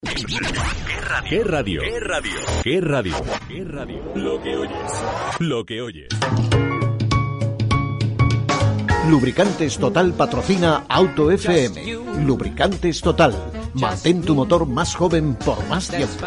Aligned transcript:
¿Qué 0.00 1.42
radio? 1.42 1.80
¿Qué 1.82 1.98
radio? 1.98 2.40
¿Qué 2.62 2.80
radio? 2.80 3.16
¿Qué 3.48 3.64
radio? 3.64 4.12
Lo 4.14 4.40
que 4.40 4.56
oyes. 4.56 4.92
Lo 5.40 5.66
que 5.66 5.82
oyes. 5.82 6.08
Lubricantes 9.08 9.76
Total 9.76 10.12
patrocina 10.12 10.84
Auto 10.88 11.32
FM. 11.32 12.24
Lubricantes 12.24 13.00
Total. 13.00 13.34
Mantén 13.74 14.22
tu 14.22 14.36
motor 14.36 14.66
más 14.66 14.94
joven 14.94 15.34
por 15.34 15.66
más 15.66 15.88
tiempo. 15.88 16.26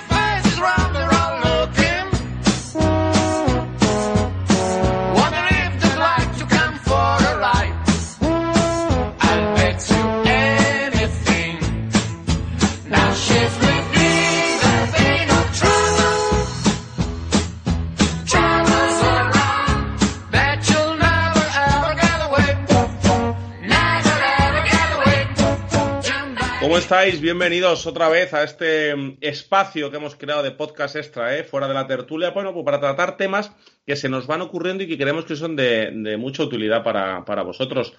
¿Cómo 26.71 26.79
estáis? 26.79 27.19
Bienvenidos 27.19 27.85
otra 27.85 28.07
vez 28.07 28.33
a 28.33 28.43
este 28.43 28.95
mm, 28.95 29.17
espacio 29.19 29.91
que 29.91 29.97
hemos 29.97 30.15
creado 30.15 30.41
de 30.41 30.51
podcast 30.51 30.95
extra, 30.95 31.37
¿eh? 31.37 31.43
fuera 31.43 31.67
de 31.67 31.73
la 31.73 31.85
tertulia, 31.85 32.29
bueno, 32.29 32.53
pues 32.53 32.63
para 32.63 32.79
tratar 32.79 33.17
temas 33.17 33.51
que 33.85 33.97
se 33.97 34.07
nos 34.07 34.25
van 34.25 34.39
ocurriendo 34.39 34.81
y 34.81 34.87
que 34.87 34.97
creemos 34.97 35.25
que 35.25 35.35
son 35.35 35.57
de, 35.57 36.15
mucha 36.17 36.43
utilidad 36.43 36.81
para, 36.81 37.43
vosotros. 37.43 37.93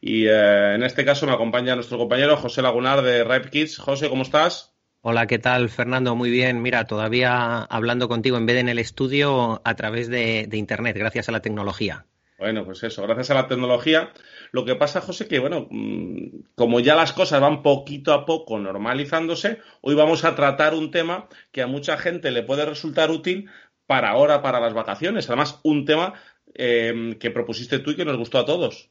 Y 0.00 0.26
eh, 0.26 0.74
en 0.74 0.82
este 0.82 1.04
caso 1.04 1.24
me 1.24 1.34
acompaña 1.34 1.76
nuestro 1.76 1.98
compañero 1.98 2.36
José 2.36 2.62
Lagunar 2.62 3.02
de 3.02 3.22
Ripe 3.22 3.48
Kids. 3.48 3.78
José, 3.78 4.08
¿cómo 4.08 4.22
estás? 4.22 4.74
Hola, 5.02 5.28
¿qué 5.28 5.38
tal, 5.38 5.68
Fernando? 5.68 6.16
Muy 6.16 6.30
bien. 6.30 6.62
Mira, 6.62 6.88
todavía 6.88 7.62
hablando 7.62 8.08
contigo 8.08 8.38
en 8.38 8.46
vez 8.46 8.54
de 8.56 8.60
en 8.62 8.68
el 8.70 8.80
estudio 8.80 9.62
a 9.64 9.76
través 9.76 10.08
de 10.08 10.48
Internet, 10.50 10.96
gracias 10.98 11.28
a 11.28 11.32
la 11.32 11.42
tecnología. 11.42 12.06
Bueno, 12.38 12.64
pues 12.64 12.82
eso, 12.82 13.02
gracias 13.02 13.30
a 13.30 13.34
la 13.34 13.48
tecnología 13.48 14.12
lo 14.56 14.64
que 14.64 14.74
pasa, 14.74 15.02
José, 15.02 15.28
que 15.28 15.38
bueno, 15.38 15.68
mm, 15.70 16.54
como 16.54 16.80
ya 16.80 16.94
las 16.94 17.12
cosas 17.12 17.42
van 17.42 17.62
poquito 17.62 18.14
a 18.14 18.24
poco 18.24 18.58
normalizándose, 18.58 19.58
hoy 19.82 19.94
vamos 19.94 20.24
a 20.24 20.34
tratar 20.34 20.72
un 20.72 20.90
tema 20.90 21.28
que 21.52 21.60
a 21.60 21.66
mucha 21.66 21.98
gente 21.98 22.30
le 22.30 22.42
puede 22.42 22.64
resultar 22.64 23.10
útil 23.10 23.50
para 23.86 24.08
ahora, 24.08 24.40
para 24.40 24.58
las 24.58 24.72
vacaciones. 24.72 25.28
Además, 25.28 25.60
un 25.62 25.84
tema 25.84 26.14
em, 26.54 27.18
que 27.18 27.30
propusiste 27.30 27.80
tú 27.80 27.90
y 27.90 27.96
que 27.96 28.06
nos 28.06 28.16
gustó 28.16 28.38
a 28.38 28.46
todos. 28.46 28.88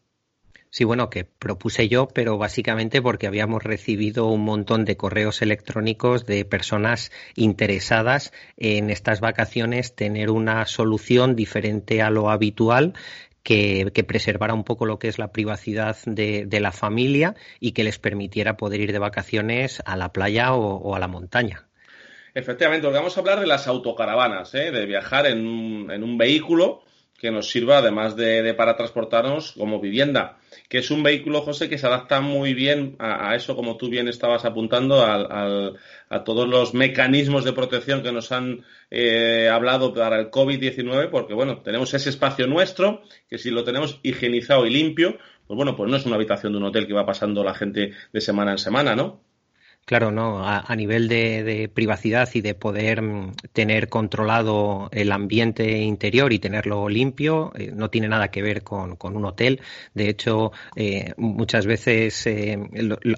Sí, 0.70 0.84
bueno, 0.84 1.10
que 1.10 1.24
propuse 1.24 1.88
yo, 1.88 2.10
pero 2.10 2.38
básicamente 2.38 3.02
porque 3.02 3.28
habíamos 3.28 3.64
recibido 3.64 4.28
un 4.28 4.44
montón 4.44 4.86
de 4.86 4.98
correos 4.98 5.42
electrónicos 5.42 6.28
de 6.28 6.46
personas 6.46 7.12
interesadas 7.36 8.34
en 8.58 8.92
estas 8.92 9.20
vacaciones 9.20 9.96
tener 9.96 10.30
una 10.30 10.66
solución 10.68 11.36
diferente 11.36 12.02
a 12.04 12.10
lo 12.10 12.30
habitual 12.30 12.94
que, 13.46 14.06
preservara 14.08 14.56
un 14.56 14.64
poco 14.64 14.88
lo 14.88 14.98
que 14.98 15.08
es 15.08 15.20
la 15.20 15.32
privacidad 15.32 15.96
de, 16.06 16.60
la 16.60 16.72
familia 16.72 17.36
y 17.60 17.74
que 17.74 17.84
les 17.84 18.00
permitiera 18.00 18.58
poder 18.58 18.82
ir 18.82 18.92
de 18.92 19.00
vacaciones 19.00 19.84
a 19.86 19.96
la 19.96 20.12
playa 20.12 20.54
o, 20.54 20.96
a 20.96 21.00
la 21.00 21.08
montaña. 21.08 21.68
Efectivamente, 22.34 22.86
porque 22.86 22.98
vamos 22.98 23.16
a 23.16 23.20
hablar 23.20 23.40
de 23.40 23.48
las 23.48 23.68
autocaravanas, 23.68 24.54
¿eh? 24.56 24.72
de 24.72 24.86
viajar 24.88 25.28
en 25.28 25.46
un 25.46 26.18
vehículo 26.18 26.82
que 27.26 27.32
nos 27.32 27.50
sirva, 27.50 27.80
además 27.80 28.16
de, 28.16 28.54
para 28.54 28.78
transportarnos, 28.78 29.54
como 29.54 29.82
vivienda, 29.82 30.38
que 30.70 30.78
es 30.78 30.92
un 30.92 31.02
vehículo, 31.02 31.42
José, 31.42 31.68
que 31.68 31.80
se 31.80 31.88
adapta 31.88 32.22
muy 32.22 32.54
bien 32.54 32.96
a, 33.00 33.34
eso, 33.34 33.56
como 33.56 33.78
tú 33.78 33.90
bien 33.90 34.08
estabas 34.08 34.46
apuntando, 34.46 35.04
a 35.04 36.24
todos 36.24 36.48
los 36.48 36.76
mecanismos 36.76 37.44
de 37.44 37.54
protección 37.54 38.04
que 38.04 38.12
nos 38.12 38.32
han 38.32 38.64
eh, 38.92 39.50
hablado 39.52 39.92
para 39.92 40.20
el 40.20 40.30
COVID-19, 40.30 41.10
porque, 41.10 41.34
bueno, 41.34 41.64
tenemos 41.64 41.96
ese 41.96 42.12
espacio 42.12 42.46
nuestro, 42.46 43.02
que 43.28 43.40
si 43.40 43.50
lo 43.50 43.64
tenemos 43.64 44.00
higienizado 44.04 44.68
y 44.68 44.70
limpio, 44.70 45.18
pues 45.48 45.58
bueno, 45.58 45.76
pues 45.76 45.90
no 45.90 45.98
es 45.98 46.06
una 46.06 46.18
habitación 46.18 46.54
de 46.54 46.60
un 46.60 46.66
hotel 46.66 46.86
que 46.86 46.94
va 46.94 47.08
pasando 47.08 47.44
la 47.44 47.56
gente 47.56 47.94
de 48.14 48.22
semana 48.22 48.52
en 48.52 48.60
semana, 48.60 48.96
¿no? 48.96 49.25
Claro, 49.86 50.10
no. 50.10 50.44
A, 50.44 50.76
nivel 50.76 51.08
de, 51.08 51.70
privacidad 51.72 52.28
y 52.34 52.42
de 52.42 52.56
poder 52.56 53.04
mm, 53.04 53.36
tener 53.54 53.88
controlado 53.88 54.90
el 54.92 55.12
ambiente 55.12 55.78
interior 55.78 56.34
y 56.34 56.40
tenerlo 56.40 56.90
limpio, 56.90 57.52
eh, 57.56 57.72
no 57.72 57.92
tiene 57.92 58.08
nada 58.08 58.30
que 58.30 58.42
ver 58.42 58.64
con, 58.64 58.98
un 59.00 59.26
hotel. 59.26 59.62
De 59.94 60.10
hecho, 60.10 60.52
eh, 60.76 61.14
muchas 61.18 61.68
veces 61.68 62.26
eh, 62.26 62.58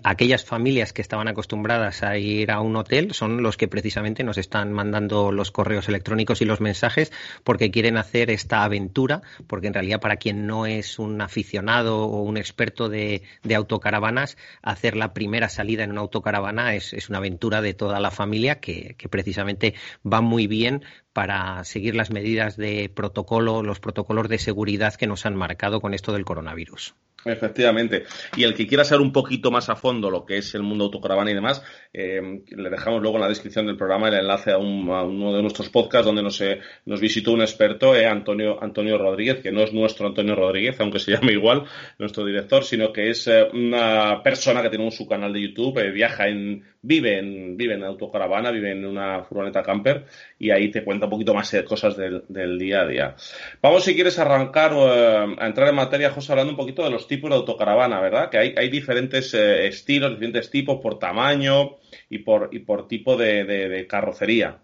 aquellas 0.04 0.44
familias 0.44 0.92
que 0.92 1.02
estaban 1.02 1.30
acostumbradas 1.30 2.04
a 2.04 2.18
ir 2.18 2.52
a 2.52 2.60
un 2.60 2.76
hotel 2.76 3.14
son 3.14 3.42
los 3.42 3.56
que 3.56 3.70
precisamente 3.70 4.26
nos 4.26 4.38
están 4.38 4.74
mandando 4.74 5.32
los 5.32 5.52
correos 5.52 5.88
electrónicos 5.88 6.42
y 6.42 6.46
los 6.46 6.60
mensajes 6.60 7.14
porque 7.46 7.72
quieren 7.72 7.96
hacer 7.96 8.30
esta 8.30 8.66
aventura, 8.66 9.22
porque 9.48 9.68
en 9.68 9.74
realidad 9.74 10.02
para 10.02 10.18
quien 10.18 10.46
no 10.46 10.66
es 10.66 11.00
un 11.00 11.22
aficionado 11.22 12.04
o 12.04 12.24
un 12.24 12.36
experto 12.36 12.90
de, 12.90 13.22
de 13.44 13.56
autocaravanas, 13.56 14.38
hacer 14.62 14.98
la 14.98 15.14
primera 15.14 15.48
salida 15.48 15.86
en 15.86 15.92
una 15.92 16.02
autocaravana 16.02 16.57
es, 16.74 17.10
una 17.10 17.20
aventura 17.20 17.62
de 17.62 17.74
toda 17.74 18.00
la 18.00 18.12
familia 18.12 18.60
que, 18.60 18.96
que 18.98 19.10
precisamente 19.10 19.74
va 20.06 20.22
muy 20.22 20.48
bien 20.48 20.84
para 21.14 21.64
seguir 21.64 21.96
las 21.96 22.12
medidas 22.12 22.58
de 22.58 22.90
protocolo, 22.94 23.64
los 23.64 23.80
protocolos 23.80 24.30
de 24.30 24.38
seguridad 24.38 24.96
que 24.96 25.08
nos 25.08 25.26
han 25.26 25.36
marcado 25.36 25.82
con 25.82 25.94
esto 25.94 26.14
del 26.14 26.26
coronavirus. 26.26 26.96
Efectivamente. 27.30 28.04
Y 28.36 28.44
el 28.44 28.54
que 28.54 28.68
quiera 28.68 28.84
saber 28.84 29.02
un 29.02 29.12
poquito 29.12 29.52
más 29.52 29.70
a 29.70 29.76
fondo 29.76 30.10
lo 30.10 30.26
que 30.26 30.38
es 30.38 30.56
el 30.56 30.64
mundo 30.64 30.86
autocaravana 30.86 31.32
y 31.32 31.34
demás, 31.34 31.64
eh, 31.94 32.42
le 32.50 32.70
dejamos 32.70 33.02
luego 33.02 33.18
en 33.18 33.22
la 33.22 33.30
descripción 33.30 33.66
del 33.66 33.78
programa 33.78 34.10
el 34.10 34.16
enlace 34.16 34.52
a, 34.52 34.58
uno 34.58 35.36
de 35.36 35.42
nuestros 35.42 35.70
podcasts 35.70 36.06
donde 36.06 36.24
nos, 36.24 36.40
eh, 36.42 36.60
nos 36.86 37.00
visitó 37.00 37.32
un 37.34 37.42
experto, 37.42 37.96
eh, 37.96 38.06
Antonio, 38.06 38.62
Antonio 38.62 38.98
Rodríguez, 38.98 39.42
que 39.42 39.52
no 39.52 39.62
es 39.62 39.74
nuestro 39.74 40.08
Antonio 40.08 40.36
Rodríguez, 40.36 40.80
aunque 40.80 41.00
se 41.00 41.12
llame 41.14 41.34
igual, 41.34 41.66
nuestro 42.00 42.26
director, 42.26 42.64
sino 42.64 42.92
que 42.92 43.10
es 43.10 43.30
una 43.54 44.22
persona 44.24 44.62
que 44.62 44.70
tiene 44.70 44.90
su 44.92 45.08
canal 45.08 45.34
de 45.34 45.42
YouTube, 45.42 45.92
viaja 45.92 46.28
en, 46.28 46.64
vive 46.82 47.20
en, 47.20 47.58
vive 47.58 47.74
en 47.74 47.84
autocaravana, 47.84 48.52
vive 48.52 48.72
en 48.72 48.86
una 48.86 49.24
furgoneta 49.24 49.64
camper 49.64 50.06
y 50.40 50.52
ahí 50.52 50.70
te 50.70 50.84
cuenta 50.84 51.06
un 51.06 51.12
poquito 51.12 51.34
más 51.34 51.52
de 51.52 51.64
cosas 51.64 51.96
del, 51.98 52.60
día 52.60 52.82
a 52.82 52.88
día. 52.88 53.16
Vamos, 53.62 53.84
si 53.84 53.96
quieres, 53.96 54.20
arrancar 54.20 54.74
a 54.74 55.48
entrar 55.48 55.70
en 55.70 55.76
materia, 55.76 56.12
José, 56.12 56.32
hablando 56.32 56.52
un 56.52 56.58
poquito 56.58 56.84
de 56.84 56.92
los 56.92 57.08
tipos 57.08 57.30
de 57.30 57.36
autocaravana, 57.38 58.00
¿verdad? 58.00 58.30
Que 58.30 58.38
hay, 58.38 58.56
hay 58.58 58.70
diferentes 58.70 59.34
eh, 59.34 59.68
estilos, 59.68 60.12
diferentes 60.12 60.50
tipos 60.50 60.80
por 60.82 61.00
tamaño 61.00 61.78
y 62.10 62.20
por, 62.20 62.50
y 62.52 62.60
por 62.60 62.88
tipo 62.88 63.18
de 63.18 63.86
carrocería. 63.90 64.60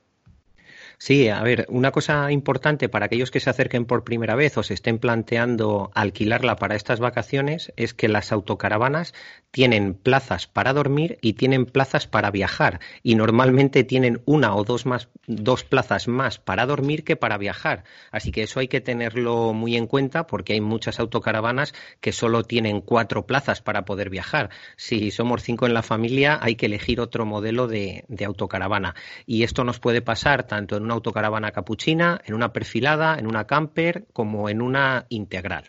Sí, 1.06 1.28
a 1.28 1.44
ver, 1.44 1.66
una 1.68 1.92
cosa 1.92 2.32
importante 2.32 2.88
para 2.88 3.08
aquellos 3.08 3.30
que 3.30 3.42
se 3.42 3.50
acerquen 3.50 3.84
por 3.84 4.06
primera 4.06 4.36
vez 4.36 4.58
o 4.58 4.64
se 4.64 4.74
estén 4.74 5.00
planteando 5.00 5.92
alquilarla 5.94 6.56
para 6.56 6.78
estas 6.78 7.02
vacaciones 7.02 7.74
es 7.76 7.94
que 7.94 8.08
las 8.08 8.32
autocaravanas 8.32 9.14
tienen 9.52 9.96
plazas 9.96 10.48
para 10.48 10.72
dormir 10.72 11.20
y 11.22 11.34
tienen 11.34 11.66
plazas 11.66 12.08
para 12.08 12.32
viajar 12.32 12.80
y 13.04 13.16
normalmente 13.16 13.84
tienen 13.84 14.22
una 14.24 14.56
o 14.56 14.64
dos 14.64 14.86
más 14.86 15.10
dos 15.28 15.64
plazas 15.64 16.08
más 16.08 16.40
para 16.40 16.66
dormir 16.66 17.04
que 17.04 17.16
para 17.16 17.38
viajar. 17.38 17.84
Así 18.12 18.32
que 18.32 18.44
eso 18.44 18.60
hay 18.60 18.68
que 18.68 18.82
tenerlo 18.82 19.54
muy 19.54 19.76
en 19.76 19.88
cuenta 19.88 20.26
porque 20.26 20.54
hay 20.54 20.62
muchas 20.62 21.00
autocaravanas 21.00 21.74
que 22.02 22.14
solo 22.14 22.44
tienen 22.44 22.82
cuatro 22.82 23.26
plazas 23.26 23.62
para 23.62 23.84
poder 23.86 24.10
viajar. 24.10 24.50
Si 24.78 25.12
somos 25.12 25.44
cinco 25.44 25.66
en 25.66 25.74
la 25.74 25.84
familia 25.84 26.40
hay 26.42 26.56
que 26.56 26.66
elegir 26.68 27.02
otro 27.02 27.26
modelo 27.26 27.68
de, 27.68 28.06
de 28.08 28.26
autocaravana 28.26 28.96
y 29.26 29.44
esto 29.44 29.64
nos 29.64 29.80
puede 29.80 30.02
pasar 30.02 30.48
tanto 30.48 30.78
en 30.78 30.84
una 30.84 30.93
autocaravana 30.94 31.52
capuchina, 31.52 32.22
en 32.26 32.34
una 32.34 32.54
perfilada, 32.54 33.18
en 33.20 33.28
una 33.28 33.46
camper, 33.46 34.06
como 34.14 34.50
en 34.50 34.62
una 34.62 35.06
integral. 35.10 35.66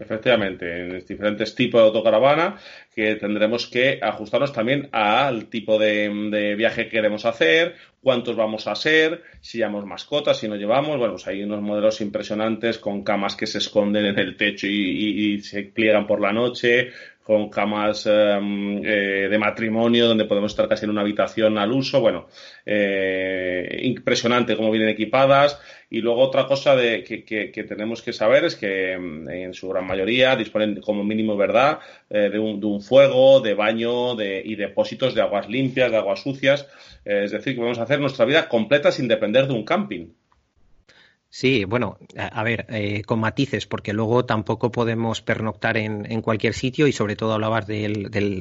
Efectivamente, 0.00 0.80
en 0.80 0.98
diferentes 1.06 1.54
tipos 1.54 1.78
de 1.78 1.88
autocaravana 1.88 2.56
que 2.94 3.16
tendremos 3.16 3.66
que 3.66 3.98
ajustarnos 4.00 4.50
también 4.50 4.88
al 4.92 5.50
tipo 5.50 5.78
de, 5.78 6.54
viaje 6.56 6.84
que 6.84 6.90
queremos 6.90 7.26
hacer, 7.26 7.74
cuántos 8.02 8.34
vamos 8.34 8.66
a 8.66 8.74
ser, 8.74 9.22
si 9.42 9.58
llevamos 9.58 9.84
mascotas, 9.84 10.38
si 10.38 10.48
no 10.48 10.56
llevamos. 10.56 10.96
Bueno, 10.96 11.12
pues 11.12 11.26
hay 11.26 11.42
unos 11.42 11.60
modelos 11.60 12.00
impresionantes 12.00 12.78
con 12.78 13.04
camas 13.04 13.36
que 13.36 13.46
se 13.46 13.58
esconden 13.58 14.06
en 14.06 14.18
el 14.18 14.38
techo 14.38 14.66
y, 14.66 15.34
y 15.34 15.40
se 15.40 15.64
pliegan 15.64 16.06
por 16.06 16.22
la 16.22 16.32
noche, 16.32 16.92
con 17.30 17.48
camas 17.48 18.06
em, 18.06 18.84
eh, 18.84 19.28
de 19.30 19.38
matrimonio 19.38 20.08
donde 20.08 20.24
podemos 20.24 20.50
estar 20.50 20.66
casi 20.68 20.84
en 20.84 20.90
una 20.90 21.02
habitación 21.02 21.58
al 21.58 21.70
uso. 21.70 22.00
Bueno, 22.00 22.26
eh, 22.66 23.82
impresionante 23.84 24.56
cómo 24.56 24.72
vienen 24.72 24.88
equipadas. 24.88 25.60
Y 25.90 26.00
luego 26.00 26.22
otra 26.22 26.46
cosa 26.46 26.74
de, 26.74 27.04
que, 27.04 27.64
tenemos 27.68 28.02
que 28.02 28.12
saber 28.12 28.46
es 28.46 28.56
que 28.56 28.94
em, 28.94 29.28
en 29.28 29.54
su 29.54 29.68
gran 29.68 29.86
mayoría 29.86 30.34
disponen 30.34 30.80
como 30.80 31.04
mínimo, 31.04 31.36
¿verdad?, 31.36 31.78
de, 32.08 32.36
un, 32.36 32.58
de, 32.58 32.66
un, 32.66 32.80
fuego, 32.80 33.38
de 33.38 33.54
baño 33.54 34.16
de, 34.16 34.42
y 34.44 34.56
depósitos 34.56 35.14
de 35.14 35.22
aguas 35.22 35.48
limpias, 35.48 35.92
de 35.92 35.98
aguas 35.98 36.20
sucias. 36.20 36.66
es 37.04 37.30
decir, 37.30 37.52
que 37.54 37.58
podemos 37.58 37.78
hacer 37.78 38.00
nuestra 38.00 38.24
vida 38.24 38.48
completa 38.48 38.90
sin 38.90 39.06
depender 39.06 39.46
de 39.46 39.54
un 39.54 39.64
camping. 39.64 40.08
Sí, 41.32 41.64
bueno, 41.64 41.96
a, 42.18 42.42
ver, 42.42 42.66
eh, 42.70 43.02
con 43.04 43.20
matices, 43.20 43.64
porque 43.64 43.92
luego 43.92 44.24
tampoco 44.24 44.72
podemos 44.72 45.22
pernoctar 45.22 45.76
en, 45.76 46.22
cualquier 46.22 46.54
sitio 46.54 46.88
y 46.88 46.92
sobre 46.92 47.14
todo 47.14 47.34
hablabas 47.34 47.68
de, 47.68 47.88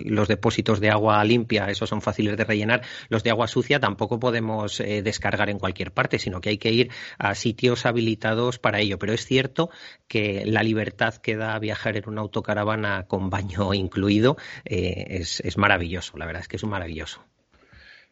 los 0.08 0.28
depósitos 0.28 0.80
de 0.80 0.90
agua 0.90 1.24
limpia, 1.24 1.70
esos 1.70 1.88
son 1.88 2.02
fáciles 2.02 2.36
de 2.36 2.46
rellenar. 2.46 2.82
Los 3.08 3.24
de 3.24 3.30
agua 3.30 3.48
sucia 3.48 3.80
tampoco 3.80 4.20
podemos 4.20 4.80
eh, 4.80 5.04
descargar 5.04 5.52
en 5.52 5.60
cualquier 5.60 5.92
parte, 5.92 6.18
sino 6.18 6.42
que 6.42 6.50
hay 6.50 6.58
que 6.58 6.72
ir 6.72 6.90
a 7.20 7.36
sitios 7.36 7.86
habilitados 7.86 8.58
para 8.58 8.80
ello. 8.80 8.98
Pero 8.98 9.14
es 9.14 9.24
cierto 9.24 9.70
que 10.08 10.44
la 10.48 10.64
libertad 10.64 11.14
que 11.14 11.36
da 11.36 11.60
viajar 11.60 11.96
en 11.96 12.10
una 12.10 12.22
autocaravana 12.22 13.06
con 13.08 13.30
baño 13.30 13.72
incluido 13.76 14.38
eh, 14.66 15.06
es, 15.10 15.42
es 15.42 15.60
maravilloso, 15.60 16.18
la 16.18 16.26
verdad 16.26 16.42
es 16.42 16.48
que 16.48 16.56
es 16.56 16.64
maravilloso 16.64 17.22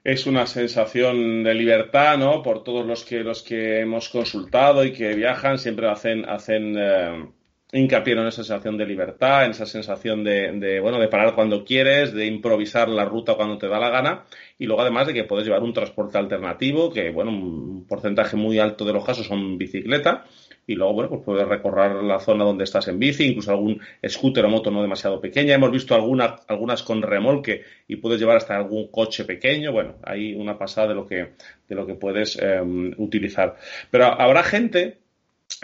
es 0.07 0.25
una 0.25 0.47
sensación 0.47 1.43
de 1.43 1.53
libertad, 1.53 2.17
¿no? 2.17 2.41
Por 2.41 2.63
todos 2.63 2.85
los 2.85 3.03
que 3.03 3.25
los 3.25 3.43
que 3.43 3.81
hemos 3.81 4.07
consultado 4.07 4.85
y 4.85 4.93
que 4.93 5.13
viajan 5.13 5.57
siempre 5.57 5.89
hacen 5.89 6.23
hacen 6.29 6.75
eh, 6.77 7.25
hincapié 7.73 8.13
en 8.13 8.19
esa 8.19 8.37
sensación 8.37 8.77
de 8.77 8.85
libertad, 8.85 9.43
en 9.43 9.51
esa 9.51 9.65
sensación 9.65 10.23
de, 10.23 10.53
de, 10.53 10.79
bueno 10.79 10.97
de 10.97 11.09
parar 11.09 11.35
cuando 11.35 11.65
quieres, 11.65 12.13
de 12.13 12.25
improvisar 12.25 12.87
la 12.87 13.03
ruta 13.03 13.35
cuando 13.35 13.57
te 13.57 13.67
da 13.67 13.79
la 13.79 13.89
gana 13.89 14.23
y 14.57 14.65
luego 14.65 14.81
además 14.81 15.07
de 15.07 15.13
que 15.13 15.25
puedes 15.25 15.45
llevar 15.45 15.61
un 15.61 15.73
transporte 15.73 16.17
alternativo 16.17 16.89
que 16.89 17.11
bueno 17.11 17.31
un 17.31 17.85
porcentaje 17.85 18.37
muy 18.37 18.59
alto 18.59 18.85
de 18.85 18.93
los 18.93 19.03
casos 19.03 19.27
son 19.27 19.57
bicicleta 19.57 20.23
y 20.67 20.75
luego, 20.75 20.93
bueno, 20.93 21.09
pues 21.09 21.21
puedes 21.23 21.47
recorrer 21.47 22.03
la 22.03 22.19
zona 22.19 22.43
donde 22.43 22.65
estás 22.65 22.89
en 22.89 22.99
bici, 22.99 23.25
incluso 23.25 23.51
algún 23.51 23.79
scooter 24.05 24.43
o 24.43 24.49
moto 24.49 24.69
no 24.69 24.81
demasiado 24.81 25.21
pequeña. 25.21 25.55
Hemos 25.55 25.71
visto 25.71 25.95
algunas, 25.95 26.41
algunas 26.49 26.83
con 26.83 27.01
remolque 27.01 27.63
y 27.87 27.95
puedes 27.95 28.19
llevar 28.19 28.35
hasta 28.35 28.57
algún 28.57 28.91
coche 28.91 29.23
pequeño. 29.23 29.71
Bueno, 29.71 29.95
hay 30.03 30.35
una 30.35 30.57
pasada 30.57 30.89
de 30.89 30.95
lo 30.95 31.07
que, 31.07 31.35
de 31.69 31.75
lo 31.75 31.87
que 31.87 31.95
puedes 31.95 32.37
em, 32.37 32.93
utilizar. 32.97 33.55
Pero 33.89 34.05
habrá 34.05 34.43
gente, 34.43 34.99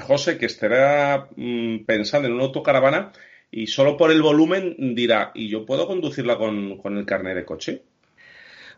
José, 0.02 0.38
que 0.38 0.46
estará 0.46 1.28
mm, 1.36 1.80
pensando 1.86 2.30
en 2.30 2.36
una 2.36 2.46
autocaravana 2.46 3.12
y 3.52 3.68
solo 3.68 3.98
por 3.98 4.10
el 4.10 4.22
volumen 4.22 4.96
dirá, 4.96 5.32
¿y 5.36 5.50
yo 5.50 5.66
puedo 5.66 5.86
conducirla 5.86 6.38
con, 6.38 6.78
con 6.78 6.98
el 6.98 7.06
carnet 7.06 7.36
de 7.36 7.46
coche? 7.46 7.84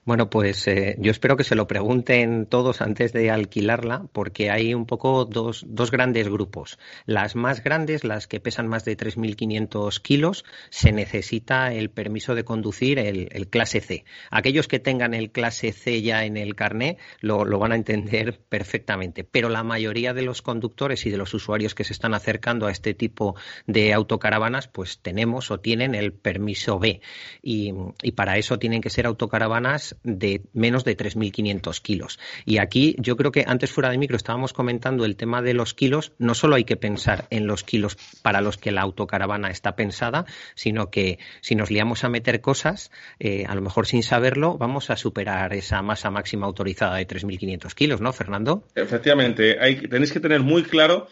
Bueno, 0.06 0.30
pues 0.30 0.68
eh, 0.68 0.98
yo 1.00 1.10
espero 1.10 1.36
que 1.36 1.44
se 1.44 1.56
lo 1.56 1.66
pregunten 1.66 2.46
todos 2.46 2.82
antes 2.82 3.12
de 3.12 3.32
alquilarla, 3.32 4.06
porque 4.14 4.52
hay 4.52 4.76
un 4.76 4.86
poco 4.86 5.26
dos, 5.26 5.66
dos 5.68 5.90
grandes 5.90 6.30
grupos. 6.30 6.78
Las 7.08 7.36
más 7.36 7.64
grandes, 7.64 8.04
las 8.04 8.28
que 8.28 8.40
pesan 8.40 8.68
más 8.68 8.86
de 8.86 8.96
3.500 8.96 10.00
kilos, 10.00 10.46
se 10.70 10.92
necesita 10.92 11.74
el 11.74 11.90
permiso 11.90 12.36
de 12.36 12.44
conducir, 12.44 13.00
el, 13.00 13.48
clase 13.50 13.82
C. 13.82 14.06
Aquellos 14.30 14.68
que 14.68 14.78
tengan 14.78 15.16
el 15.16 15.32
clase 15.32 15.72
C 15.72 16.04
ya 16.04 16.24
en 16.26 16.38
el 16.38 16.54
carné 16.54 17.00
lo, 17.22 17.44
van 17.58 17.72
a 17.72 17.76
entender 17.76 18.40
perfectamente, 18.48 19.24
pero 19.24 19.50
la 19.50 19.64
mayoría 19.64 20.14
de 20.14 20.22
los 20.22 20.44
conductores 20.44 21.08
y 21.08 21.10
de 21.10 21.18
los 21.18 21.34
usuarios 21.34 21.74
que 21.74 21.84
se 21.84 21.94
están 21.94 22.14
acercando 22.14 22.68
a 22.68 22.72
este 22.72 22.94
tipo 22.94 23.36
de 23.66 23.92
autocaravanas, 23.92 24.68
pues 24.68 25.00
tenemos 25.00 25.50
o 25.50 25.60
tienen 25.60 25.96
el 25.96 26.14
permiso 26.14 26.78
B. 26.78 27.02
Y 27.42 27.74
para 28.12 28.38
eso 28.38 28.60
tienen 28.60 28.82
que 28.82 28.92
ser 28.92 29.08
autocaravanas 29.08 29.95
de 30.04 30.42
menos 30.54 30.84
de 30.84 30.98
3.500 30.98 31.82
kilos. 31.82 32.20
Y 32.46 32.58
aquí 32.58 32.96
yo 33.00 33.16
creo 33.18 33.32
que 33.32 33.46
antes 33.48 33.72
fuera 33.72 33.90
de 33.90 33.98
micro 33.98 34.18
estábamos 34.18 34.54
comentando 34.54 35.06
el 35.06 35.16
tema 35.16 35.42
de 35.42 35.54
los 35.54 35.74
kilos. 35.74 36.14
No 36.18 36.36
solo 36.36 36.56
hay 36.56 36.64
que 36.64 36.78
pensar 36.78 37.28
en 37.30 37.48
los 37.48 37.64
kilos 37.64 37.98
para 38.22 38.42
los 38.42 38.58
que 38.58 38.72
la 38.72 38.82
autocaravana 38.82 39.50
está 39.50 39.76
pensada, 39.76 40.26
sino 40.56 40.90
que 40.90 41.20
si 41.42 41.56
nos 41.56 41.72
liamos 41.72 42.04
a 42.04 42.10
meter 42.10 42.42
cosas, 42.42 42.92
eh, 43.20 43.46
a 43.48 43.56
lo 43.56 43.62
mejor 43.62 43.88
sin 43.88 44.04
saberlo, 44.04 44.58
vamos 44.58 44.90
a 44.90 44.96
superar 44.96 45.54
esa 45.54 45.82
masa 45.82 46.10
máxima 46.12 46.46
autorizada 46.46 46.96
de 46.96 47.08
3.500 47.08 47.74
kilos, 47.74 48.02
¿no, 48.02 48.14
Fernando? 48.14 48.68
Efectivamente, 48.76 49.58
hay, 49.60 49.88
tenéis 49.88 50.12
que 50.12 50.20
tener 50.20 50.42
muy 50.42 50.64
claro 50.64 51.08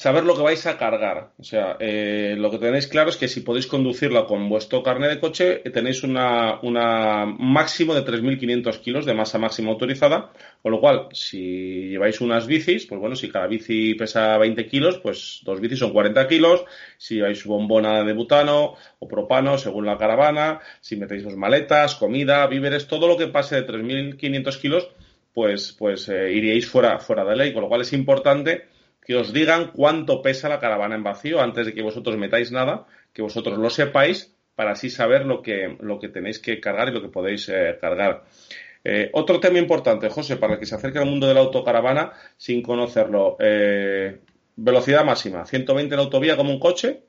saber 0.00 0.24
lo 0.24 0.34
que 0.34 0.40
vais 0.40 0.66
a 0.66 0.78
cargar. 0.78 1.32
O 1.38 1.44
sea, 1.44 1.76
eh, 1.78 2.34
lo 2.38 2.50
que 2.50 2.56
tenéis 2.56 2.86
claro 2.86 3.10
es 3.10 3.18
que 3.18 3.28
si 3.28 3.42
podéis 3.42 3.66
conducirla 3.66 4.24
con 4.24 4.48
vuestro 4.48 4.82
carnet 4.82 5.10
de 5.10 5.20
coche, 5.20 5.60
eh, 5.62 5.68
tenéis 5.68 6.02
una, 6.04 6.58
una 6.62 7.26
máximo 7.26 7.94
de 7.94 8.02
3.500 8.02 8.80
kilos 8.80 9.04
de 9.04 9.12
masa 9.12 9.36
máxima 9.36 9.72
autorizada, 9.72 10.32
con 10.62 10.72
lo 10.72 10.80
cual, 10.80 11.08
si 11.12 11.90
lleváis 11.90 12.22
unas 12.22 12.46
bicis, 12.46 12.86
pues 12.86 12.98
bueno, 12.98 13.14
si 13.14 13.28
cada 13.28 13.46
bici 13.46 13.92
pesa 13.92 14.38
20 14.38 14.66
kilos, 14.68 14.98
pues 15.00 15.42
dos 15.44 15.60
bicis 15.60 15.80
son 15.80 15.92
40 15.92 16.26
kilos, 16.28 16.64
si 16.96 17.16
lleváis 17.16 17.44
bombona 17.44 18.02
de 18.02 18.14
butano 18.14 18.76
o 19.00 19.06
propano, 19.06 19.58
según 19.58 19.84
la 19.84 19.98
caravana, 19.98 20.60
si 20.80 20.96
metéis 20.96 21.24
dos 21.24 21.36
maletas, 21.36 21.94
comida, 21.96 22.46
víveres, 22.46 22.86
todo 22.86 23.06
lo 23.06 23.18
que 23.18 23.26
pase 23.26 23.56
de 23.56 23.66
3.500 23.66 24.60
kilos, 24.62 24.88
pues, 25.34 25.76
pues 25.78 26.08
eh, 26.08 26.32
iríais 26.32 26.66
fuera, 26.66 26.98
fuera 27.00 27.22
de 27.26 27.36
ley, 27.36 27.52
con 27.52 27.60
lo 27.60 27.68
cual 27.68 27.82
es 27.82 27.92
importante 27.92 28.79
que 29.10 29.16
os 29.16 29.32
digan 29.32 29.72
cuánto 29.72 30.22
pesa 30.22 30.48
la 30.48 30.60
caravana 30.60 30.94
en 30.94 31.02
vacío 31.02 31.40
antes 31.40 31.66
de 31.66 31.74
que 31.74 31.82
vosotros 31.82 32.16
metáis 32.16 32.52
nada, 32.52 32.86
que 33.12 33.22
vosotros 33.22 33.58
lo 33.58 33.68
sepáis 33.68 34.36
para 34.54 34.70
así 34.70 34.88
saber 34.88 35.26
lo 35.26 35.42
que, 35.42 35.76
lo 35.80 35.98
que 35.98 36.08
tenéis 36.08 36.38
que 36.38 36.60
cargar 36.60 36.90
y 36.90 36.92
lo 36.92 37.02
que 37.02 37.08
podéis 37.08 37.48
eh, 37.48 37.76
cargar. 37.80 38.22
Eh, 38.84 39.10
otro 39.12 39.40
tema 39.40 39.58
importante, 39.58 40.08
José, 40.10 40.36
para 40.36 40.52
el 40.52 40.60
que 40.60 40.66
se 40.66 40.76
acerque 40.76 41.00
al 41.00 41.06
mundo 41.06 41.26
de 41.26 41.34
la 41.34 41.40
autocaravana 41.40 42.12
sin 42.36 42.62
conocerlo. 42.62 43.36
Eh, 43.40 44.20
velocidad 44.54 45.04
máxima, 45.04 45.44
120 45.44 45.92
en 45.92 46.00
autovía 46.00 46.36
como 46.36 46.52
un 46.52 46.60
coche, 46.60 47.02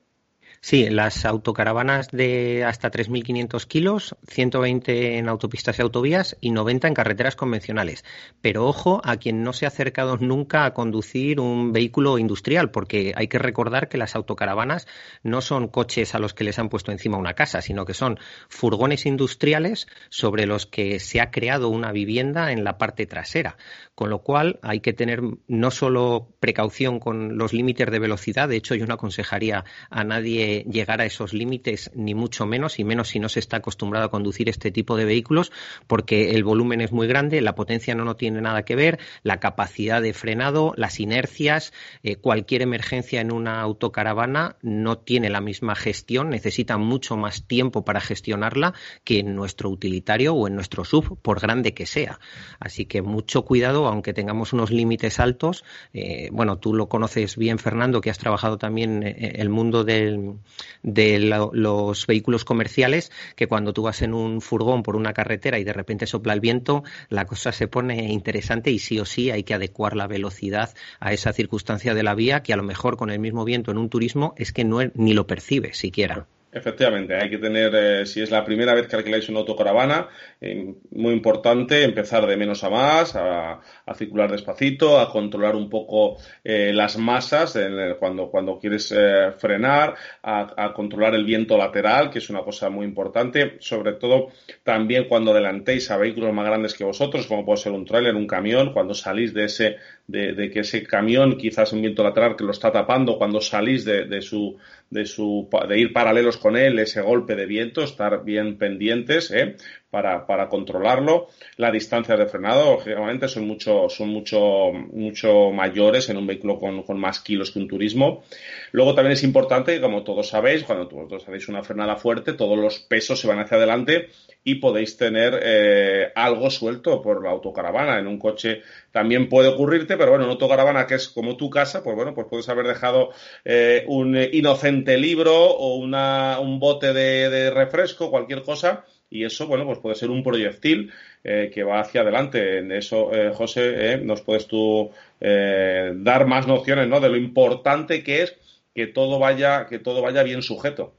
Sí, 0.64 0.88
las 0.88 1.24
autocaravanas 1.24 2.06
de 2.12 2.64
hasta 2.64 2.88
3.500 2.88 3.66
kilos, 3.66 4.14
120 4.28 5.18
en 5.18 5.28
autopistas 5.28 5.76
y 5.76 5.82
autovías 5.82 6.36
y 6.40 6.52
90 6.52 6.86
en 6.86 6.94
carreteras 6.94 7.34
convencionales. 7.34 8.04
Pero 8.40 8.66
ojo 8.66 9.00
a 9.02 9.16
quien 9.16 9.42
no 9.42 9.54
se 9.54 9.64
ha 9.64 9.68
acercado 9.68 10.18
nunca 10.18 10.64
a 10.64 10.72
conducir 10.72 11.40
un 11.40 11.72
vehículo 11.72 12.16
industrial, 12.16 12.70
porque 12.70 13.12
hay 13.16 13.26
que 13.26 13.40
recordar 13.40 13.88
que 13.88 13.98
las 13.98 14.14
autocaravanas 14.14 14.86
no 15.24 15.40
son 15.40 15.66
coches 15.66 16.14
a 16.14 16.20
los 16.20 16.32
que 16.32 16.44
les 16.44 16.60
han 16.60 16.68
puesto 16.68 16.92
encima 16.92 17.18
una 17.18 17.34
casa, 17.34 17.60
sino 17.60 17.84
que 17.84 17.94
son 17.94 18.20
furgones 18.48 19.04
industriales 19.04 19.88
sobre 20.10 20.46
los 20.46 20.66
que 20.66 21.00
se 21.00 21.20
ha 21.20 21.32
creado 21.32 21.70
una 21.70 21.90
vivienda 21.90 22.52
en 22.52 22.62
la 22.62 22.78
parte 22.78 23.06
trasera. 23.06 23.56
Con 23.94 24.08
lo 24.08 24.20
cual 24.20 24.58
hay 24.62 24.80
que 24.80 24.92
tener 24.92 25.20
no 25.48 25.70
solo 25.70 26.34
precaución 26.40 26.98
con 26.98 27.36
los 27.36 27.52
límites 27.52 27.90
de 27.90 27.98
velocidad, 27.98 28.48
de 28.48 28.56
hecho 28.56 28.74
yo 28.74 28.86
no 28.86 28.94
aconsejaría 28.94 29.64
a 29.90 30.04
nadie 30.04 30.64
llegar 30.70 31.00
a 31.00 31.04
esos 31.04 31.34
límites, 31.34 31.90
ni 31.94 32.14
mucho 32.14 32.46
menos, 32.46 32.78
y 32.78 32.84
menos 32.84 33.08
si 33.08 33.18
no 33.18 33.28
se 33.28 33.40
está 33.40 33.58
acostumbrado 33.58 34.06
a 34.06 34.10
conducir 34.10 34.48
este 34.48 34.70
tipo 34.70 34.96
de 34.96 35.04
vehículos, 35.04 35.52
porque 35.86 36.30
el 36.30 36.42
volumen 36.42 36.80
es 36.80 36.92
muy 36.92 37.06
grande, 37.06 37.40
la 37.42 37.54
potencia 37.54 37.94
no, 37.94 38.04
no 38.04 38.16
tiene 38.16 38.40
nada 38.40 38.64
que 38.64 38.76
ver, 38.76 38.98
la 39.22 39.40
capacidad 39.40 40.00
de 40.00 40.14
frenado, 40.14 40.72
las 40.76 40.98
inercias, 40.98 41.72
eh, 42.02 42.16
cualquier 42.16 42.62
emergencia 42.62 43.20
en 43.20 43.32
una 43.32 43.60
autocaravana 43.60 44.56
no 44.62 44.98
tiene 44.98 45.30
la 45.30 45.40
misma 45.40 45.74
gestión, 45.74 46.30
necesita 46.30 46.78
mucho 46.78 47.16
más 47.16 47.46
tiempo 47.46 47.84
para 47.84 48.00
gestionarla 48.00 48.74
que 49.04 49.18
en 49.20 49.34
nuestro 49.34 49.68
utilitario 49.68 50.34
o 50.34 50.48
en 50.48 50.54
nuestro 50.54 50.84
sub, 50.84 51.20
por 51.20 51.40
grande 51.40 51.74
que 51.74 51.86
sea. 51.86 52.18
Así 52.58 52.86
que 52.86 53.02
mucho 53.02 53.44
cuidado, 53.44 53.81
aunque 53.86 54.12
tengamos 54.12 54.52
unos 54.52 54.70
límites 54.70 55.20
altos. 55.20 55.64
Eh, 55.92 56.28
bueno, 56.32 56.58
tú 56.58 56.74
lo 56.74 56.88
conoces 56.88 57.36
bien, 57.36 57.58
Fernando, 57.58 58.00
que 58.00 58.10
has 58.10 58.18
trabajado 58.18 58.58
también 58.58 59.02
eh, 59.02 59.32
el 59.36 59.48
mundo 59.48 59.84
de 59.84 60.36
los 60.82 62.06
vehículos 62.06 62.44
comerciales, 62.44 63.10
que 63.36 63.46
cuando 63.46 63.72
tú 63.72 63.82
vas 63.82 64.02
en 64.02 64.14
un 64.14 64.40
furgón 64.40 64.82
por 64.82 64.96
una 64.96 65.12
carretera 65.12 65.58
y 65.58 65.64
de 65.64 65.72
repente 65.72 66.06
sopla 66.06 66.32
el 66.32 66.40
viento, 66.40 66.84
la 67.08 67.26
cosa 67.26 67.52
se 67.52 67.68
pone 67.68 68.12
interesante 68.12 68.70
y 68.70 68.78
sí 68.78 68.98
o 68.98 69.04
sí 69.04 69.30
hay 69.30 69.44
que 69.44 69.54
adecuar 69.54 69.96
la 69.96 70.06
velocidad 70.06 70.74
a 71.00 71.12
esa 71.12 71.32
circunstancia 71.32 71.94
de 71.94 72.02
la 72.02 72.14
vía 72.14 72.42
que 72.42 72.52
a 72.52 72.56
lo 72.56 72.62
mejor 72.62 72.96
con 72.96 73.10
el 73.10 73.18
mismo 73.18 73.44
viento 73.44 73.70
en 73.70 73.78
un 73.78 73.88
turismo 73.88 74.34
es 74.36 74.52
que 74.52 74.64
no, 74.64 74.78
ni 74.94 75.14
lo 75.14 75.26
percibe 75.26 75.74
siquiera. 75.74 76.26
Efectivamente, 76.54 77.16
hay 77.16 77.30
que 77.30 77.38
tener, 77.38 77.74
eh, 77.74 78.04
si 78.04 78.20
es 78.20 78.30
la 78.30 78.44
primera 78.44 78.74
vez 78.74 78.86
que 78.86 78.94
alquiláis 78.94 79.26
una 79.30 79.38
autocaravana, 79.38 80.08
eh, 80.38 80.74
muy 80.90 81.14
importante 81.14 81.82
empezar 81.82 82.26
de 82.26 82.36
menos 82.36 82.62
a 82.62 82.68
más, 82.68 83.16
a, 83.16 83.58
circular 83.94 84.30
despacito, 84.30 85.00
a 85.00 85.10
controlar 85.10 85.56
un 85.56 85.70
poco 85.70 86.18
eh, 86.44 86.72
las 86.74 86.98
masas 86.98 87.58
cuando, 87.98 88.30
cuando 88.30 88.58
quieres 88.58 88.94
frenar, 89.38 89.94
a, 90.22 90.72
controlar 90.74 91.14
el 91.14 91.24
viento 91.24 91.56
lateral, 91.56 92.10
que 92.10 92.18
es 92.18 92.28
una 92.28 92.42
cosa 92.42 92.68
muy 92.68 92.84
importante, 92.84 93.56
sobre 93.60 93.94
todo 93.94 94.28
también 94.62 95.08
cuando 95.08 95.30
adelantéis 95.30 95.90
a 95.90 95.96
vehículos 95.96 96.34
más 96.34 96.46
grandes 96.46 96.74
que 96.74 96.84
vosotros, 96.84 97.26
como 97.26 97.46
puede 97.46 97.58
ser 97.58 97.72
un 97.72 97.86
tráiler, 97.86 98.14
un 98.14 98.26
camión, 98.26 98.72
cuando 98.74 98.92
salís 98.92 99.32
de 99.32 99.44
ese, 99.44 99.76
de, 100.06 100.50
que 100.50 100.60
ese 100.60 100.82
camión 100.82 101.36
quizás 101.36 101.72
un 101.72 101.80
viento 101.80 102.02
lateral 102.02 102.36
que 102.36 102.44
lo 102.44 102.50
está 102.50 102.70
tapando, 102.70 103.16
cuando 103.18 103.40
salís 103.40 103.84
de, 103.84 104.04
de 104.04 104.20
su, 104.20 104.58
de 104.90 105.06
su, 105.06 105.48
de 105.68 105.78
ir 105.78 105.92
paralelos 105.92 106.36
con 106.36 106.56
él 106.56 106.78
ese 106.78 107.00
golpe 107.00 107.34
de 107.34 107.46
viento, 107.46 107.82
estar 107.82 108.24
bien 108.24 108.58
pendientes 108.58 109.30
¿eh? 109.30 109.56
Para, 109.92 110.26
para, 110.26 110.48
controlarlo. 110.48 111.28
La 111.58 111.70
distancia 111.70 112.16
de 112.16 112.24
frenado, 112.24 112.72
lógicamente, 112.72 113.28
son 113.28 113.46
mucho, 113.46 113.90
son 113.90 114.08
mucho, 114.08 114.72
mucho 114.72 115.50
mayores 115.50 116.08
en 116.08 116.16
un 116.16 116.26
vehículo 116.26 116.58
con, 116.58 116.82
con, 116.82 116.98
más 116.98 117.20
kilos 117.20 117.50
que 117.50 117.58
un 117.58 117.68
turismo. 117.68 118.24
Luego 118.70 118.94
también 118.94 119.12
es 119.12 119.22
importante, 119.22 119.78
como 119.82 120.02
todos 120.02 120.28
sabéis, 120.28 120.64
cuando 120.64 120.88
vosotros 120.88 121.24
hacéis 121.28 121.46
una 121.48 121.62
frenada 121.62 121.96
fuerte, 121.96 122.32
todos 122.32 122.58
los 122.58 122.78
pesos 122.78 123.20
se 123.20 123.28
van 123.28 123.40
hacia 123.40 123.58
adelante 123.58 124.08
y 124.44 124.54
podéis 124.56 124.96
tener 124.96 125.38
eh, 125.42 126.10
algo 126.14 126.48
suelto 126.48 127.02
por 127.02 127.22
la 127.22 127.30
autocaravana. 127.30 127.98
En 127.98 128.06
un 128.06 128.18
coche 128.18 128.62
también 128.92 129.28
puede 129.28 129.48
ocurrirte, 129.48 129.98
pero 129.98 130.12
bueno, 130.12 130.24
en 130.24 130.30
autocaravana 130.30 130.86
que 130.86 130.94
es 130.94 131.08
como 131.08 131.36
tu 131.36 131.50
casa, 131.50 131.82
pues 131.82 131.94
bueno, 131.94 132.14
pues 132.14 132.26
puedes 132.30 132.48
haber 132.48 132.66
dejado 132.66 133.10
eh, 133.44 133.84
un 133.88 134.16
inocente 134.16 134.96
libro 134.96 135.34
o 135.34 135.76
una, 135.76 136.40
un 136.40 136.58
bote 136.58 136.94
de, 136.94 137.28
de, 137.28 137.50
refresco, 137.50 138.10
cualquier 138.10 138.42
cosa, 138.42 138.84
y 139.12 139.24
eso, 139.24 139.46
bueno, 139.46 139.66
pues 139.66 139.78
puede 139.78 139.94
ser 139.94 140.10
un 140.10 140.22
proyectil 140.22 140.90
eh, 141.22 141.50
que 141.52 141.62
va 141.62 141.80
hacia 141.80 142.00
adelante. 142.00 142.58
En 142.58 142.72
eso, 142.72 143.12
eh, 143.14 143.32
José, 143.34 143.98
nos 143.98 144.22
puedes 144.22 144.46
tú 144.46 144.90
dar 145.20 146.26
más 146.26 146.48
nociones, 146.48 146.88
¿no? 146.88 146.98
De 146.98 147.08
lo 147.08 147.16
importante 147.16 148.02
que 148.02 148.22
es 148.22 148.36
que 148.74 148.88
todo 148.88 149.20
vaya, 149.20 149.66
que 149.66 149.78
todo 149.78 150.02
vaya 150.02 150.24
bien 150.24 150.42
sujeto. 150.42 150.94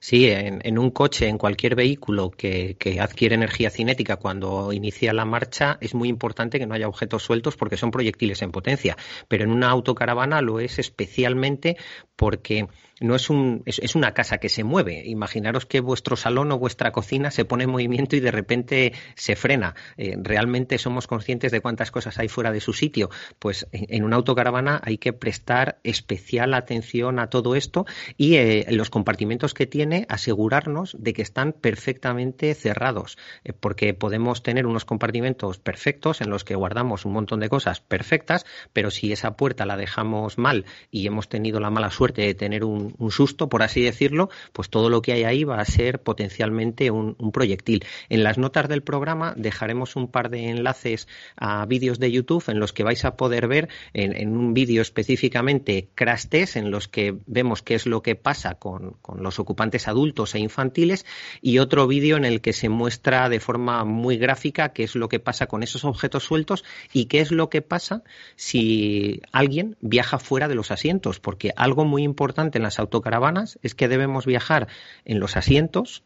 Sí, 0.00 0.28
en, 0.28 0.78
un 0.78 0.90
coche, 0.90 1.28
en 1.28 1.38
cualquier 1.38 1.74
vehículo 1.74 2.30
que, 2.30 2.76
que, 2.78 3.00
adquiere 3.00 3.34
energía 3.34 3.70
cinética 3.70 4.16
cuando 4.16 4.72
inicia 4.72 5.12
la 5.12 5.24
marcha, 5.24 5.78
es 5.80 5.94
muy 5.94 6.08
importante 6.08 6.58
que 6.58 6.66
no 6.66 6.74
haya 6.74 6.88
objetos 6.88 7.22
sueltos 7.22 7.56
porque 7.56 7.76
son 7.76 7.90
proyectiles 7.90 8.42
en 8.42 8.52
potencia. 8.52 8.96
Pero 9.28 9.44
en 9.44 9.50
una 9.50 9.70
autocaravana 9.70 10.42
lo 10.42 10.60
es 10.60 10.78
especialmente 10.78 11.76
porque 12.16 12.68
no 13.00 13.14
es, 13.14 13.28
un, 13.30 13.62
es, 13.66 13.94
una 13.94 14.14
casa 14.14 14.38
que 14.38 14.48
se 14.48 14.64
mueve. 14.64 15.02
Imaginaros 15.06 15.66
que 15.66 15.80
vuestro 15.80 16.16
salón 16.16 16.52
o 16.52 16.58
vuestra 16.58 16.92
cocina 16.92 17.30
se 17.30 17.44
pone 17.44 17.64
en 17.64 17.70
movimiento 17.70 18.16
y 18.16 18.20
de 18.20 18.30
repente 18.30 18.92
se 19.16 19.36
frena. 19.36 19.74
Eh, 19.96 20.16
realmente 20.20 20.78
somos 20.78 21.06
conscientes 21.06 21.50
de 21.50 21.60
cuántas 21.60 21.90
cosas 21.90 22.18
hay 22.18 22.28
fuera 22.28 22.52
de 22.52 22.60
su 22.60 22.72
sitio. 22.72 23.10
Pues 23.38 23.66
en, 23.72 24.04
una 24.04 24.16
autocaravana 24.16 24.80
hay 24.84 24.98
que 24.98 25.12
prestar 25.12 25.78
especial 25.82 26.54
atención 26.54 27.18
a 27.18 27.28
todo 27.28 27.56
esto 27.56 27.84
y 28.16 28.36
eh, 28.36 28.66
los 28.70 28.90
compartimentos 28.90 29.54
que 29.54 29.66
tiene 29.66 30.06
asegurarnos 30.08 30.96
de 30.98 31.12
que 31.12 31.22
están 31.22 31.52
perfectamente 31.52 32.54
cerrados. 32.54 33.18
Eh, 33.44 33.52
porque 33.52 33.94
podemos 33.94 34.42
tener 34.42 34.66
unos 34.66 34.84
compartimentos 34.84 35.58
perfectos 35.58 36.20
en 36.20 36.30
los 36.30 36.44
que 36.44 36.54
guardamos 36.54 37.04
un 37.04 37.12
montón 37.12 37.40
de 37.40 37.48
cosas 37.48 37.80
perfectas, 37.80 38.46
pero 38.72 38.90
si 38.90 39.12
esa 39.12 39.36
puerta 39.36 39.66
la 39.66 39.76
dejamos 39.76 40.38
mal 40.38 40.64
y 40.90 41.06
hemos 41.06 41.28
tenido 41.28 41.58
la 41.60 41.70
mala 41.70 41.90
suerte 41.90 42.22
de 42.22 42.34
tener 42.34 42.64
un 42.64 42.83
un, 42.98 43.10
susto, 43.10 43.48
por 43.48 43.62
así 43.62 43.82
decirlo, 43.82 44.30
pues 44.52 44.68
todo 44.70 44.90
lo 44.90 45.02
que 45.02 45.12
hay 45.12 45.24
ahí 45.24 45.44
va 45.44 45.60
a 45.60 45.64
ser 45.64 46.02
potencialmente 46.02 46.90
un, 46.90 47.14
proyectil. 47.32 47.84
En 48.08 48.22
las 48.22 48.38
notas 48.38 48.68
del 48.68 48.82
programa 48.82 49.34
dejaremos 49.36 49.96
un 49.96 50.08
par 50.08 50.30
de 50.30 50.50
enlaces 50.50 51.08
a 51.36 51.64
vídeos 51.66 51.98
de 51.98 52.12
YouTube 52.12 52.44
en 52.48 52.60
los 52.60 52.72
que 52.72 52.84
vais 52.84 53.04
a 53.04 53.16
poder 53.16 53.48
ver 53.48 53.68
en, 53.92 54.36
un 54.36 54.54
vídeo 54.54 54.82
específicamente 54.82 55.88
crash 55.94 56.26
test 56.26 56.56
en 56.56 56.70
los 56.70 56.88
que 56.88 57.16
vemos 57.26 57.62
qué 57.62 57.74
es 57.74 57.86
lo 57.86 58.02
que 58.02 58.14
pasa 58.14 58.54
con, 58.54 58.96
los 59.16 59.38
ocupantes 59.38 59.88
adultos 59.88 60.34
e 60.34 60.38
infantiles 60.38 61.06
y 61.40 61.58
otro 61.58 61.86
vídeo 61.86 62.16
en 62.16 62.24
el 62.24 62.40
que 62.40 62.52
se 62.52 62.68
muestra 62.68 63.28
de 63.28 63.40
forma 63.40 63.84
muy 63.84 64.16
gráfica 64.16 64.70
qué 64.70 64.84
es 64.84 64.94
lo 64.94 65.08
que 65.08 65.20
pasa 65.20 65.46
con 65.46 65.62
esos 65.62 65.84
objetos 65.84 66.24
sueltos 66.24 66.64
y 66.92 67.06
qué 67.06 67.20
es 67.20 67.30
lo 67.30 67.48
que 67.48 67.62
pasa 67.62 68.02
si 68.36 69.22
alguien 69.32 69.76
viaja 69.80 70.18
fuera 70.18 70.48
de 70.48 70.54
los 70.54 70.70
asientos, 70.70 71.20
porque 71.20 71.52
algo 71.56 71.84
muy 71.84 72.02
importante 72.02 72.58
en 72.58 72.64
las 72.64 72.73
autocaravanas 72.78 73.58
es 73.62 73.74
que 73.74 73.88
debemos 73.88 74.26
viajar 74.26 74.68
en 75.04 75.20
los 75.20 75.36
asientos. 75.36 76.02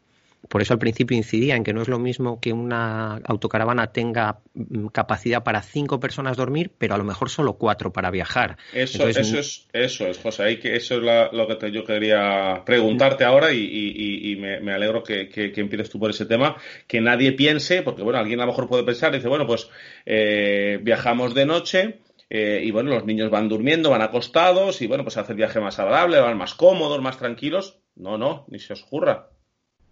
Por 0.47 0.61
eso 0.61 0.71
al 0.71 0.79
principio 0.79 1.17
incidía 1.17 1.57
en 1.57 1.65
que 1.65 1.73
no 1.73 1.81
es 1.81 1.89
lo 1.89 1.99
mismo 1.99 2.39
que 2.39 2.53
una 2.53 3.17
autocaravana 3.25 3.87
tenga 3.87 4.39
mm, 4.53 4.87
capacidad 4.87 5.43
para 5.43 5.61
cinco 5.61 5.99
personas 5.99 6.37
dormir, 6.37 6.71
pero 6.77 6.95
a 6.95 6.97
lo 6.97 7.03
mejor 7.03 7.29
solo 7.29 7.57
cuatro 7.57 7.91
para 7.91 8.09
viajar. 8.09 8.57
Eso, 8.73 9.05
eso 9.09 9.37
es, 9.37 9.67
eso 9.73 10.07
es, 10.07 10.17
José. 10.17 10.43
Hay 10.43 10.59
que, 10.59 10.77
eso 10.77 10.95
es 10.95 11.33
lo 11.33 11.45
que 11.45 11.71
yo 11.71 11.83
quería 11.83 12.63
preguntarte 12.65 13.25
ahora 13.25 13.51
y, 13.51 14.37
me, 14.39 14.71
alegro 14.71 15.03
que, 15.03 15.27
que, 15.27 15.51
empieces 15.57 15.89
tú 15.89 15.99
por 15.99 16.11
ese 16.11 16.25
tema. 16.25 16.55
Que 16.87 17.01
nadie 17.01 17.33
piense, 17.33 17.81
porque 17.81 18.01
bueno, 18.01 18.19
alguien 18.19 18.39
a 18.39 18.45
lo 18.45 18.51
mejor 18.53 18.69
puede 18.69 18.83
pensar, 18.83 19.11
dice, 19.13 19.27
bueno, 19.27 19.45
pues 19.45 19.69
eh, 20.05 20.79
viajamos 20.81 21.35
de 21.35 21.45
noche 21.45 21.99
eh, 22.29 22.61
y 22.63 22.71
bueno, 22.71 22.91
los 22.91 23.05
niños 23.05 23.31
van 23.31 23.49
durmiendo, 23.49 23.89
van 23.89 24.01
acostados 24.01 24.81
y 24.81 24.87
bueno, 24.87 25.03
pues 25.03 25.17
hace 25.17 25.31
el 25.33 25.37
viaje 25.37 25.59
más 25.59 25.79
agradable, 25.79 26.19
van 26.19 26.37
más 26.37 26.53
cómodos, 26.53 27.01
más 27.01 27.17
tranquilos. 27.17 27.79
No, 27.95 28.17
no, 28.17 28.45
ni 28.47 28.59
se 28.59 28.73
os 28.73 28.83
ocurra. 28.83 29.29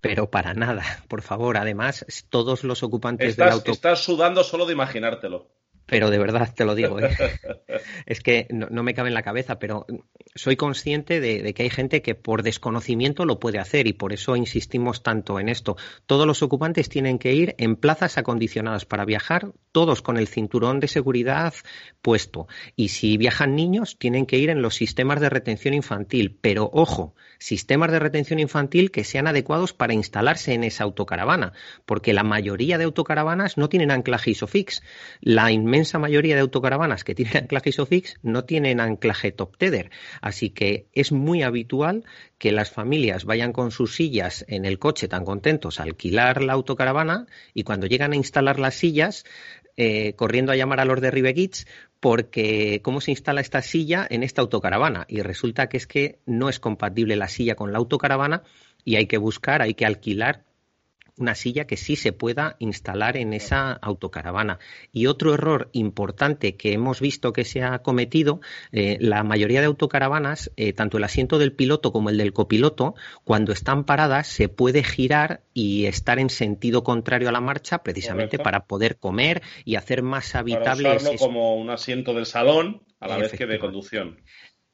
Pero 0.01 0.29
para 0.29 0.53
nada, 0.53 0.83
por 1.07 1.21
favor. 1.21 1.57
Además, 1.57 2.05
todos 2.29 2.63
los 2.63 2.83
ocupantes 2.83 3.35
del 3.35 3.49
auto. 3.49 3.71
Estás 3.71 4.03
sudando 4.03 4.43
solo 4.43 4.65
de 4.65 4.73
imaginártelo 4.73 5.56
pero 5.87 6.11
de 6.11 6.19
verdad 6.19 6.53
te 6.53 6.65
lo 6.65 6.75
digo. 6.75 6.99
¿eh? 6.99 7.09
es 8.05 8.21
que 8.21 8.47
no, 8.51 8.83
me 8.83 8.93
cabe 8.93 9.07
en 9.07 9.15
la 9.15 9.23
cabeza, 9.23 9.57
pero 9.57 9.85
soy 10.35 10.55
consciente 10.55 11.19
de, 11.19 11.53
que 11.53 11.63
hay 11.63 11.69
gente 11.69 12.01
que 12.01 12.13
por 12.13 12.43
desconocimiento 12.43 13.25
lo 13.25 13.39
puede 13.39 13.57
hacer 13.57 13.87
y 13.87 13.93
por 13.93 14.13
eso 14.13 14.35
insistimos 14.35 15.01
tanto 15.01 15.39
en 15.39 15.49
esto. 15.49 15.77
Todos 16.05 16.27
los 16.27 16.43
ocupantes 16.43 16.89
tienen 16.89 17.17
que 17.17 17.33
ir 17.33 17.55
en 17.57 17.77
plazas 17.77 18.17
acondicionadas 18.17 18.85
para 18.85 19.05
viajar, 19.05 19.53
todos 19.71 20.01
con 20.01 20.17
el 20.17 20.27
cinturón 20.27 20.79
de 20.79 20.89
seguridad 20.89 21.53
puesto. 22.01 22.47
Y 22.75 22.89
si 22.89 23.17
viajan 23.17 23.55
niños, 23.55 23.97
tienen 23.97 24.25
que 24.25 24.37
ir 24.37 24.49
en 24.49 24.61
los 24.61 24.75
sistemas 24.75 25.21
de 25.21 25.29
retención 25.29 25.73
infantil. 25.73 26.37
Pero 26.41 26.69
ojo, 26.73 27.15
sistemas 27.39 27.91
de 27.91 27.99
retención 27.99 28.39
infantil 28.39 28.91
que 28.91 29.03
sean 29.03 29.27
adecuados 29.27 29.73
para 29.73 29.93
instalarse 29.93 30.53
en 30.53 30.63
esa 30.63 30.83
autocaravana, 30.83 31.53
porque 31.85 32.13
la 32.13 32.23
mayoría 32.23 32.77
de 32.77 32.85
autocaravanas 32.85 33.57
no 33.57 33.69
tienen 33.69 33.91
anclaje 33.91 34.31
ISOFIX. 34.31 34.81
La 35.21 35.51
inmensa 35.51 35.99
mayoría 35.99 36.35
de 36.35 36.41
autocaravanas 36.41 37.03
que 37.03 37.15
tienen 37.15 37.37
anclaje 37.37 37.69
ISOFIX 37.69 38.17
no 38.23 38.45
tienen 38.45 38.79
anclaje 38.79 39.31
top 39.31 39.57
tether. 39.57 39.91
Así 40.21 40.49
que 40.49 40.87
es 40.93 41.11
muy 41.11 41.43
habitual 41.43 42.03
que 42.37 42.51
las 42.51 42.71
familias 42.71 43.25
vayan 43.25 43.53
con 43.53 43.71
sus 43.71 43.95
sillas 43.95 44.45
en 44.47 44.65
el 44.65 44.79
coche 44.79 45.07
tan 45.07 45.25
contentos 45.25 45.79
a 45.79 45.83
alquilar 45.83 46.43
la 46.43 46.53
autocaravana 46.53 47.27
y 47.53 47.63
cuando 47.63 47.87
llegan 47.87 48.13
a 48.13 48.15
instalar 48.15 48.59
las 48.59 48.75
sillas 48.75 49.25
eh, 49.79 50.13
corriendo 50.15 50.51
a 50.51 50.55
llamar 50.55 50.79
a 50.79 50.85
los 50.85 51.01
de 51.01 51.11
Ribeguits 51.11 51.67
porque 51.99 52.81
cómo 52.83 53.01
se 53.01 53.11
instala 53.11 53.41
esta 53.41 53.61
silla 53.61 54.05
en 54.09 54.23
esta 54.23 54.41
autocaravana. 54.41 55.05
Y 55.07 55.21
resulta 55.21 55.67
que 55.67 55.77
es 55.77 55.87
que 55.87 56.19
no 56.25 56.49
es 56.49 56.59
compatible 56.59 57.15
la 57.15 57.27
silla 57.27 57.55
con 57.55 57.71
la 57.71 57.79
autocaravana 57.79 58.43
y 58.83 58.95
hay 58.95 59.07
que 59.07 59.17
buscar, 59.17 59.61
hay 59.61 59.73
que 59.73 59.85
alquilar 59.85 60.46
una 61.17 61.35
silla 61.35 61.65
que 61.65 61.77
sí 61.77 61.95
se 61.95 62.13
pueda 62.13 62.55
instalar 62.59 63.17
en 63.17 63.33
esa 63.33 63.73
autocaravana. 63.73 64.59
Y 64.91 65.07
otro 65.07 65.33
error 65.33 65.69
importante 65.73 66.55
que 66.55 66.73
hemos 66.73 67.01
visto 67.01 67.33
que 67.33 67.45
se 67.45 67.63
ha 67.63 67.79
cometido, 67.79 68.39
eh, 68.71 68.97
la 68.99 69.23
mayoría 69.23 69.59
de 69.59 69.67
autocaravanas, 69.67 70.51
eh, 70.55 70.73
tanto 70.73 70.97
el 70.97 71.03
asiento 71.03 71.39
del 71.39 71.53
piloto 71.53 71.91
como 71.91 72.09
el 72.09 72.17
del 72.17 72.33
copiloto, 72.33 72.95
cuando 73.23 73.51
están 73.51 73.83
paradas 73.83 74.27
se 74.27 74.49
puede 74.49 74.83
girar 74.83 75.41
y 75.53 75.85
estar 75.85 76.19
en 76.19 76.29
sentido 76.29 76.83
contrario 76.83 77.29
a 77.29 77.31
la 77.31 77.41
marcha, 77.41 77.79
precisamente 77.79 78.37
para 78.39 78.65
poder 78.65 78.97
comer 78.97 79.41
y 79.65 79.75
hacer 79.75 80.03
más 80.03 80.35
habitable. 80.35 80.97
Para 80.97 81.17
como 81.17 81.55
un 81.55 81.69
asiento 81.69 82.13
del 82.13 82.25
salón 82.25 82.81
a 82.99 83.07
la 83.07 83.17
vez 83.17 83.33
que 83.33 83.45
de 83.45 83.59
conducción. 83.59 84.21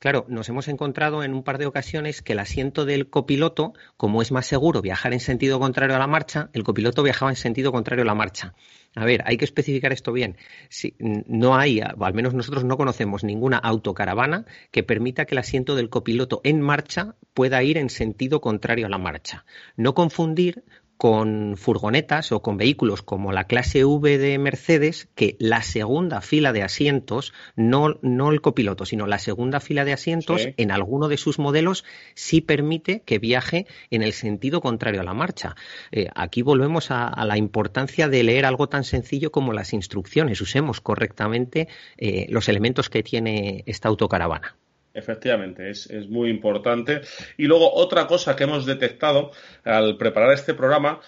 Claro, 0.03 0.25
nos 0.27 0.50
hemos 0.50 0.67
encontrado 0.67 1.24
en 1.24 1.33
un 1.33 1.43
par 1.43 1.57
de 1.57 1.65
ocasiones 1.65 2.22
que 2.22 2.33
el 2.33 2.39
asiento 2.39 2.83
del 2.83 3.10
copiloto, 3.10 3.72
como 3.95 4.22
es 4.22 4.33
más 4.33 4.45
seguro 4.45 4.81
viajar 4.81 5.13
en 5.13 5.22
sentido 5.22 5.62
contrario 5.62 5.95
a 5.95 6.00
la 6.00 6.07
marcha, 6.07 6.50
el 6.51 6.65
copiloto 6.65 7.03
viajaba 7.03 7.31
en 7.31 7.38
sentido 7.38 7.72
contrario 7.72 8.03
a 8.03 8.07
la 8.07 8.13
marcha. 8.13 8.53
A 8.95 9.05
ver, 9.05 9.24
hay 9.25 9.38
que 9.38 9.45
especificar 9.45 9.93
esto 9.93 10.12
bien. 10.12 10.36
Si, 10.67 10.98
no 11.00 11.55
hay, 11.55 11.79
al 11.79 12.13
menos 12.13 12.33
nosotros 12.33 12.65
no 12.65 12.75
conocemos 12.75 13.24
ninguna 13.24 13.57
autocaravana 13.60 14.45
que 14.72 14.83
permita 14.83 15.24
que 15.24 15.36
el 15.36 15.39
asiento 15.39 15.74
del 15.74 15.89
copiloto 15.89 16.41
en 16.43 16.60
marcha 16.60 17.15
pueda 17.33 17.63
ir 17.63 17.77
en 17.77 17.89
sentido 17.89 18.41
contrario 18.41 18.88
a 18.88 18.89
la 18.89 18.98
marcha. 18.98 19.45
No 19.77 19.93
confundir 19.93 20.65
con 21.03 21.57
furgonetas 21.57 22.31
o 22.31 22.41
con 22.41 22.55
vehículos 22.55 23.01
como 23.01 23.33
la 23.33 23.43
clase 23.43 23.83
V 23.83 24.17
de 24.17 24.38
Mercedes, 24.38 25.10
que 25.15 25.36
la 25.38 25.62
segunda 25.62 26.22
fila 26.22 26.53
de 26.53 26.63
asientos, 26.63 27.33
no, 27.57 28.00
no 28.01 28.31
el 28.31 28.39
copiloto, 28.39 28.86
sino 28.86 29.05
la 29.05 29.19
segunda 29.19 29.60
fila 29.60 29.83
de 29.83 29.91
asientos, 29.91 30.48
en 30.55 30.72
alguno 30.72 31.10
de 31.10 31.17
sus 31.17 31.39
modelos 31.39 31.83
sí 32.13 32.39
permite 32.39 33.01
que 33.01 33.19
viaje 33.19 33.67
en 33.91 34.01
el 34.01 34.13
sentido 34.13 34.62
contrario 34.62 35.01
a 35.01 35.03
la 35.03 35.13
marcha. 35.13 35.57
Eh, 35.91 36.07
aquí 36.15 36.41
volvemos 36.41 36.89
a, 36.89 37.12
la 37.25 37.38
importancia 37.38 38.07
de 38.07 38.24
leer 38.24 38.45
algo 38.45 38.69
tan 38.69 38.86
sencillo 38.86 39.29
como 39.29 39.51
las 39.51 39.74
instrucciones. 39.74 40.39
Usemos 40.39 40.79
correctamente 40.79 41.67
eh, 41.98 42.27
los 42.29 42.48
elementos 42.48 42.89
que 42.89 43.03
tiene 43.03 43.65
esta 43.65 43.89
autocaravana. 43.89 44.55
Efectivamente, 44.93 45.69
es, 45.69 45.89
es, 45.89 46.07
muy 46.07 46.29
importante. 46.29 47.01
Y 47.38 47.45
luego 47.45 47.73
otra 47.73 48.05
cosa 48.05 48.35
que 48.35 48.43
hemos 48.43 48.65
detectado 48.65 49.31
al 49.63 49.97
preparar 49.97 50.31
este 50.33 50.53
programa 50.53 51.01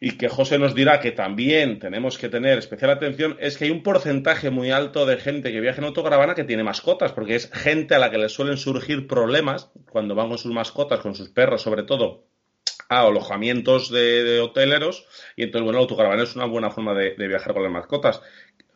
y 0.00 0.12
que 0.12 0.28
José 0.28 0.58
nos 0.58 0.74
dirá 0.74 1.00
que 1.00 1.12
también 1.12 1.78
tenemos 1.78 2.18
que 2.18 2.28
tener 2.28 2.58
especial 2.58 2.90
atención 2.90 3.36
es 3.40 3.56
que 3.56 3.64
hay 3.64 3.70
un 3.70 3.82
porcentaje 3.82 4.50
muy 4.50 4.70
alto 4.70 5.06
de 5.06 5.16
gente 5.16 5.52
que 5.52 5.60
viaja 5.60 5.78
en 5.78 5.86
autocaravana 5.86 6.34
que 6.34 6.44
tiene 6.44 6.62
mascotas, 6.62 7.12
porque 7.12 7.34
es 7.34 7.50
gente 7.52 7.94
a 7.94 7.98
la 7.98 8.10
que 8.10 8.18
le 8.18 8.28
suelen 8.28 8.56
surgir 8.56 9.06
problemas 9.06 9.70
cuando 9.90 10.14
van 10.14 10.28
con 10.28 10.38
sus 10.38 10.52
mascotas, 10.52 11.00
con 11.00 11.14
sus 11.14 11.30
perros 11.30 11.62
sobre 11.62 11.82
todo, 11.82 12.26
a 12.88 13.00
alojamientos 13.00 13.90
de, 13.90 14.40
hoteleros 14.40 15.06
y 15.36 15.42
entonces, 15.42 15.64
bueno, 15.64 15.78
el 15.78 15.82
autocaravana 15.82 16.22
es 16.22 16.36
una 16.36 16.46
buena 16.46 16.70
forma 16.70 16.94
de, 16.94 17.14
viajar 17.28 17.52
con 17.52 17.62
las 17.62 17.72
mascotas. 17.72 18.22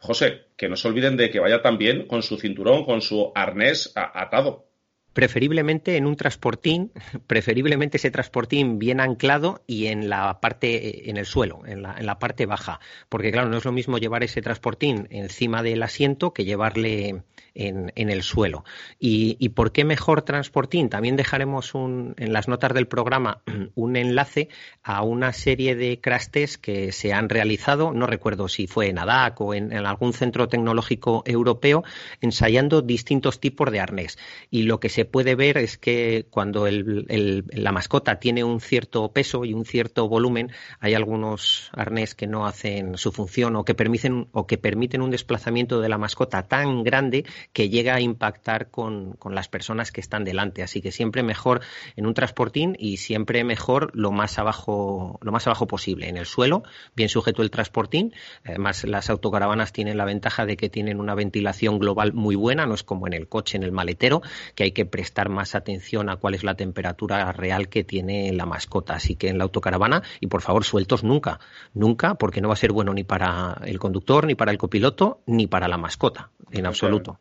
José, 0.03 0.47
que 0.57 0.69
no 0.69 0.77
se 0.77 0.89
olviden 0.89 1.17
de 1.17 1.31
que 1.31 1.39
vaya 1.39 1.63
también 1.63 2.09
con 2.09 2.25
su 2.25 2.37
cinturón, 2.37 2.85
con 2.85 3.01
su 3.01 3.31
arnés 3.37 3.93
atado 3.95 4.72
preferiblemente 5.13 5.97
en 5.97 6.07
un 6.07 6.17
transportín, 6.17 6.93
preferiblemente 7.27 7.97
ese 7.97 8.11
transportín 8.11 8.79
bien 8.79 9.01
anclado 9.01 9.63
y 9.67 9.87
en 9.87 10.09
la 10.09 10.41
parte, 10.41 11.11
en 11.11 11.17
el 11.17 11.27
suelo, 11.27 11.63
en 11.67 11.83
la, 11.83 12.19
parte 12.19 12.47
baja. 12.47 12.81
Porque 13.09 13.33
claro, 13.33 13.49
no 13.49 13.59
es 13.59 13.65
lo 13.65 13.73
mismo 13.73 13.99
llevar 13.99 14.23
ese 14.23 14.43
transportín 14.43 15.09
encima 15.11 15.63
del 15.63 15.83
asiento 15.83 16.33
que 16.33 16.45
llevarle 16.45 17.23
en, 17.55 17.93
en 17.97 18.11
el 18.11 18.23
suelo. 18.23 18.65
Y, 18.99 19.37
y, 19.39 19.51
por 19.51 19.73
qué 19.73 19.85
mejor 19.85 20.23
transportín? 20.23 20.89
También 20.89 21.17
dejaremos 21.17 21.75
un, 21.75 22.15
en 22.17 22.33
las 22.33 22.49
notas 22.49 22.73
del 22.73 22.87
programa 22.87 23.43
un 23.75 23.97
enlace 23.97 24.49
a 24.83 25.03
una 25.03 25.33
serie 25.33 25.75
de 25.75 26.01
crash 26.01 26.23
que 26.61 26.93
se 26.93 27.13
han 27.13 27.29
realizado, 27.29 27.93
no 27.93 28.07
recuerdo 28.07 28.49
si 28.49 28.67
fue 28.67 28.89
en 28.89 28.99
ADAC 28.99 29.41
o 29.41 29.55
en, 29.55 29.73
en 29.73 29.87
algún 29.87 30.13
centro 30.13 30.49
tecnológico 30.49 31.23
europeo, 31.27 31.85
ensayando 32.21 32.81
distintos 32.81 33.41
tipos 33.41 33.71
de 33.71 33.81
arnés. 33.81 34.19
Y 34.51 34.63
lo 34.63 34.81
que 34.81 34.89
se 34.89 35.02
puede 35.05 35.35
ver 35.35 35.59
es 35.59 35.79
que 35.79 36.27
cuando 36.31 36.67
la 36.69 37.73
mascota 37.73 38.19
tiene 38.19 38.45
un 38.45 38.61
cierto 38.61 39.13
peso 39.13 39.45
y 39.45 39.55
un 39.55 39.65
cierto 39.65 40.09
volumen, 40.09 40.51
hay 40.81 40.95
algunos 40.95 41.71
arnés 41.73 42.15
que 42.15 42.27
no 42.27 42.47
hacen 42.47 42.97
su 42.97 43.13
función 43.13 43.57
o 43.57 43.65
que 43.65 43.75
permiten, 43.75 44.29
o 44.33 44.47
que 44.47 44.59
permiten 44.59 45.03
un 45.03 45.11
desplazamiento 45.11 45.81
de 45.81 45.89
la 45.89 45.99
mascota 45.99 46.43
tan 46.45 46.83
grande 46.83 47.25
que 47.53 47.69
llega 47.69 47.95
a 47.95 48.01
impactar 48.01 48.71
con, 48.71 49.13
con 49.15 49.35
las 49.35 49.49
personas 49.49 49.93
que 49.93 50.01
están 50.01 50.25
delante. 50.25 50.63
Así 50.63 50.81
que 50.81 50.93
siempre 50.93 51.23
mejor 51.23 51.61
en 51.97 52.07
un 52.07 52.15
transportín 52.15 52.77
y 52.79 52.99
siempre 52.99 53.45
mejor 53.45 53.91
lo 53.95 54.13
más 54.13 54.39
abajo, 54.39 55.19
lo 55.23 55.33
más 55.33 55.47
abajo 55.47 55.67
posible, 55.67 56.09
en 56.09 56.17
el 56.17 56.27
suelo, 56.27 56.63
bien 56.95 57.09
sujeto 57.09 57.43
el 57.43 57.51
transportín. 57.51 58.15
Además, 58.45 58.85
las 58.85 59.11
autocaravanas 59.11 59.73
tienen 59.73 59.97
la 59.97 60.05
ventaja 60.05 60.47
de 60.47 60.57
que 60.57 60.69
tienen 60.69 61.01
una 61.01 61.15
ventilación 61.15 61.79
global 61.79 62.13
muy 62.13 62.37
buena, 62.37 62.67
no 62.67 62.75
es 62.75 62.83
como 62.83 63.07
en 63.07 63.13
el 63.13 63.29
coche, 63.29 63.57
en 63.57 63.63
el 63.63 63.73
maletero, 63.73 64.23
que 64.55 64.65
hay 64.65 64.73
que 64.73 64.87
prestar 64.93 65.29
más 65.29 65.57
atención 65.57 66.09
a 66.09 66.17
cuál 66.17 66.35
es 66.37 66.45
la 66.45 66.55
temperatura 66.55 67.33
real 67.33 67.69
que 67.69 67.83
tiene 67.83 68.33
la 68.33 68.47
mascota. 68.47 68.95
Así 68.95 69.17
que 69.17 69.29
en 69.29 69.39
la 69.39 69.45
autocaravana, 69.45 70.05
y 70.21 70.29
por 70.29 70.43
favor, 70.43 70.63
sueltos 70.63 71.03
nunca, 71.03 71.41
nunca, 71.75 72.15
porque 72.15 72.41
no 72.41 72.47
va 72.47 72.55
a 72.55 72.59
ser 72.59 72.71
bueno 72.71 72.95
ni 72.95 73.03
para 73.03 73.61
el 73.65 73.81
conductor, 73.81 74.27
ni 74.27 74.37
para 74.37 74.53
el 74.53 74.59
copiloto, 74.59 75.23
ni 75.27 75.49
para 75.49 75.67
la 75.67 75.79
mascota, 75.79 76.31
en 76.53 76.67
absoluto 76.67 77.19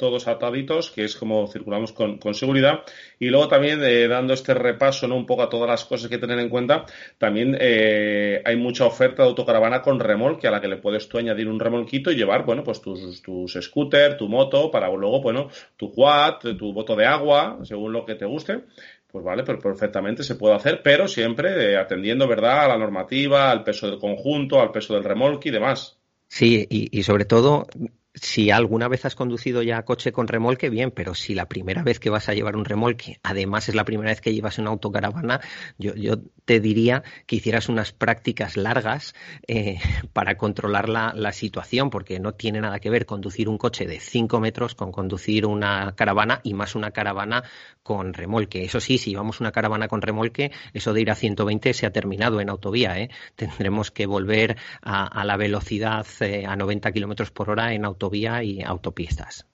todos 0.00 0.26
ataditos, 0.26 0.90
que 0.90 1.04
es 1.04 1.14
como 1.14 1.46
circulamos 1.46 1.92
con, 1.92 2.18
seguridad. 2.34 2.80
Y 3.18 3.28
luego 3.28 3.48
también, 3.48 3.82
eh, 3.84 4.08
dando 4.08 4.32
este 4.32 4.54
repaso 4.54 5.06
¿no? 5.06 5.14
un 5.14 5.26
poco 5.26 5.42
a 5.42 5.50
todas 5.50 5.68
las 5.68 5.84
cosas 5.84 6.08
que 6.08 6.16
tener 6.16 6.38
en 6.38 6.48
cuenta, 6.48 6.86
también 7.18 7.54
eh, 7.60 8.40
hay 8.42 8.56
mucha 8.56 8.86
oferta 8.86 9.22
de 9.22 9.28
autocaravana 9.28 9.82
con 9.82 10.00
remolque, 10.00 10.48
a 10.48 10.50
la 10.50 10.60
que 10.62 10.68
le 10.68 10.78
puedes 10.78 11.06
tú 11.06 11.18
añadir 11.18 11.48
un 11.48 11.60
remolquito 11.60 12.10
y 12.10 12.16
llevar, 12.16 12.46
bueno, 12.46 12.64
pues 12.64 12.80
tus, 12.80 13.20
tus 13.20 13.52
scooter, 13.60 14.16
tu 14.16 14.26
moto, 14.26 14.70
para 14.70 14.88
luego, 14.88 15.20
bueno, 15.20 15.50
tu 15.76 15.92
quad, 15.92 16.38
tu 16.38 16.72
boto 16.72 16.96
de 16.96 17.04
agua, 17.04 17.58
según 17.64 17.92
lo 17.92 18.06
que 18.06 18.14
te 18.14 18.24
guste 18.24 18.64
pues 19.12 19.24
vale, 19.24 19.42
pero 19.42 19.58
perfectamente 19.58 20.22
se 20.22 20.36
puede 20.36 20.54
hacer, 20.54 20.82
pero 20.84 21.08
siempre 21.08 21.72
eh, 21.72 21.76
atendiendo, 21.76 22.28
¿verdad?, 22.28 22.66
a 22.66 22.68
la 22.68 22.78
normativa, 22.78 23.50
al 23.50 23.64
peso 23.64 23.90
del 23.90 23.98
conjunto, 23.98 24.60
al 24.60 24.70
peso 24.70 24.94
del 24.94 25.02
remolque 25.02 25.48
y 25.48 25.52
demás. 25.52 25.98
Sí, 26.28 26.64
y, 26.70 26.96
y 26.96 27.02
sobre 27.02 27.24
todo 27.24 27.66
si 28.14 28.50
alguna 28.50 28.88
vez 28.88 29.04
has 29.04 29.14
conducido 29.14 29.62
ya 29.62 29.84
coche 29.84 30.12
con 30.12 30.26
remolque, 30.26 30.68
bien, 30.68 30.90
pero 30.90 31.14
si 31.14 31.34
la 31.34 31.46
primera 31.46 31.82
vez 31.82 32.00
que 32.00 32.10
vas 32.10 32.28
a 32.28 32.34
llevar 32.34 32.56
un 32.56 32.64
remolque, 32.64 33.20
además 33.22 33.68
es 33.68 33.76
la 33.76 33.84
primera 33.84 34.10
vez 34.10 34.20
que 34.20 34.34
llevas 34.34 34.58
una 34.58 34.70
autocaravana, 34.70 35.40
yo, 35.78 35.94
yo 35.94 36.16
te 36.44 36.58
diría 36.58 37.04
que 37.26 37.36
hicieras 37.36 37.68
unas 37.68 37.92
prácticas 37.92 38.56
largas 38.56 39.14
eh, 39.46 39.78
para 40.12 40.36
controlar 40.36 40.88
la, 40.88 41.30
situación, 41.30 41.90
porque 41.90 42.18
no 42.18 42.32
tiene 42.34 42.60
nada 42.60 42.80
que 42.80 42.90
ver 42.90 43.06
conducir 43.06 43.48
un 43.48 43.56
coche 43.56 43.86
de 43.86 44.00
5 44.00 44.40
metros 44.40 44.74
con 44.74 44.90
conducir 44.90 45.46
una 45.46 45.94
caravana 45.94 46.40
y 46.42 46.54
más 46.54 46.74
una 46.74 46.90
caravana 46.90 47.44
con 47.84 48.12
remolque. 48.12 48.64
Eso 48.64 48.80
sí, 48.80 48.98
si 48.98 49.10
llevamos 49.10 49.38
una 49.38 49.52
caravana 49.52 49.86
con 49.86 50.02
remolque, 50.02 50.50
eso 50.74 50.92
de 50.92 51.02
ir 51.02 51.10
a 51.12 51.14
120 51.14 51.72
se 51.72 51.86
ha 51.86 51.92
terminado 51.92 52.40
en 52.40 52.50
autovía. 52.50 52.98
¿eh? 52.98 53.10
Tendremos 53.36 53.92
que 53.92 54.06
volver 54.06 54.56
a, 54.82 55.06
a 55.06 55.24
la 55.24 55.36
velocidad 55.36 56.04
eh, 56.18 56.44
a 56.46 56.56
90 56.56 56.90
kilómetros 56.90 57.30
por 57.30 57.48
hora 57.48 57.72
en 57.72 57.84
autovía 57.84 57.99
autovía 58.00 58.42
y 58.42 58.62
autopistas. 58.62 59.46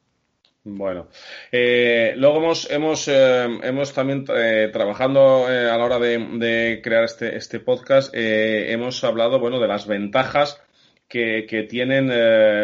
Bueno, 0.68 1.08
eh, 1.52 2.14
luego 2.16 2.38
hemos, 2.38 2.70
hemos, 2.70 3.06
eh, 3.06 3.46
hemos 3.62 3.92
también 3.92 4.24
eh, 4.34 4.68
trabajando 4.72 5.46
eh, 5.48 5.70
a 5.70 5.76
la 5.76 5.84
hora 5.84 5.98
de, 6.00 6.80
crear 6.82 7.04
este, 7.04 7.36
este 7.36 7.60
podcast, 7.60 8.12
hemos 8.12 9.02
hablado, 9.04 9.38
bueno, 9.38 9.60
de 9.60 9.68
las 9.68 9.86
ventajas 9.86 10.60
que, 11.08 11.46
que 11.48 11.62
tienen 11.62 12.08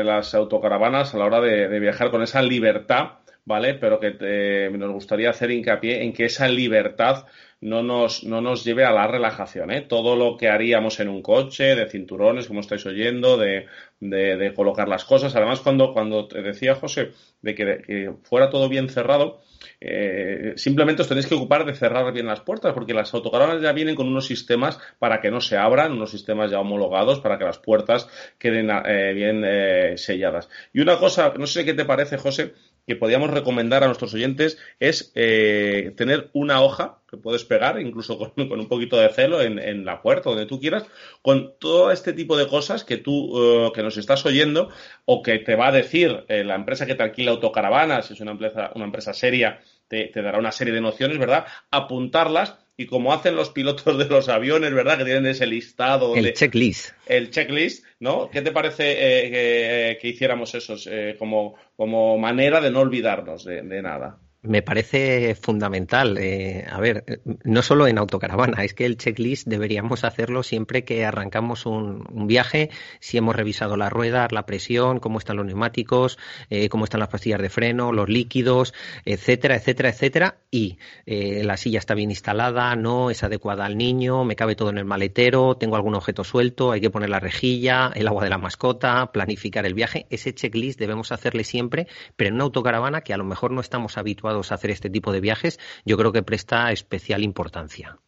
las 0.04 0.34
autocaravanas 0.34 1.14
a 1.14 1.18
la 1.18 1.26
hora 1.26 1.40
de, 1.40 1.78
viajar 1.78 2.10
con 2.10 2.22
esa 2.22 2.42
libertad, 2.42 3.18
¿vale? 3.44 3.74
Pero 3.74 4.00
que 4.00 4.68
nos 4.76 4.92
gustaría 4.92 5.30
hacer 5.30 5.52
hincapié 5.52 6.02
en 6.02 6.12
que 6.12 6.24
esa 6.24 6.48
libertad 6.48 7.26
no 7.62 7.82
nos, 7.82 8.24
no 8.24 8.40
nos 8.40 8.64
lleve 8.64 8.84
a 8.84 8.90
la 8.90 9.06
relajación. 9.06 9.70
¿eh? 9.70 9.82
Todo 9.82 10.16
lo 10.16 10.36
que 10.36 10.48
haríamos 10.48 10.98
en 11.00 11.08
un 11.08 11.22
coche, 11.22 11.76
de 11.76 11.88
cinturones, 11.88 12.48
como 12.48 12.60
estáis 12.60 12.84
oyendo, 12.86 13.38
de, 13.38 13.66
de, 14.00 14.52
colocar 14.54 14.88
las 14.88 15.04
cosas. 15.04 15.34
Además, 15.36 15.60
cuando, 15.60 15.92
cuando 15.92 16.26
te 16.26 16.42
decía 16.42 16.74
José 16.74 17.12
de 17.40 17.54
que, 17.54 17.64
de 17.64 17.82
que 17.82 18.12
fuera 18.24 18.50
todo 18.50 18.68
bien 18.68 18.88
cerrado, 18.88 19.40
eh, 19.80 20.54
simplemente 20.56 21.02
os 21.02 21.08
tenéis 21.08 21.26
que 21.26 21.36
ocupar 21.36 21.64
de 21.64 21.74
cerrar 21.74 22.12
bien 22.12 22.26
las 22.26 22.40
puertas, 22.40 22.72
porque 22.74 22.94
las 22.94 23.14
autocaravanas 23.14 23.62
ya 23.62 23.72
vienen 23.72 23.94
con 23.94 24.08
unos 24.08 24.26
sistemas 24.26 24.80
para 24.98 25.20
que 25.20 25.30
no 25.30 25.40
se 25.40 25.56
abran, 25.56 25.92
unos 25.92 26.10
sistemas 26.10 26.50
ya 26.50 26.58
homologados 26.58 27.20
para 27.20 27.38
que 27.38 27.44
las 27.44 27.58
puertas 27.58 28.08
queden 28.38 28.70
eh, 28.70 29.12
bien 29.14 29.42
eh, 29.44 29.96
selladas. 29.96 30.48
Y 30.72 30.80
una 30.80 30.98
cosa, 30.98 31.32
no 31.38 31.46
sé 31.46 31.64
qué 31.64 31.74
te 31.74 31.84
parece, 31.84 32.18
José, 32.18 32.54
que 32.86 32.96
podríamos 32.96 33.30
recomendar 33.30 33.82
a 33.82 33.86
nuestros 33.86 34.14
oyentes 34.14 34.58
es 34.80 35.12
eh, 35.14 35.92
tener 35.96 36.30
una 36.32 36.62
hoja 36.62 36.98
que 37.08 37.16
puedes 37.16 37.44
pegar, 37.44 37.80
incluso 37.80 38.18
con, 38.36 38.60
un 38.60 38.68
poquito 38.68 38.96
de 38.96 39.08
celo 39.10 39.40
en, 39.42 39.84
la 39.84 40.02
puerta, 40.02 40.30
donde 40.30 40.46
tú 40.46 40.60
quieras, 40.60 40.84
con 41.22 41.54
todo 41.58 41.92
este 41.92 42.12
tipo 42.12 42.36
de 42.36 42.48
cosas 42.48 42.84
que 42.84 42.96
tú, 42.96 43.66
uh, 43.66 43.72
que 43.72 43.82
nos 43.82 43.96
estás 43.96 44.24
oyendo 44.26 44.70
o 45.04 45.22
que 45.22 45.38
te 45.38 45.56
va 45.56 45.68
a 45.68 45.72
decir 45.72 46.24
eh, 46.28 46.44
la 46.44 46.54
empresa 46.54 46.86
que 46.86 46.94
te 46.94 47.02
alquila 47.02 47.32
autocaravanas, 47.32 48.06
si 48.06 48.14
es 48.14 48.20
una 48.20 48.32
empresa, 48.32 48.72
una 48.74 48.86
empresa 48.86 49.12
seria, 49.12 49.60
te 49.88 50.10
dará 50.14 50.38
una 50.38 50.52
serie 50.52 50.72
de 50.72 50.80
nociones, 50.80 51.18
¿verdad? 51.18 51.44
Apuntarlas 51.70 52.61
y 52.76 52.86
como 52.86 53.12
hacen 53.12 53.36
los 53.36 53.50
pilotos 53.50 53.98
de 53.98 54.06
los 54.06 54.28
aviones, 54.28 54.72
¿verdad? 54.72 54.98
Que 54.98 55.04
tienen 55.04 55.26
ese 55.26 55.46
listado. 55.46 56.14
El 56.16 56.32
checklist. 56.32 56.94
El 57.06 57.30
checklist, 57.30 57.84
¿no? 58.00 58.30
¿Qué 58.30 58.42
te 58.42 58.52
parece 58.52 58.92
eh, 58.92 59.30
que, 59.30 59.98
que, 60.00 60.08
hiciéramos 60.08 60.54
eso 60.54 60.76
eh, 60.86 61.16
como, 61.18 61.54
como 61.76 62.18
manera 62.18 62.60
de 62.60 62.70
no 62.70 62.80
olvidarnos 62.80 63.44
de, 63.44 63.62
de 63.62 63.82
nada? 63.82 64.18
Me 64.44 64.60
parece 64.60 65.36
fundamental. 65.36 66.18
Eh, 66.18 66.66
a 66.68 66.80
ver, 66.80 67.22
no 67.44 67.62
solo 67.62 67.86
en 67.86 67.96
autocaravana, 67.96 68.64
es 68.64 68.74
que 68.74 68.86
el 68.86 68.96
checklist 68.96 69.46
deberíamos 69.46 70.02
hacerlo 70.02 70.42
siempre 70.42 70.84
que 70.84 71.04
arrancamos 71.04 71.64
un, 71.64 72.04
un 72.10 72.26
viaje, 72.26 72.70
si 72.98 73.18
hemos 73.18 73.36
revisado 73.36 73.76
las 73.76 73.92
ruedas, 73.92 74.32
la 74.32 74.44
presión, 74.44 74.98
cómo 74.98 75.18
están 75.18 75.36
los 75.36 75.46
neumáticos, 75.46 76.18
eh, 76.50 76.68
cómo 76.68 76.82
están 76.82 76.98
las 76.98 77.08
pastillas 77.08 77.40
de 77.40 77.50
freno, 77.50 77.92
los 77.92 78.08
líquidos, 78.08 78.74
etcétera, 79.04 79.54
etcétera, 79.54 79.90
etcétera. 79.90 80.38
Y 80.50 80.78
eh, 81.06 81.44
la 81.44 81.56
silla 81.56 81.78
está 81.78 81.94
bien 81.94 82.10
instalada, 82.10 82.74
no 82.74 83.10
es 83.10 83.22
adecuada 83.22 83.64
al 83.64 83.78
niño, 83.78 84.24
me 84.24 84.34
cabe 84.34 84.56
todo 84.56 84.70
en 84.70 84.78
el 84.78 84.84
maletero, 84.84 85.56
tengo 85.56 85.76
algún 85.76 85.94
objeto 85.94 86.24
suelto, 86.24 86.72
hay 86.72 86.80
que 86.80 86.90
poner 86.90 87.10
la 87.10 87.20
rejilla, 87.20 87.92
el 87.94 88.08
agua 88.08 88.24
de 88.24 88.30
la 88.30 88.38
mascota, 88.38 89.12
planificar 89.12 89.66
el 89.66 89.74
viaje. 89.74 90.06
Ese 90.10 90.34
checklist 90.34 90.80
debemos 90.80 91.12
hacerle 91.12 91.44
siempre, 91.44 91.86
pero 92.16 92.26
en 92.26 92.34
una 92.34 92.44
autocaravana 92.44 93.02
que 93.02 93.14
a 93.14 93.16
lo 93.16 93.24
mejor 93.24 93.52
no 93.52 93.60
estamos 93.60 93.96
habituados 93.96 94.31
hacer 94.52 94.70
este 94.70 94.90
tipo 94.90 95.12
de 95.12 95.20
viajes, 95.20 95.58
yo 95.84 95.96
creo 95.96 96.12
que 96.12 96.22
presta 96.22 96.72
especial 96.72 97.22
importancia. 97.22 97.98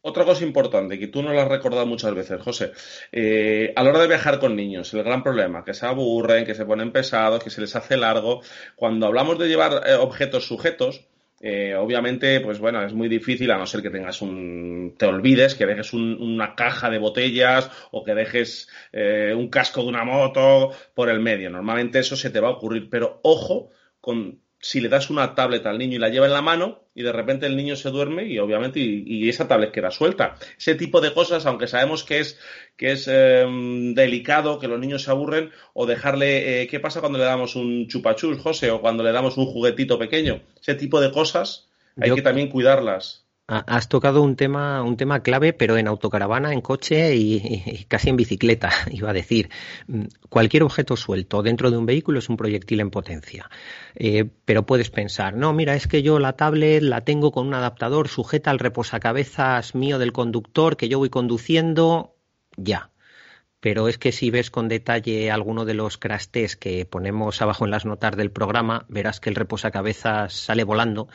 Otra 0.00 0.24
cosa 0.24 0.44
importante 0.44 0.98
que 0.98 1.08
tú 1.08 1.22
no 1.22 1.32
lo 1.32 1.40
has 1.40 1.48
recordado 1.48 1.84
muchas 1.84 2.14
veces, 2.14 2.40
José, 2.40 2.72
eh, 3.10 3.72
a 3.74 3.82
la 3.82 3.90
hora 3.90 4.00
de 4.00 4.06
viajar 4.06 4.38
con 4.38 4.54
niños, 4.54 4.94
el 4.94 5.02
gran 5.02 5.24
problema, 5.24 5.64
que 5.64 5.74
se 5.74 5.86
aburren, 5.86 6.46
que 6.46 6.54
se 6.54 6.64
ponen 6.64 6.92
pesados, 6.92 7.42
que 7.42 7.50
se 7.50 7.60
les 7.60 7.74
hace 7.74 7.96
largo. 7.96 8.40
Cuando 8.76 9.06
hablamos 9.06 9.38
de 9.38 9.48
llevar 9.48 9.82
eh, 9.86 9.94
objetos 9.94 10.46
sujetos, 10.46 11.04
eh, 11.40 11.74
obviamente, 11.74 12.40
pues 12.40 12.60
bueno, 12.60 12.84
es 12.84 12.94
muy 12.94 13.08
difícil, 13.08 13.50
a 13.50 13.58
no 13.58 13.66
ser 13.66 13.82
que 13.82 13.90
tengas 13.90 14.22
un, 14.22 14.94
te 14.96 15.06
olvides, 15.06 15.56
que 15.56 15.66
dejes 15.66 15.92
un, 15.92 16.16
una 16.22 16.54
caja 16.54 16.90
de 16.90 16.98
botellas 16.98 17.68
o 17.90 18.04
que 18.04 18.14
dejes 18.14 18.68
un 18.92 19.48
casco 19.48 19.82
de 19.82 19.88
una 19.88 20.04
moto 20.04 20.70
por 20.94 21.10
el 21.10 21.20
medio. 21.20 21.50
Normalmente 21.50 21.98
eso 21.98 22.16
se 22.16 22.30
te 22.30 22.40
va 22.40 22.48
a 22.48 22.52
ocurrir, 22.52 22.88
pero 22.88 23.20
ojo 23.22 23.70
con 24.00 24.40
si 24.60 24.80
le 24.80 24.88
das 24.88 25.10
una 25.10 25.34
tablet 25.34 25.64
al 25.66 25.78
niño 25.78 25.96
y 25.96 25.98
la 25.98 26.08
lleva 26.08 26.26
en 26.26 26.32
la 26.32 26.42
mano 26.42 26.80
y 26.94 27.02
de 27.02 27.12
repente 27.12 27.46
el 27.46 27.56
niño 27.56 27.76
se 27.76 27.90
duerme 27.90 28.26
y 28.26 28.38
obviamente 28.38 28.80
y, 28.80 29.04
y 29.06 29.28
esa 29.28 29.46
tablet 29.46 29.70
queda 29.70 29.90
suelta. 29.90 30.36
Ese 30.58 30.74
tipo 30.74 31.00
de 31.00 31.14
cosas, 31.14 31.46
aunque 31.46 31.68
sabemos 31.68 32.02
que 32.02 32.18
es, 32.18 32.38
que 32.76 32.92
es 32.92 33.06
eh, 33.08 33.46
delicado, 33.94 34.58
que 34.58 34.66
los 34.66 34.80
niños 34.80 35.04
se 35.04 35.10
aburren, 35.10 35.52
o 35.74 35.86
dejarle, 35.86 36.62
eh, 36.62 36.66
¿qué 36.66 36.80
pasa 36.80 37.00
cuando 37.00 37.18
le 37.18 37.24
damos 37.24 37.54
un 37.54 37.86
chupachus, 37.86 38.40
José, 38.40 38.70
o 38.70 38.80
cuando 38.80 39.04
le 39.04 39.12
damos 39.12 39.36
un 39.36 39.46
juguetito 39.46 39.98
pequeño? 39.98 40.42
Ese 40.60 40.74
tipo 40.74 41.00
de 41.00 41.12
cosas 41.12 41.68
hay 41.96 42.08
Yo... 42.08 42.16
que 42.16 42.22
también 42.22 42.48
cuidarlas 42.48 43.27
Has 43.50 43.88
tocado 43.88 44.20
un 44.20 44.36
tema, 44.36 44.82
un 44.82 44.98
tema 44.98 45.22
clave, 45.22 45.54
pero 45.54 45.78
en 45.78 45.88
autocaravana, 45.88 46.52
en 46.52 46.60
coche 46.60 47.16
y, 47.16 47.86
casi 47.88 48.10
en 48.10 48.16
bicicleta, 48.16 48.68
iba 48.90 49.08
a 49.08 49.14
decir. 49.14 49.48
Mm, 49.86 50.02
cualquier 50.28 50.64
objeto 50.64 50.96
suelto 50.96 51.42
dentro 51.42 51.70
de 51.70 51.78
un 51.78 51.86
vehículo 51.86 52.18
es 52.18 52.28
un 52.28 52.36
proyectil 52.36 52.80
en 52.80 52.90
potencia. 52.90 53.48
Eh, 53.94 54.26
pero 54.44 54.66
puedes 54.66 54.90
pensar, 54.90 55.34
no, 55.34 55.54
mira, 55.54 55.76
es 55.76 55.86
que 55.86 56.02
yo 56.02 56.18
la 56.18 56.34
tablet 56.34 56.82
la 56.82 57.06
tengo 57.06 57.32
con 57.32 57.46
un 57.46 57.54
adaptador 57.54 58.08
sujeta 58.08 58.50
al 58.50 58.58
reposacabezas 58.58 59.74
mío 59.74 59.98
del 59.98 60.12
conductor 60.12 60.76
que 60.76 60.90
yo 60.90 60.98
voy 60.98 61.08
conduciendo, 61.08 62.16
ya 62.58 62.90
pero 63.60 63.88
es 63.88 63.98
que 63.98 64.12
si 64.12 64.30
ves 64.30 64.50
con 64.50 64.68
detalle 64.68 65.32
alguno 65.32 65.64
de 65.64 65.74
los 65.74 65.98
crash 65.98 66.28
que 66.60 66.86
ponemos 66.86 67.42
abajo 67.42 67.64
en 67.64 67.72
las 67.72 67.84
notas 67.84 68.16
del 68.16 68.30
programa, 68.30 68.86
verás 68.88 69.18
que 69.18 69.30
el 69.30 69.34
reposacabezas 69.34 70.32
sale 70.32 70.62
volando 70.62 71.08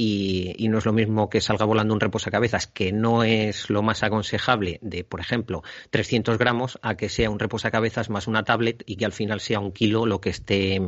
y, 0.00 0.68
no 0.68 0.78
es 0.78 0.86
lo 0.86 0.92
mismo 0.92 1.28
que 1.28 1.40
salga 1.40 1.64
volando 1.64 1.92
un 1.92 1.98
reposacabezas, 1.98 2.68
que 2.68 2.92
no 2.92 3.24
es 3.24 3.68
lo 3.68 3.82
más 3.82 4.04
aconsejable 4.04 4.78
de, 4.80 5.02
por 5.02 5.18
ejemplo, 5.18 5.64
300 5.90 6.38
gramos, 6.38 6.78
a 6.82 6.96
que 6.96 7.08
sea 7.08 7.30
un 7.30 7.40
reposacabezas 7.40 8.08
más 8.08 8.28
una 8.28 8.44
tablet 8.44 8.84
y 8.86 8.94
que 8.94 9.04
al 9.04 9.12
final 9.12 9.40
sea 9.40 9.58
un 9.58 9.72
kilo 9.72 10.06
lo 10.06 10.20
que 10.20 10.30
esté, 10.30 10.80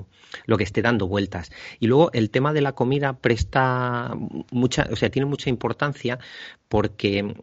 lo 0.46 0.57
que 0.57 0.64
esté 0.64 0.81
dando 0.81 1.09
vueltas. 1.09 1.51
Y 1.81 1.88
luego 1.88 2.12
el 2.12 2.31
tema 2.31 2.53
de 2.53 2.61
la 2.61 2.73
comida 2.73 3.14
presta 3.14 4.14
mucha, 4.53 4.88
o 4.92 4.96
sea, 4.96 5.11
tiene 5.11 5.27
mucha 5.27 5.51
importancia 5.51 6.20
porque 6.68 7.35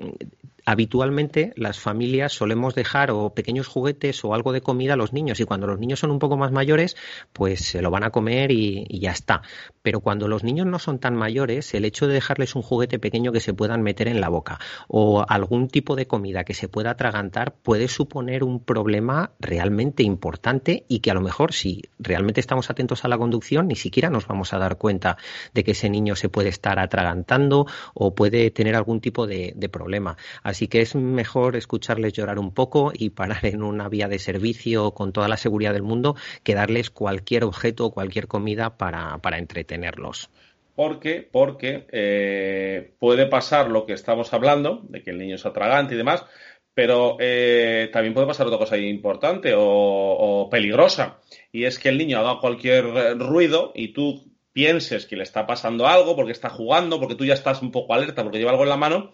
habitualmente 0.67 1.53
las 1.55 1.79
familias 1.79 2.33
solemos 2.33 2.75
dejar 2.75 3.09
o 3.09 3.33
pequeños 3.33 3.67
juguetes 3.67 4.25
o 4.25 4.33
algo 4.33 4.51
de 4.51 4.59
comida 4.59 4.93
a 4.93 4.97
los 4.97 5.13
niños 5.13 5.39
y 5.39 5.45
cuando 5.45 5.65
los 5.65 5.79
niños 5.79 6.01
son 6.01 6.11
un 6.11 6.19
poco 6.19 6.35
más 6.35 6.51
mayores 6.51 6.97
pues 7.31 7.61
se 7.61 7.81
lo 7.81 7.89
van 7.89 8.03
a 8.03 8.09
comer 8.09 8.51
y, 8.51 8.85
ya 8.99 9.11
está. 9.11 9.43
Pero 9.81 10.01
cuando 10.01 10.27
los 10.27 10.43
niños 10.43 10.67
no 10.67 10.77
son 10.77 10.99
tan 10.99 11.15
mayores 11.15 11.73
el 11.73 11.85
hecho 11.85 12.05
de 12.05 12.15
dejarles 12.15 12.53
un 12.53 12.63
juguete 12.63 12.99
pequeño 12.99 13.31
que 13.31 13.39
se 13.39 13.53
puedan 13.53 13.81
meter 13.81 14.09
en 14.09 14.19
la 14.19 14.27
boca 14.27 14.59
o 14.89 15.25
algún 15.25 15.69
tipo 15.69 15.95
de 15.95 16.05
comida 16.05 16.43
que 16.43 16.53
se 16.53 16.67
pueda 16.67 16.91
atragantar 16.91 17.53
puede 17.53 17.87
suponer 17.87 18.43
un 18.43 18.59
problema 18.59 19.31
realmente 19.39 20.03
importante 20.03 20.83
y 20.89 20.99
que 20.99 21.11
a 21.11 21.13
lo 21.13 21.21
mejor 21.21 21.53
si 21.53 21.83
realmente 21.97 22.41
estamos 22.41 22.69
atentos 22.69 23.05
a 23.05 23.07
la 23.07 23.17
conducción 23.17 23.69
ni 23.69 23.77
siquiera 23.77 24.09
nos 24.09 24.27
vamos 24.27 24.51
a 24.51 24.57
dar 24.57 24.77
cuenta 24.77 25.15
de 25.53 25.63
que 25.63 25.71
ese 25.71 25.89
niño 25.89 26.17
se 26.17 26.27
puede 26.27 26.49
estar 26.49 26.77
atragantando 26.77 27.67
o 27.93 28.13
puede 28.13 28.51
tener 28.51 28.75
algún 28.75 28.99
tipo 28.99 29.27
de, 29.27 29.55
problema. 29.71 30.17
Que 30.65 30.81
es 30.81 30.95
mejor 30.95 31.55
escucharles 31.55 32.13
llorar 32.13 32.39
un 32.39 32.51
poco 32.51 32.91
y 32.91 33.11
parar 33.11 33.45
en 33.45 33.61
una 33.61 33.87
vía 33.87 34.07
de 34.07 34.17
servicio 34.17 34.91
con 34.95 35.13
toda 35.13 35.27
la 35.27 35.37
seguridad 35.37 35.73
del 35.73 35.83
mundo 35.83 36.15
que 36.43 36.55
darles 36.55 36.89
cualquier 36.89 37.43
objeto 37.43 37.85
o 37.85 37.91
cualquier 37.91 38.27
comida 38.27 38.77
para, 38.77 39.19
entretenerlos. 39.37 40.31
¿Por 40.73 40.99
qué? 40.99 41.27
Porque 41.31 41.85
eh, 41.91 42.93
puede 42.97 43.27
pasar 43.27 43.69
lo 43.69 43.85
que 43.85 43.93
estamos 43.93 44.33
hablando, 44.33 44.81
de 44.89 45.03
que 45.03 45.11
el 45.11 45.19
niño 45.19 45.35
es 45.35 45.45
atragante 45.45 45.93
y 45.93 45.97
demás, 45.97 46.25
pero 46.73 47.17
eh, 47.19 47.89
también 47.93 48.13
puede 48.13 48.27
pasar 48.27 48.47
otra 48.47 48.59
cosa 48.59 48.77
importante 48.77 49.53
o, 49.53 49.61
o, 49.63 50.49
peligrosa, 50.49 51.19
y 51.51 51.65
es 51.65 51.79
que 51.79 51.89
el 51.89 51.97
niño 51.97 52.19
haga 52.19 52.39
cualquier 52.39 53.17
ruido 53.19 53.71
y 53.75 53.93
tú 53.93 54.31
pienses 54.57 55.05
que 55.05 55.15
le 55.15 55.21
está 55.21 55.45
pasando 55.45 55.85
algo 55.85 56.15
porque 56.15 56.31
está 56.31 56.49
jugando, 56.49 56.99
porque 56.99 57.13
tú 57.13 57.25
ya 57.25 57.35
estás 57.35 57.61
un 57.61 57.71
poco 57.71 57.93
alerta 57.93 58.23
porque 58.23 58.39
lleva 58.39 58.49
algo 58.49 58.63
en 58.63 58.69
la 58.69 58.75
mano, 58.75 59.11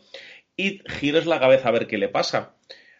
y 0.56 0.82
gires 0.88 1.26
la 1.26 1.40
cabeza 1.40 1.70
a 1.70 1.72
ver 1.72 1.88
qué 1.88 1.98
le 1.98 2.10
pasa. 2.10 2.56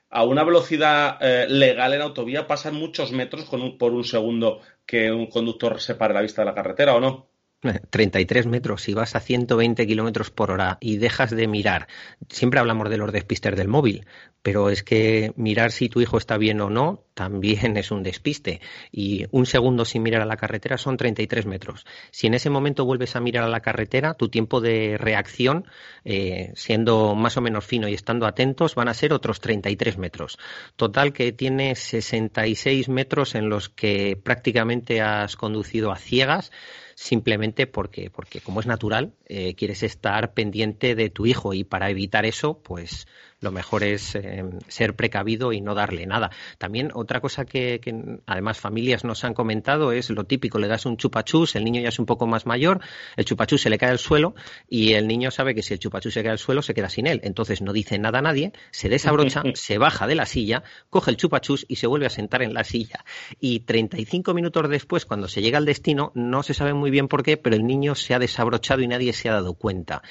A 0.10 0.24
una 0.24 0.44
velocidad 0.44 1.18
eh, 1.22 1.48
legal 1.50 1.94
en 1.94 2.02
autovía 2.02 2.48
pasan 2.48 2.76
muchos 2.76 3.12
metros 3.12 3.46
por 3.46 3.94
un 3.94 4.04
segundo 4.04 4.62
que 4.86 5.12
un 5.12 5.28
conductor 5.28 5.82
se 5.82 5.96
pare 5.96 6.14
la 6.14 6.22
vista 6.22 6.42
de 6.42 6.46
la 6.46 6.56
carretera, 6.56 6.96
¿o 6.96 7.00
no? 7.00 7.33
33 7.90 8.48
metros, 8.48 8.82
si 8.84 8.94
vas 8.94 9.16
a 9.16 9.20
120 9.20 9.88
kilómetros 9.88 10.32
por 10.32 10.52
hora 10.52 10.78
y 10.80 10.98
dejas 10.98 11.32
de 11.32 11.48
mirar, 11.48 11.88
siempre 12.30 12.60
hablamos 12.60 12.90
de 12.90 12.98
los 12.98 13.12
despistes 13.12 13.56
del 13.56 13.68
móvil, 13.68 14.06
pero 14.42 14.70
es 14.70 14.84
que 14.84 15.32
mirar 15.38 15.72
si 15.72 15.88
tu 15.90 16.02
hijo 16.02 16.18
está 16.18 16.38
bien 16.38 16.60
o 16.62 16.70
no 16.70 17.06
también 17.14 17.78
es 17.78 17.92
un 17.92 18.04
despiste. 18.04 18.62
Y 18.92 19.26
un 19.32 19.46
segundo 19.46 19.86
sin 19.86 20.04
mirar 20.04 20.22
a 20.22 20.26
la 20.26 20.38
carretera 20.38 20.78
son 20.78 20.98
33 20.98 21.46
metros. 21.46 21.86
Si 22.12 22.28
en 22.28 22.34
ese 22.34 22.50
momento 22.50 22.86
vuelves 22.86 23.16
a 23.16 23.22
mirar 23.22 23.44
a 23.46 23.50
la 23.50 23.62
carretera, 23.62 24.16
tu 24.16 24.30
tiempo 24.30 24.62
de 24.62 24.98
reacción, 24.98 25.66
eh, 26.04 26.52
siendo 26.56 27.16
más 27.16 27.38
o 27.38 27.42
menos 27.42 27.66
fino 27.66 27.88
y 27.88 27.94
estando 27.94 28.26
atentos, 28.26 28.76
van 28.76 28.90
a 28.90 28.94
ser 28.94 29.14
otros 29.14 29.40
33 29.40 29.98
metros. 29.98 30.38
Total 30.76 31.14
que 31.14 31.32
tienes 31.32 31.80
66 31.80 32.90
metros 32.90 33.36
en 33.36 33.50
los 33.50 33.70
que 33.70 34.20
prácticamente 34.22 35.02
has 35.02 35.36
conducido 35.36 35.92
a 35.92 35.98
ciegas 35.98 36.52
simplemente 36.96 37.68
porque, 37.68 38.10
porque 38.10 38.42
como 38.42 38.60
es 38.60 38.66
natural, 38.66 39.14
eh, 39.26 39.56
quieres 39.56 39.84
estar 39.84 40.34
pendiente 40.34 40.96
de 40.96 41.10
tu 41.10 41.26
hijo 41.26 41.54
y 41.54 41.64
para 41.64 41.90
evitar 41.90 42.26
eso, 42.26 42.60
pues 42.62 43.08
lo 43.44 43.52
mejor 43.52 43.84
es 43.84 44.16
eh, 44.16 44.44
ser 44.68 44.96
precavido 44.96 45.54
y 45.54 45.62
no 45.62 45.76
darle 45.76 46.06
nada. 46.06 46.32
También 46.58 46.92
otra 46.94 47.20
cosa 47.20 47.46
que, 47.46 47.82
además 48.26 48.60
familias 48.60 49.04
nos 49.04 49.24
han 49.24 49.34
comentado 49.34 49.92
es 49.92 50.10
lo 50.10 50.24
típico, 50.24 50.60
le 50.60 50.68
das 50.68 50.86
un 50.86 50.98
chupachús, 50.98 51.56
el 51.56 51.66
niño 51.66 51.82
ya 51.82 51.90
es 51.90 52.00
un 52.00 52.06
poco 52.06 52.26
más 52.26 52.46
mayor, 52.46 52.80
el 53.18 53.26
chupachús 53.26 53.62
se 53.62 53.70
le 53.70 53.78
cae 53.78 53.92
al 53.92 54.00
suelo 54.00 54.34
y 54.70 54.94
el 54.94 55.08
niño 55.08 55.30
sabe 55.30 55.54
que 55.54 55.62
si 55.62 55.74
el 55.74 55.80
chupachús 55.80 56.14
se 56.14 56.24
cae 56.24 56.32
al 56.32 56.40
suelo 56.40 56.62
se 56.62 56.74
queda 56.74 56.90
sin 56.90 57.06
él. 57.06 57.20
Entonces 57.24 57.62
no 57.62 57.74
dice 57.74 58.00
nada 58.00 58.20
a 58.20 58.22
nadie, 58.22 58.54
se 58.72 58.90
desabrocha, 58.90 59.44
se 59.56 59.78
baja 59.78 60.08
de 60.08 60.16
la 60.16 60.26
silla, 60.26 60.64
coge 60.90 61.12
el 61.12 61.18
chupachús 61.18 61.66
y 61.68 61.76
se 61.76 61.88
vuelve 61.88 62.06
a 62.06 62.10
sentar 62.10 62.42
en 62.42 62.54
la 62.54 62.64
silla. 62.64 63.04
Y 63.40 63.62
35 63.62 64.34
minutos 64.34 64.70
después, 64.70 65.06
cuando 65.06 65.28
se 65.28 65.42
llega 65.42 65.58
al 65.58 65.66
destino, 65.66 66.12
no 66.16 66.44
se 66.44 66.54
sabe 66.54 66.74
muy 66.74 66.92
bien 66.92 67.08
por 67.08 67.24
qué, 67.24 67.38
pero 67.38 67.56
el 67.56 67.68
niño 67.68 67.96
se 67.96 68.14
ha 68.14 68.20
desabrochado 68.20 68.82
y 68.82 68.88
nadie 68.88 69.14
se 69.14 69.30
ha 69.30 69.34
dado 69.34 69.56
cuenta. 69.56 70.02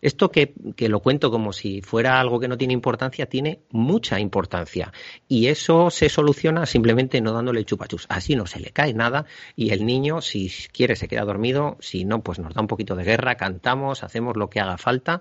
Esto 0.00 0.30
que, 0.30 0.54
lo 0.88 1.00
cuento 1.00 1.30
como 1.30 1.52
si 1.52 1.82
fuera 1.82 2.20
algo 2.20 2.38
que 2.38 2.48
no 2.48 2.56
tiene 2.56 2.74
importancia, 2.78 3.26
tiene 3.26 3.60
mucha 3.70 4.18
importancia. 4.20 4.92
Y 5.28 5.48
eso 5.48 5.90
se 5.90 6.08
soluciona 6.08 6.64
simplemente 6.64 7.20
no 7.20 7.32
dándole 7.32 7.64
chupachus. 7.64 8.06
Así 8.08 8.36
no 8.36 8.46
se 8.46 8.60
le 8.60 8.70
cae 8.70 8.94
nada 8.94 9.26
y 9.56 9.70
el 9.70 9.84
niño, 9.84 10.20
si 10.20 10.50
quiere, 10.72 10.96
se 10.96 11.08
queda 11.08 11.24
dormido. 11.24 11.76
Si 11.80 12.04
no, 12.04 12.22
pues 12.22 12.38
nos 12.38 12.54
da 12.54 12.60
un 12.60 12.66
poquito 12.66 12.94
de 12.94 13.04
guerra, 13.04 13.34
cantamos, 13.36 14.02
hacemos 14.02 14.36
lo 14.36 14.48
que 14.48 14.60
haga 14.60 14.78
falta, 14.78 15.20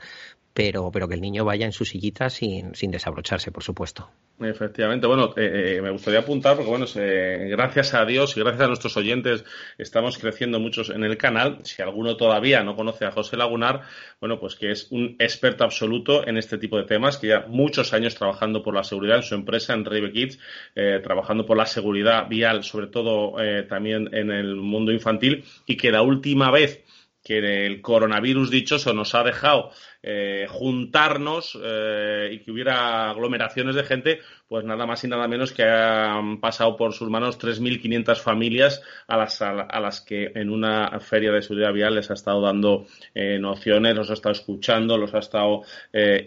pero, 0.57 0.89
pero 0.91 1.07
que 1.07 1.13
el 1.13 1.21
niño 1.21 1.45
vaya 1.45 1.67
en 1.67 1.71
su 1.71 1.85
sillita 1.85 2.31
sin, 2.31 2.73
sin 2.73 2.89
desabrocharse, 2.89 3.51
por 3.51 3.61
supuesto. 3.61 4.09
Efectivamente, 4.39 5.05
bueno, 5.05 5.35
eh, 5.37 5.75
eh, 5.77 5.81
me 5.83 5.91
gustaría 5.91 6.21
apuntar 6.21 6.55
porque, 6.55 6.71
bueno, 6.71 6.87
gracias 6.95 7.93
a 7.93 8.03
Dios 8.05 8.35
y 8.35 8.39
gracias 8.39 8.63
a 8.63 8.67
nuestros 8.67 8.97
oyentes 8.97 9.45
estamos 9.77 10.17
creciendo 10.17 10.59
muchos 10.59 10.89
en 10.89 11.03
el 11.03 11.15
canal. 11.15 11.59
Si 11.61 11.83
alguno 11.83 12.17
todavía 12.17 12.63
no 12.63 12.75
conoce 12.75 13.05
a 13.05 13.11
José 13.11 13.37
Lagunar, 13.37 13.81
bueno, 14.19 14.39
pues 14.39 14.55
que 14.55 14.71
es 14.71 14.87
un 14.91 15.15
experto 15.19 15.63
absoluto 15.63 16.27
en 16.27 16.37
este 16.37 16.57
tipo 16.57 16.77
de 16.77 16.85
temas, 16.85 17.17
que 17.17 17.27
ya 17.27 17.45
muchos 17.47 17.93
años 17.93 18.15
trabajando 18.15 18.63
por 18.63 18.73
la 18.73 18.83
seguridad 18.83 19.17
en 19.17 19.23
su 19.23 19.35
empresa, 19.35 19.75
en 19.75 19.85
Rive 19.85 20.11
Kids, 20.11 20.39
eh, 20.73 21.01
trabajando 21.03 21.45
por 21.45 21.57
la 21.57 21.67
seguridad 21.67 22.27
vial, 22.27 22.63
sobre 22.63 22.87
todo 22.87 23.35
también 23.69 24.09
en 24.11 24.31
el 24.31 24.55
mundo 24.55 24.91
infantil, 24.91 25.43
y 25.67 25.77
que 25.77 25.91
la 25.91 26.01
última 26.01 26.49
vez 26.49 26.83
que 27.27 27.65
el 27.65 27.81
coronavirus 27.81 28.49
dichoso 28.49 28.93
nos 28.93 29.13
ha 29.13 29.21
dejado 29.21 29.71
eh, 30.01 30.45
juntarnos 30.47 31.59
eh, 31.61 32.29
y 32.31 32.39
que 32.39 32.51
hubiera 32.51 33.09
aglomeraciones 33.09 33.75
de 33.75 33.83
gente, 33.83 34.19
pues 34.47 34.63
nada 34.63 34.85
más 34.85 35.03
y 35.03 35.09
nada 35.09 35.27
menos 35.27 35.51
que 35.51 35.63
han 35.63 36.39
pasado 36.39 36.77
por 36.77 36.93
sus 36.93 37.09
manos 37.09 37.37
3.500 37.37 38.15
familias 38.15 38.81
a 39.07 39.17
las, 39.17 39.41
a, 39.41 39.79
las 39.81 39.99
que 39.99 40.31
en 40.35 40.49
una 40.49 40.97
feria 41.01 41.33
de 41.33 41.41
seguridad 41.41 41.73
vial 41.73 41.95
les 41.95 42.09
ha 42.09 42.13
estado 42.13 42.39
dando 42.39 42.85
eh, 43.13 43.37
nociones, 43.39 43.95
los 43.95 44.09
ha 44.09 44.13
estado 44.13 44.31
escuchando, 44.31 44.97
los 44.97 45.13
ha 45.13 45.19
estado 45.19 45.63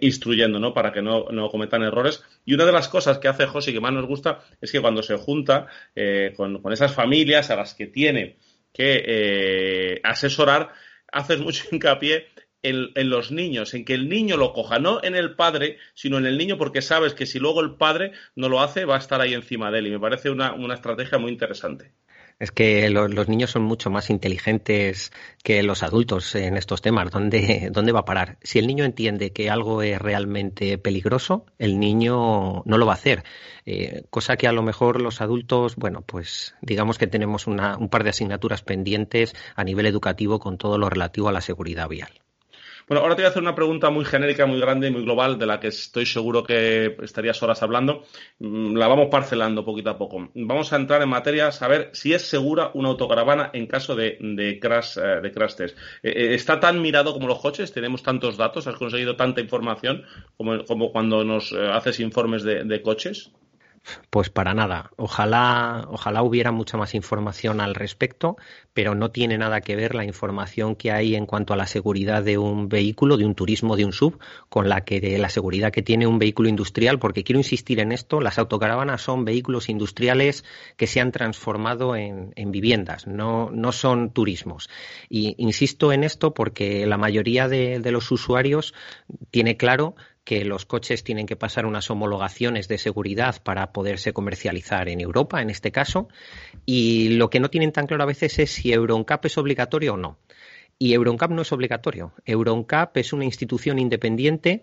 instruyendo, 0.03 0.59
¿no? 0.59 0.75
Para 0.75 0.93
que 0.93 1.01
no, 1.01 1.25
cometan 1.51 1.83
errores. 1.83 2.23
Y 2.45 2.53
una 2.53 2.67
de 2.67 2.73
las 2.73 2.89
cosas 2.89 3.19
que 3.19 3.29
hace 3.29 3.47
José 3.47 3.71
y 3.71 3.75
que 3.75 3.81
más 3.81 3.95
nos 3.95 4.07
gusta 4.07 4.41
es 4.61 4.71
que 4.71 4.81
cuando 4.83 5.03
se 5.03 5.17
junta 5.17 5.69
con, 6.37 6.61
con 6.61 6.73
esas 6.73 6.93
familias 6.93 7.51
a 7.51 7.57
las 7.57 7.75
que 7.75 7.87
tiene 7.87 8.37
que 8.73 10.01
asesorar, 10.05 10.71
haces 11.13 11.39
mucho 11.41 11.65
hincapié 11.71 12.27
en, 12.63 13.11
los 13.11 13.31
niños, 13.31 13.75
en 13.75 13.85
que 13.85 13.95
el 13.95 14.09
niño 14.09 14.37
lo 14.37 14.53
coja, 14.53 14.79
no 14.79 15.03
en 15.03 15.15
el 15.15 15.35
padre, 15.35 15.79
sino 15.95 16.19
en 16.19 16.27
el 16.27 16.37
niño, 16.37 16.59
porque 16.59 16.83
sabes 16.83 17.15
que 17.15 17.27
si 17.27 17.39
luego 17.39 17.61
el 17.61 17.77
padre 17.77 18.13
no 18.35 18.49
lo 18.49 18.61
hace, 18.61 18.85
va 18.85 18.97
a 18.97 18.99
estar 18.99 19.21
ahí 19.21 19.35
encima 19.35 19.71
de 19.71 19.79
él. 19.79 19.87
Y 19.87 19.91
me 19.91 20.01
parece 20.01 20.31
una, 20.31 20.55
estrategia 20.75 21.19
muy 21.19 21.33
interesante. 21.33 21.93
Es 22.41 22.53
que 22.53 22.89
los 22.89 23.29
niños 23.29 23.51
son 23.51 23.63
mucho 23.63 23.91
más 23.91 24.09
inteligentes 24.09 25.13
que 25.45 25.63
los 25.63 25.83
adultos 25.83 26.35
en 26.35 26.57
estos 26.57 26.81
temas. 26.81 27.11
¿Dónde, 27.11 27.69
¿Dónde 27.73 27.93
va 27.93 28.01
a 28.01 28.05
parar? 28.07 28.39
Si 28.43 28.59
el 28.59 28.67
niño 28.67 28.85
entiende 28.85 29.33
que 29.33 29.51
algo 29.51 29.83
es 29.83 29.99
realmente 30.01 30.79
peligroso, 30.79 31.45
el 31.59 31.79
niño 31.79 32.63
no 32.65 32.79
lo 32.79 32.87
va 32.87 32.93
a 32.93 32.95
hacer. 32.95 33.25
Eh, 33.67 34.05
cosa 34.09 34.39
que 34.39 34.49
a 34.49 34.53
lo 34.53 34.63
mejor 34.63 35.03
los 35.03 35.21
adultos, 35.21 35.77
bueno, 35.77 36.01
pues 36.01 36.55
digamos 36.63 36.97
que 36.97 37.07
tenemos 37.07 37.47
un 37.47 37.89
par 37.91 38.05
de 38.05 38.11
asignaturas 38.11 38.63
pendientes 38.63 39.35
a 39.55 39.63
nivel 39.63 39.85
educativo 39.85 40.39
con 40.39 40.57
todo 40.57 40.79
lo 40.79 40.89
relativo 40.89 41.29
a 41.29 41.33
la 41.33 41.43
seguridad 41.43 41.89
vial. 41.89 42.23
Bueno, 42.91 43.03
ahora 43.03 43.15
te 43.15 43.23
voy 43.23 43.27
a 43.27 43.29
hacer 43.29 43.43
una 43.43 43.55
pregunta 43.55 43.89
muy 43.91 44.05
genérica, 44.05 44.47
muy 44.47 44.59
grande 44.59 44.89
y 44.89 44.91
muy 44.91 45.05
global, 45.05 45.39
de 45.39 45.47
la 45.47 45.61
que 45.61 45.69
estoy 45.69 46.07
seguro 46.07 46.43
que 46.43 46.97
estarías 47.03 47.41
horas 47.41 47.63
hablando. 47.63 48.03
Mm, 48.41 48.75
la 48.75 48.89
vamos 48.89 49.07
parcelando 49.09 49.65
poquito 49.65 49.91
a 49.91 49.97
poco. 49.97 50.29
Vamos 50.35 50.73
a 50.73 50.77
entrar 50.77 51.01
en 51.01 51.09
materia, 51.09 51.47
a 51.47 51.53
saber 51.53 51.91
si 51.93 52.13
es 52.15 52.23
segura 52.23 52.73
una 52.75 52.89
autocaravana 52.89 53.51
en 53.53 53.69
caso 53.69 53.95
de, 53.95 54.19
de 54.21 54.59
crash, 54.59 54.99
eh, 54.99 55.21
de 55.23 55.31
crash 55.31 55.55
test. 55.55 55.79
Eh, 56.03 56.11
eh, 56.17 56.35
¿Está 56.35 56.59
tan 56.59 56.83
mirado 56.83 57.13
como 57.13 57.29
los 57.29 57.39
coches? 57.39 57.73
¿Tenemos 57.73 58.03
tantos 58.03 58.37
datos? 58.37 58.67
¿Has 58.67 58.75
conseguido 58.75 59.15
tanta 59.15 59.41
información 59.41 60.03
como, 60.37 60.65
como 60.65 60.91
cuando 60.91 61.23
nos 61.23 61.53
haces 61.53 62.01
informes 62.01 62.43
de 62.43 62.83
coches? 62.83 63.31
Pues 64.11 64.31
para 64.31 64.55
nada. 64.55 64.91
Ojalá, 64.97 65.87
ojalá 65.89 66.23
hubiera 66.23 66.53
mucha 66.53 66.77
más 66.77 66.95
información 66.95 67.61
al 67.61 67.75
respecto, 67.75 68.37
pero 68.73 68.95
no 68.95 69.11
tiene 69.11 69.39
nada 69.39 69.61
que 69.61 69.77
ver 69.77 69.95
la 69.95 70.05
información 70.05 70.77
que 70.77 70.93
hay 70.93 71.15
en 71.15 71.27
cuanto 71.27 71.55
a 71.55 71.57
la 71.57 71.67
seguridad 71.67 72.23
de 72.23 72.39
un 72.39 72.69
vehículo, 72.69 73.17
de 73.17 73.25
un 73.25 73.35
turismo, 73.35 73.77
de 73.77 73.85
un 73.85 73.93
sub, 73.93 74.19
con 74.49 74.69
la 74.69 74.83
que 74.83 75.01
de 75.01 75.19
la 75.19 75.29
seguridad 75.29 75.73
que 75.73 75.83
tiene 75.83 76.07
un 76.07 76.19
vehículo 76.19 76.49
industrial, 76.49 76.99
porque 76.99 77.25
quiero 77.25 77.39
insistir 77.39 77.81
en 77.81 77.93
esto, 77.93 78.21
las 78.21 78.39
autocaravanas 78.39 79.03
son 79.03 79.25
vehículos 79.25 79.69
industriales 79.69 80.45
que 80.77 80.87
se 80.87 81.01
han 81.01 81.13
transformado 81.13 81.97
en, 81.97 82.33
viviendas, 82.51 83.07
no, 83.07 83.51
no 83.51 83.73
son 83.73 84.11
turismos. 84.11 84.69
Y 85.09 85.35
insisto 85.39 85.93
en 85.93 86.05
esto 86.05 86.35
porque 86.35 86.87
la 86.87 86.99
mayoría 86.99 87.49
de 87.49 87.91
los 87.91 88.11
usuarios 88.11 88.75
tiene 89.31 89.57
claro 89.57 89.95
que 90.31 90.45
los 90.45 90.65
coches 90.65 91.03
tienen 91.03 91.27
que 91.27 91.35
pasar 91.35 91.67
unas 91.67 91.91
homologaciones 91.91 92.69
de 92.69 92.79
seguridad 92.79 93.43
para 93.43 93.73
poderse 93.73 94.13
comercializar 94.13 94.89
en 94.89 95.01
Europa, 95.01 95.43
en 95.43 95.51
este 95.51 95.73
caso, 95.73 96.07
y 96.65 97.09
lo 97.17 97.31
que 97.31 97.41
no 97.41 97.51
tienen 97.51 97.73
tan 97.73 97.89
claro 97.89 98.05
a 98.05 98.07
veces 98.07 98.39
es 98.39 98.53
si 98.53 98.73
EuronCap 98.73 99.25
es 99.25 99.37
obligatorio 99.39 99.95
o 99.95 99.97
no. 99.97 100.19
Y 100.79 100.93
EuronCap 100.93 101.33
no 101.33 101.43
es 101.43 101.51
obligatorio. 101.51 102.13
EuronCap 102.27 102.97
es 102.99 103.13
una 103.13 103.25
institución 103.25 103.81
independiente 103.81 104.63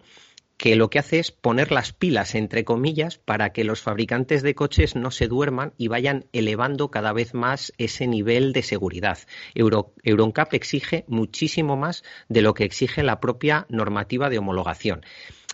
que 0.56 0.78
lo 0.78 0.90
que 0.90 1.00
hace 1.00 1.20
es 1.20 1.34
poner 1.34 1.74
las 1.74 1.92
pilas, 1.92 2.34
entre 2.36 2.64
comillas, 2.64 3.18
para 3.18 3.52
que 3.52 3.66
los 3.66 3.82
fabricantes 3.82 4.44
de 4.44 4.56
coches 4.56 4.96
no 4.96 5.12
se 5.12 5.28
duerman 5.28 5.74
y 5.78 5.90
vayan 5.90 6.28
elevando 6.32 6.92
cada 6.92 7.12
vez 7.12 7.34
más 7.34 7.74
ese 7.78 8.08
nivel 8.08 8.54
de 8.54 8.64
seguridad. 8.64 9.20
EuronCap 9.54 10.54
exige 10.54 11.04
muchísimo 11.10 11.76
más 11.76 12.06
de 12.30 12.42
lo 12.42 12.54
que 12.54 12.64
exige 12.64 13.04
la 13.04 13.20
propia 13.20 13.66
normativa 13.68 14.30
de 14.30 14.38
homologación. 14.38 15.02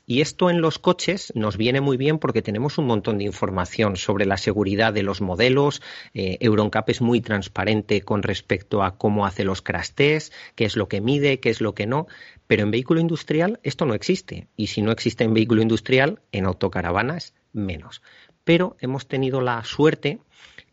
Y 0.06 0.20
esto 0.20 0.50
en 0.50 0.60
los 0.60 0.80
coches 0.80 1.32
nos 1.34 1.56
viene 1.56 1.80
muy 1.80 1.96
bien 1.96 2.20
porque 2.20 2.42
tenemos 2.42 2.78
un 2.78 2.88
montón 2.88 3.18
de 3.18 3.24
información 3.24 3.96
sobre 3.96 4.26
la 4.26 4.36
seguridad 4.38 4.92
de 4.92 5.04
los 5.04 5.22
modelos. 5.22 5.82
Eh, 6.14 6.38
Euroncap 6.42 6.90
es 6.90 7.02
muy 7.02 7.22
transparente 7.22 8.02
con 8.02 8.22
respecto 8.22 8.84
a 8.84 8.98
cómo 8.98 9.26
hace 9.26 9.46
los 9.46 9.62
crash 9.62 9.92
tests, 9.96 10.36
qué 10.56 10.66
es 10.66 10.76
lo 10.76 10.90
que 10.90 11.00
mide, 11.00 11.40
qué 11.40 11.50
es 11.50 11.62
lo 11.62 11.74
que 11.74 11.88
no. 11.88 12.08
Pero 12.48 12.64
en 12.64 12.72
vehículo 12.72 13.00
industrial 13.00 13.60
esto 13.64 13.86
no 13.86 13.94
existe. 13.94 14.48
Y 14.58 14.68
si 14.68 14.82
no 14.82 14.92
existe 14.92 15.24
en 15.24 15.34
vehículo 15.34 15.62
industrial, 15.62 16.20
en 16.34 16.46
autocaravanas 16.46 17.34
menos. 17.54 18.02
Pero 18.44 18.76
hemos 18.82 19.08
tenido 19.08 19.40
la 19.40 19.64
suerte 19.64 20.20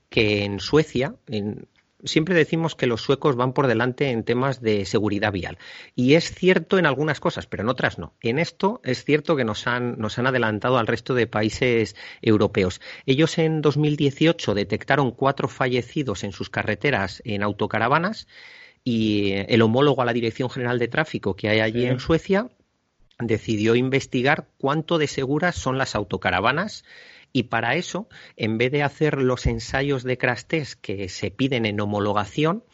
que 0.08 0.44
en 0.44 0.58
Suecia, 0.58 1.14
en, 1.28 1.68
siempre 2.04 2.34
decimos 2.34 2.74
que 2.74 2.86
los 2.86 3.02
suecos 3.02 3.36
van 3.36 3.52
por 3.52 3.66
delante 3.66 4.10
en 4.10 4.24
temas 4.24 4.60
de 4.60 4.84
seguridad 4.84 5.32
vial. 5.32 5.58
Y 5.94 6.14
es 6.14 6.32
cierto 6.32 6.78
en 6.78 6.86
algunas 6.86 7.20
cosas, 7.20 7.46
pero 7.46 7.62
en 7.62 7.68
otras 7.68 7.98
no. 7.98 8.14
En 8.20 8.38
esto 8.38 8.80
es 8.84 9.04
cierto 9.04 9.36
que 9.36 9.44
nos 9.44 9.66
han, 9.66 9.98
nos 9.98 10.18
han 10.18 10.26
adelantado 10.26 10.78
al 10.78 10.86
resto 10.86 11.14
de 11.14 11.26
países 11.26 11.96
europeos. 12.22 12.80
Ellos 13.06 13.38
en 13.38 13.62
2018 13.62 14.54
detectaron 14.54 15.10
cuatro 15.10 15.48
fallecidos 15.48 16.24
en 16.24 16.32
sus 16.32 16.50
carreteras 16.50 17.22
en 17.24 17.42
autocaravanas 17.42 18.28
y 18.84 19.32
el 19.48 19.62
homólogo 19.62 20.02
a 20.02 20.06
la 20.06 20.12
Dirección 20.12 20.50
General 20.50 20.78
de 20.78 20.88
Tráfico 20.88 21.36
que 21.36 21.48
hay 21.48 21.60
allí 21.60 21.86
en 21.86 22.00
Suecia 22.00 22.48
decidió 23.18 23.74
investigar 23.74 24.48
cuánto 24.58 24.98
de 24.98 25.06
seguras 25.06 25.56
son 25.56 25.78
las 25.78 25.94
autocaravanas 25.94 26.84
y 27.32 27.44
para 27.44 27.76
eso, 27.76 28.08
en 28.36 28.58
vez 28.58 28.72
de 28.72 28.82
hacer 28.82 29.20
los 29.22 29.46
ensayos 29.46 30.02
de 30.02 30.18
crash 30.18 30.44
test 30.44 30.80
que 30.80 31.08
se 31.08 31.30
piden 31.30 31.66
en 31.66 31.80
homologación, 31.80 32.64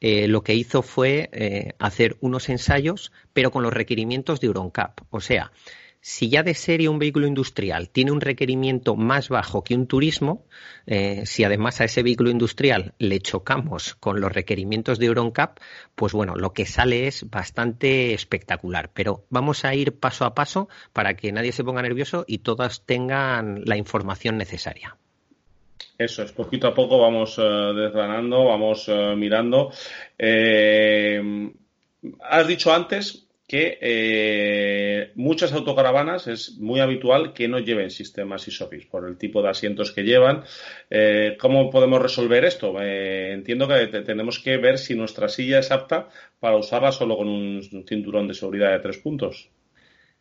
eh, 0.00 0.28
lo 0.28 0.42
que 0.42 0.54
hizo 0.54 0.82
fue 0.82 1.28
eh, 1.32 1.74
hacer 1.78 2.16
unos 2.20 2.48
ensayos, 2.48 3.12
pero 3.34 3.50
con 3.50 3.62
los 3.62 3.72
requerimientos 3.72 4.40
de 4.40 4.46
EuronCap. 4.46 5.00
O 5.10 5.20
sea, 5.20 5.52
si 6.00 6.30
ya 6.30 6.42
de 6.42 6.54
serie 6.54 6.88
un 6.88 6.98
vehículo 6.98 7.26
industrial 7.26 7.90
tiene 7.90 8.10
un 8.10 8.20
requerimiento 8.20 8.96
más 8.96 9.28
bajo 9.28 9.62
que 9.62 9.74
un 9.74 9.86
turismo, 9.86 10.46
eh, 10.86 11.26
si 11.26 11.44
además 11.44 11.80
a 11.80 11.84
ese 11.84 12.02
vehículo 12.02 12.30
industrial 12.30 12.94
le 12.98 13.20
chocamos 13.20 13.94
con 13.96 14.20
los 14.20 14.32
requerimientos 14.32 14.98
de 14.98 15.06
EuronCap, 15.06 15.58
pues 15.94 16.12
bueno, 16.14 16.36
lo 16.36 16.52
que 16.52 16.64
sale 16.64 17.06
es 17.06 17.28
bastante 17.28 18.14
espectacular. 18.14 18.90
Pero 18.94 19.24
vamos 19.28 19.64
a 19.64 19.74
ir 19.74 19.98
paso 19.98 20.24
a 20.24 20.34
paso 20.34 20.68
para 20.92 21.14
que 21.14 21.32
nadie 21.32 21.52
se 21.52 21.64
ponga 21.64 21.82
nervioso 21.82 22.24
y 22.26 22.38
todas 22.38 22.86
tengan 22.86 23.62
la 23.66 23.76
información 23.76 24.38
necesaria. 24.38 24.96
Eso 25.98 26.22
es, 26.22 26.32
poquito 26.32 26.66
a 26.66 26.74
poco 26.74 26.98
vamos 26.98 27.36
eh, 27.38 27.42
desgranando, 27.42 28.46
vamos 28.46 28.86
eh, 28.88 29.14
mirando. 29.16 29.70
has 32.22 32.48
dicho 32.48 32.72
antes 32.72 33.29
que 33.50 33.78
eh, 33.80 35.10
muchas 35.16 35.52
autocaravanas 35.52 36.28
es 36.28 36.56
muy 36.58 36.78
habitual 36.78 37.32
que 37.32 37.48
no 37.48 37.58
lleven 37.58 37.90
sistemas 37.90 38.46
ISOFIX 38.46 38.86
por 38.86 39.08
el 39.08 39.18
tipo 39.18 39.42
de 39.42 39.48
asientos 39.48 39.90
que 39.90 40.04
llevan. 40.04 40.44
Eh, 40.88 41.36
¿Cómo 41.36 41.68
podemos 41.68 42.00
resolver 42.00 42.44
esto? 42.44 42.80
Eh, 42.80 43.32
entiendo 43.32 43.66
que 43.66 43.88
tenemos 43.88 44.38
que 44.38 44.56
ver 44.56 44.78
si 44.78 44.94
nuestra 44.94 45.28
silla 45.28 45.58
es 45.58 45.72
apta 45.72 46.08
para 46.38 46.58
usarla 46.58 46.92
solo 46.92 47.16
con 47.16 47.26
un 47.26 47.84
cinturón 47.88 48.28
de 48.28 48.34
seguridad 48.34 48.70
de 48.70 48.78
tres 48.78 48.98
puntos. 48.98 49.50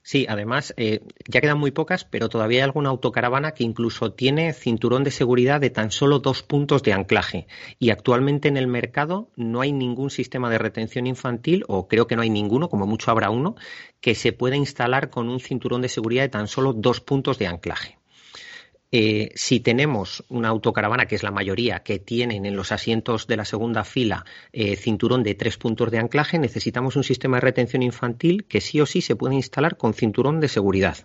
Sí, 0.02 0.26
además, 0.28 0.74
eh, 0.78 1.02
ya 1.28 1.42
quedan 1.42 1.60
muy 1.60 1.72
pocas, 1.72 2.04
pero 2.04 2.30
todavía 2.30 2.60
hay 2.60 2.64
alguna 2.64 2.90
autocaravana 2.90 3.52
que 3.52 3.64
incluso 3.64 4.12
tiene 4.14 4.54
cinturón 4.54 5.04
de 5.04 5.12
seguridad 5.12 5.62
de 5.62 5.70
tan 5.70 5.92
solo 5.92 6.20
dos 6.20 6.42
puntos 6.42 6.84
de 6.84 6.94
anclaje. 6.94 7.48
Y 7.78 7.92
actualmente 7.92 8.48
en 8.48 8.58
el 8.58 8.68
mercado 8.68 9.30
no 9.36 9.62
hay 9.62 9.72
ningún 9.72 10.10
sistema 10.10 10.50
de 10.50 10.58
retención 10.58 11.06
infantil, 11.06 11.64
o 11.68 11.88
creo 11.88 12.08
que 12.08 12.16
no 12.16 12.24
hay 12.24 12.30
ninguno, 12.30 12.70
como 12.70 12.88
mucho 12.88 13.12
habrá 13.12 13.30
uno, 13.30 13.56
que 14.02 14.16
se 14.16 14.34
pueda 14.34 14.56
instalar 14.56 15.10
con 15.10 15.30
un 15.30 15.40
cinturón 15.40 15.82
de 15.82 15.90
seguridad 15.90 16.24
de 16.24 16.30
tan 16.30 16.48
solo 16.48 16.74
dos 16.74 17.02
puntos 17.02 17.38
de 17.38 17.48
anclaje. 17.48 17.99
Eh, 18.92 19.30
si 19.36 19.60
tenemos 19.60 20.24
una 20.30 20.50
autocaravana, 20.50 21.06
que 21.06 21.16
es 21.16 21.22
la 21.22 21.32
mayoría, 21.32 21.84
que 21.84 22.00
tienen 22.00 22.46
en 22.46 22.56
los 22.56 22.72
asientos 22.72 23.28
de 23.28 23.38
la 23.38 23.46
segunda 23.46 23.84
fila 23.84 24.26
eh, 24.52 24.76
cinturón 24.76 25.22
de 25.22 25.36
tres 25.36 25.58
puntos 25.58 25.92
de 25.92 26.00
anclaje, 26.00 26.40
necesitamos 26.40 26.96
un 26.96 27.04
sistema 27.04 27.38
de 27.38 27.42
retención 27.42 27.84
infantil 27.84 28.46
que 28.46 28.62
sí 28.62 28.82
o 28.82 28.88
sí 28.88 29.02
se 29.02 29.16
puede 29.16 29.36
instalar 29.36 29.78
con 29.78 29.94
cinturón 29.94 30.40
de 30.40 30.48
seguridad. 30.48 30.98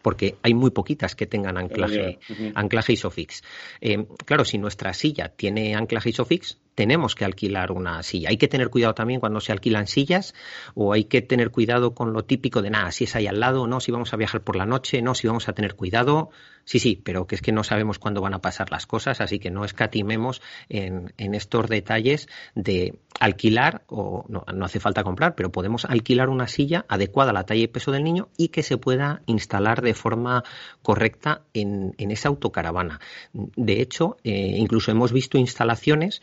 Porque 0.00 0.36
hay 0.40 0.54
muy 0.54 0.70
poquitas 0.70 1.14
que 1.14 1.26
tengan 1.26 1.58
anclaje, 1.58 2.18
anclaje 2.54 2.94
ISOFIX. 2.94 3.42
Eh, 3.82 4.06
claro, 4.24 4.46
si 4.46 4.56
nuestra 4.56 4.94
silla 4.94 5.28
tiene 5.28 5.74
anclaje 5.74 6.08
ISOFIX, 6.08 6.58
tenemos 6.74 7.14
que 7.14 7.24
alquilar 7.24 7.72
una 7.72 8.02
silla. 8.02 8.30
Hay 8.30 8.36
que 8.36 8.48
tener 8.48 8.70
cuidado 8.70 8.94
también 8.94 9.20
cuando 9.20 9.40
se 9.40 9.52
alquilan 9.52 9.86
sillas 9.86 10.34
o 10.74 10.92
hay 10.92 11.04
que 11.04 11.22
tener 11.22 11.50
cuidado 11.50 11.94
con 11.94 12.12
lo 12.12 12.24
típico 12.24 12.62
de 12.62 12.70
nada, 12.70 12.92
si 12.92 13.04
es 13.04 13.16
ahí 13.16 13.26
al 13.26 13.40
lado, 13.40 13.66
no, 13.66 13.80
si 13.80 13.92
vamos 13.92 14.12
a 14.12 14.16
viajar 14.16 14.42
por 14.42 14.56
la 14.56 14.66
noche, 14.66 15.02
no, 15.02 15.14
si 15.14 15.26
vamos 15.26 15.48
a 15.48 15.52
tener 15.52 15.74
cuidado. 15.74 16.30
Sí, 16.64 16.78
sí, 16.78 17.00
pero 17.02 17.26
que 17.26 17.34
es 17.34 17.42
que 17.42 17.52
no 17.52 17.64
sabemos 17.64 17.98
cuándo 17.98 18.20
van 18.20 18.34
a 18.34 18.40
pasar 18.40 18.70
las 18.70 18.86
cosas, 18.86 19.20
así 19.20 19.38
que 19.38 19.50
no 19.50 19.64
escatimemos 19.64 20.40
en, 20.68 21.12
estos 21.16 21.68
detalles 21.68 22.28
de 22.54 22.98
alquilar, 23.18 23.82
o 23.88 24.24
no, 24.28 24.44
hace 24.64 24.78
falta 24.78 25.02
comprar, 25.02 25.34
pero 25.34 25.50
podemos 25.50 25.84
alquilar 25.84 26.28
una 26.28 26.48
silla 26.48 26.84
adecuada 26.88 27.30
a 27.30 27.34
la 27.34 27.44
talla 27.44 27.62
y 27.62 27.66
peso 27.66 27.92
del 27.92 28.04
niño 28.04 28.28
y 28.36 28.48
que 28.48 28.62
se 28.62 28.76
pueda 28.76 29.22
instalar 29.26 29.82
de 29.82 29.94
forma 29.94 30.44
correcta 30.82 31.42
en, 31.54 31.94
esa 31.98 32.28
autocaravana. 32.28 33.00
De 33.32 33.80
hecho, 33.80 34.16
eh, 34.22 34.54
incluso 34.56 34.90
hemos 34.90 35.12
visto 35.12 35.38
instalaciones 35.38 36.22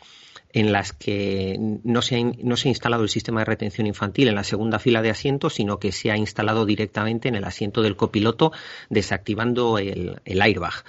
en 0.52 0.72
las 0.72 0.92
que 0.92 1.56
no 1.58 2.02
se, 2.02 2.16
ha, 2.16 2.32
no 2.42 2.56
se 2.56 2.68
ha 2.68 2.70
instalado 2.70 3.02
el 3.02 3.08
sistema 3.08 3.40
de 3.40 3.46
retención 3.46 3.86
infantil 3.86 4.28
en 4.28 4.34
la 4.34 4.44
segunda 4.44 4.78
fila 4.78 5.02
de 5.02 5.10
asientos, 5.10 5.54
sino 5.54 5.78
que 5.78 5.92
se 5.92 6.10
ha 6.10 6.16
instalado 6.16 6.64
directamente 6.64 7.28
en 7.28 7.34
el 7.34 7.44
asiento 7.44 7.82
del 7.82 7.96
copiloto, 7.96 8.52
desactivando 8.88 9.78
el, 9.78 10.20
airbag. 10.24 10.84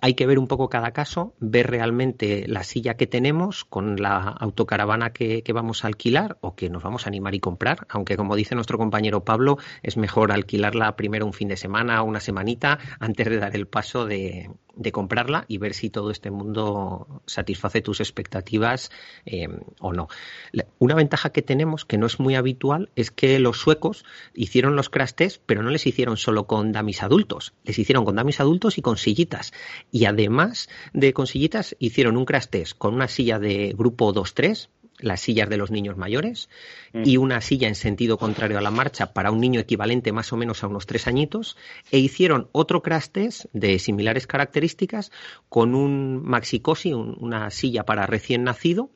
Hay 0.00 0.14
que 0.14 0.26
ver 0.26 0.38
un 0.38 0.46
poco 0.46 0.68
cada 0.68 0.92
caso, 0.92 1.34
ver 1.40 1.68
realmente 1.68 2.44
la 2.46 2.62
silla 2.62 2.94
que 2.94 3.08
tenemos 3.08 3.64
con 3.64 4.00
la 4.00 4.16
autocaravana 4.18 5.12
que, 5.12 5.42
que, 5.42 5.52
vamos 5.52 5.84
a 5.84 5.88
alquilar 5.88 6.38
o 6.40 6.54
que 6.54 6.70
nos 6.70 6.84
vamos 6.84 7.04
a 7.04 7.08
animar 7.08 7.34
y 7.34 7.40
comprar, 7.40 7.88
aunque 7.88 8.16
como 8.16 8.36
dice 8.36 8.54
nuestro 8.54 8.78
compañero 8.78 9.24
Pablo, 9.24 9.58
es 9.82 9.96
mejor 9.96 10.30
alquilarla 10.30 10.94
primero 10.94 11.26
un 11.26 11.32
fin 11.32 11.48
de 11.48 11.56
semana 11.56 12.00
una 12.04 12.20
semanita 12.20 12.78
antes 13.00 13.28
de 13.28 13.38
dar 13.38 13.56
el 13.56 13.66
paso 13.66 14.06
de, 14.06 14.50
de 14.74 14.92
comprarla 14.92 15.44
y 15.48 15.58
ver 15.58 15.74
si 15.74 15.90
todo 15.90 16.10
este 16.10 16.30
mundo 16.30 17.22
satisface 17.26 17.82
tus 17.82 18.00
expectativas 18.00 18.90
eh, 19.26 19.48
o 19.80 19.92
no. 19.92 20.08
Una 20.78 20.94
ventaja 20.94 21.30
que 21.30 21.42
tenemos, 21.42 21.84
que 21.84 21.98
no 21.98 22.06
es 22.06 22.20
muy 22.20 22.34
habitual, 22.34 22.90
es 22.96 23.10
que 23.10 23.38
los 23.38 23.58
suecos 23.58 24.04
hicieron 24.34 24.76
los 24.76 24.90
crash 24.90 25.12
tests, 25.12 25.40
pero 25.44 25.62
no 25.62 25.70
les 25.70 25.86
hicieron 25.86 26.16
solo 26.16 26.46
con 26.46 26.72
damis 26.72 27.02
adultos, 27.02 27.54
les 27.64 27.78
hicieron 27.78 28.04
con 28.04 28.16
damis 28.16 28.40
adultos 28.40 28.78
y 28.78 28.82
con 28.82 28.96
sillitas. 28.96 29.52
Y 29.90 30.06
además 30.06 30.68
de 30.92 31.12
con 31.12 31.26
sillitas, 31.26 31.76
hicieron 31.78 32.16
un 32.16 32.24
crash 32.24 32.46
test 32.46 32.76
con 32.78 32.94
una 32.94 33.08
silla 33.08 33.38
de 33.38 33.74
grupo 33.76 34.12
2-3, 34.12 34.68
las 35.02 35.20
sillas 35.20 35.48
de 35.48 35.56
los 35.56 35.70
niños 35.70 35.96
mayores 35.96 36.48
mm. 36.92 37.02
y 37.04 37.16
una 37.16 37.40
silla 37.40 37.68
en 37.68 37.74
sentido 37.74 38.18
contrario 38.18 38.58
a 38.58 38.62
la 38.62 38.70
marcha 38.70 39.12
para 39.12 39.30
un 39.30 39.40
niño 39.40 39.60
equivalente 39.60 40.12
más 40.12 40.32
o 40.32 40.36
menos 40.36 40.62
a 40.64 40.68
unos 40.68 40.86
tres 40.86 41.06
añitos 41.06 41.56
e 41.90 41.98
hicieron 41.98 42.48
otro 42.52 42.82
crash 42.82 43.08
test 43.08 43.46
de 43.52 43.78
similares 43.78 44.26
características 44.26 45.12
con 45.48 45.74
un 45.74 46.22
maxicosi, 46.22 46.92
una 46.92 47.50
silla 47.50 47.84
para 47.84 48.06
recién 48.06 48.44
nacido 48.44 48.90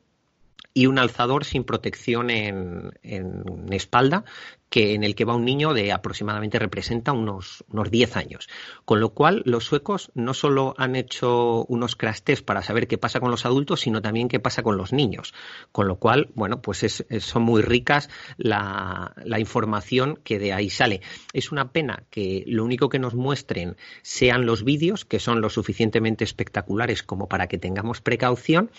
y 0.73 0.87
un 0.87 0.99
alzador 0.99 1.45
sin 1.45 1.65
protección 1.65 2.31
en, 2.31 2.93
en 3.03 3.73
espalda 3.73 4.25
que 4.71 4.95
en 4.95 5.05
el 5.05 5.15
que 5.15 5.25
va 5.25 5.37
un 5.37 5.45
niño 5.45 5.75
de 5.75 5.93
aproximadamente 5.93 6.59
representa 6.59 7.13
unos, 7.13 7.65
unos 7.71 7.91
10 7.91 8.17
años. 8.17 8.49
Con 8.85 9.01
lo 9.01 9.11
cual, 9.11 9.43
los 9.45 9.65
suecos 9.65 10.11
no 10.15 10.35
solo 10.35 10.75
han 10.77 10.97
hecho 10.97 11.65
unos 11.67 11.97
crash 11.97 12.21
test 12.21 12.45
para 12.45 12.63
saber 12.63 12.89
qué 12.89 12.99
pasa 12.99 13.21
con 13.21 13.31
los 13.31 13.47
adultos, 13.47 13.81
sino 13.81 14.03
también 14.03 14.29
qué 14.29 14.41
pasa 14.41 14.63
con 14.63 14.77
los 14.77 14.93
niños. 14.93 15.35
Con 15.73 15.89
lo 15.89 15.97
cual, 15.97 16.31
bueno, 16.35 16.61
pues 16.61 17.05
son 17.21 17.43
muy 17.43 17.63
ricas 17.63 18.09
la, 18.37 19.15
la, 19.25 19.39
información 19.39 20.19
que 20.25 20.39
de 20.39 20.53
ahí 20.53 20.71
sale. 20.71 21.01
Es 21.33 21.53
una 21.53 21.73
pena 21.73 22.05
que 22.11 22.45
lo 22.47 22.65
único 22.65 22.89
que 22.89 22.99
nos 22.99 23.15
muestren 23.15 23.77
sean 24.03 24.47
los 24.47 24.65
vídeos, 24.65 25.05
que 25.05 25.21
son 25.21 25.41
lo 25.41 25.51
suficientemente 25.51 26.25
espectaculares 26.25 27.03
como 27.03 27.29
para 27.29 27.47
que 27.47 27.59
tengamos 27.59 28.01
precaución. 28.01 28.71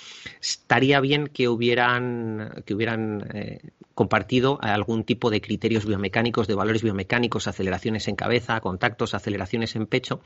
Estaría 0.42 1.00
bien 1.00 1.28
que 1.28 1.48
hubieran, 1.48 2.64
que 2.66 2.74
hubieran 2.74 3.28
eh, 3.34 3.60
compartido 3.94 4.60
algún 4.62 5.04
tipo 5.04 5.30
de 5.32 5.42
biomecánicos, 5.86 6.48
de 6.48 6.56
valores 6.56 6.84
biomecánicos, 6.84 7.48
aceleraciones 7.48 8.08
en 8.08 8.16
cabeza, 8.16 8.60
contactos, 8.62 9.14
aceleraciones 9.14 9.76
en 9.76 9.86
pecho, 9.86 10.22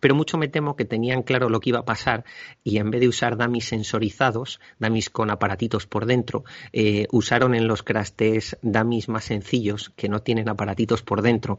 pero 0.00 0.14
mucho 0.14 0.38
me 0.38 0.48
temo 0.48 0.76
que 0.76 0.84
tenían 0.84 1.22
claro 1.22 1.48
lo 1.48 1.60
que 1.60 1.70
iba 1.70 1.80
a 1.80 1.84
pasar 1.84 2.24
y 2.62 2.78
en 2.78 2.90
vez 2.90 3.00
de 3.00 3.08
usar 3.08 3.36
dummies 3.36 3.66
sensorizados, 3.66 4.60
dummies 4.78 5.10
con 5.10 5.30
aparatitos 5.30 5.86
por 5.86 6.06
dentro, 6.06 6.44
eh, 6.72 7.06
usaron 7.12 7.54
en 7.54 7.66
los 7.66 7.82
crash 7.82 8.10
test 8.10 8.54
dummies 8.62 9.08
más 9.08 9.24
sencillos 9.24 9.92
que 9.96 10.08
no 10.08 10.20
tienen 10.22 10.48
aparatitos 10.48 11.02
por 11.02 11.22
dentro, 11.22 11.58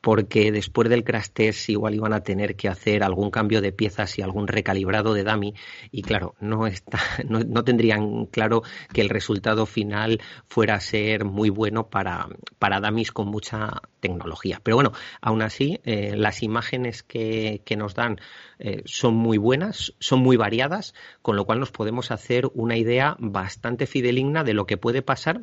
porque 0.00 0.52
después 0.52 0.88
del 0.88 1.04
crash 1.04 1.28
test 1.32 1.68
igual 1.70 1.94
iban 1.94 2.12
a 2.12 2.22
tener 2.22 2.56
que 2.56 2.68
hacer 2.68 3.02
algún 3.02 3.30
cambio 3.30 3.60
de 3.60 3.72
piezas 3.72 4.18
y 4.18 4.22
algún 4.22 4.46
recalibrado 4.46 5.12
de 5.14 5.24
dummy 5.24 5.54
y 5.90 6.02
claro, 6.02 6.34
no, 6.40 6.66
está, 6.66 6.98
no, 7.28 7.64
tendrían 7.64 8.26
claro 8.26 8.62
que 8.92 9.00
el 9.00 9.08
resultado 9.08 9.66
final 9.66 10.20
fuera 10.46 10.74
a 10.74 10.80
ser 10.80 11.24
muy 11.24 11.50
bueno 11.50 11.88
para, 11.88 12.28
para 12.58 12.77
con 13.12 13.28
mucha 13.28 13.82
tecnología. 14.00 14.60
Pero 14.62 14.76
bueno, 14.76 14.92
aún 15.20 15.42
así, 15.42 15.80
eh, 15.84 16.14
las 16.16 16.42
imágenes 16.42 17.02
que, 17.02 17.62
que 17.64 17.76
nos 17.76 17.94
dan 17.94 18.20
eh, 18.58 18.82
son 18.86 19.14
muy 19.14 19.38
buenas, 19.38 19.94
son 19.98 20.20
muy 20.20 20.36
variadas, 20.36 20.94
con 21.22 21.36
lo 21.36 21.44
cual 21.44 21.60
nos 21.60 21.70
podemos 21.70 22.10
hacer 22.10 22.50
una 22.54 22.76
idea 22.76 23.16
bastante 23.18 23.86
fideligna 23.86 24.44
de 24.44 24.54
lo 24.54 24.66
que 24.66 24.76
puede 24.76 25.02
pasar 25.02 25.42